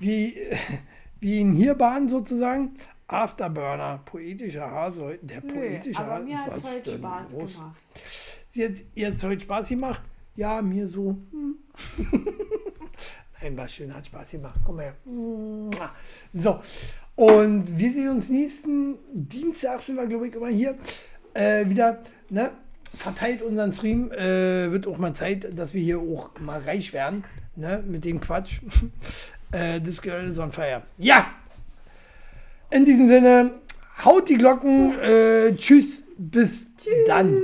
Wie, 0.00 0.34
wie 1.20 1.40
in 1.40 1.52
hier 1.52 1.74
Bahn 1.74 2.08
sozusagen. 2.08 2.74
Afterburner, 3.06 4.00
poetischer 4.04 4.68
Hase. 4.70 5.18
Der 5.22 5.42
Nö, 5.44 5.52
poetische 5.52 6.00
aber 6.00 6.14
Hase. 6.14 6.24
mir 6.24 6.38
hat 6.38 6.56
es 6.56 6.62
heute 6.64 6.96
Spaß 6.96 7.32
los? 7.32 7.54
gemacht. 7.54 7.80
Sie 8.48 8.64
hat, 8.64 8.72
ihr 8.94 9.06
hat 9.12 9.22
heute 9.22 9.40
Spaß 9.42 9.68
gemacht? 9.68 10.02
Ja, 10.34 10.60
mir 10.62 10.88
so. 10.88 11.18
hm. 11.30 11.58
Nein, 13.42 13.56
war 13.56 13.68
schön, 13.68 13.94
hat 13.94 14.06
Spaß 14.06 14.30
gemacht. 14.32 14.60
Komm 14.64 14.80
her. 14.80 14.94
So, 16.32 16.60
und 17.16 17.78
wir 17.78 17.92
sehen 17.92 18.08
uns 18.10 18.28
nächsten 18.28 18.98
Dienstag, 19.12 19.82
sind 19.82 19.96
wir, 19.96 20.06
glaube 20.06 20.28
ich, 20.28 20.34
immer 20.34 20.48
hier 20.48 20.78
äh, 21.34 21.68
wieder. 21.68 21.98
Ne? 22.30 22.50
Verteilt 22.94 23.42
unseren 23.42 23.72
Stream. 23.74 24.10
Äh, 24.12 24.70
wird 24.70 24.86
auch 24.86 24.98
mal 24.98 25.14
Zeit, 25.14 25.58
dass 25.58 25.74
wir 25.74 25.82
hier 25.82 25.98
auch 25.98 26.30
mal 26.40 26.60
reich 26.60 26.92
werden. 26.92 27.24
Ne? 27.56 27.82
Mit 27.86 28.04
dem 28.04 28.20
Quatsch. 28.20 28.60
äh, 29.52 29.80
das 29.80 30.00
Girl 30.00 30.30
is 30.30 30.38
on 30.38 30.52
fire. 30.52 30.82
Ja! 30.98 31.30
In 32.70 32.84
diesem 32.86 33.08
Sinne, 33.08 33.50
haut 34.04 34.28
die 34.28 34.38
Glocken. 34.38 34.98
Äh, 35.00 35.54
tschüss, 35.56 36.04
bis 36.16 36.66
dann. 37.06 37.42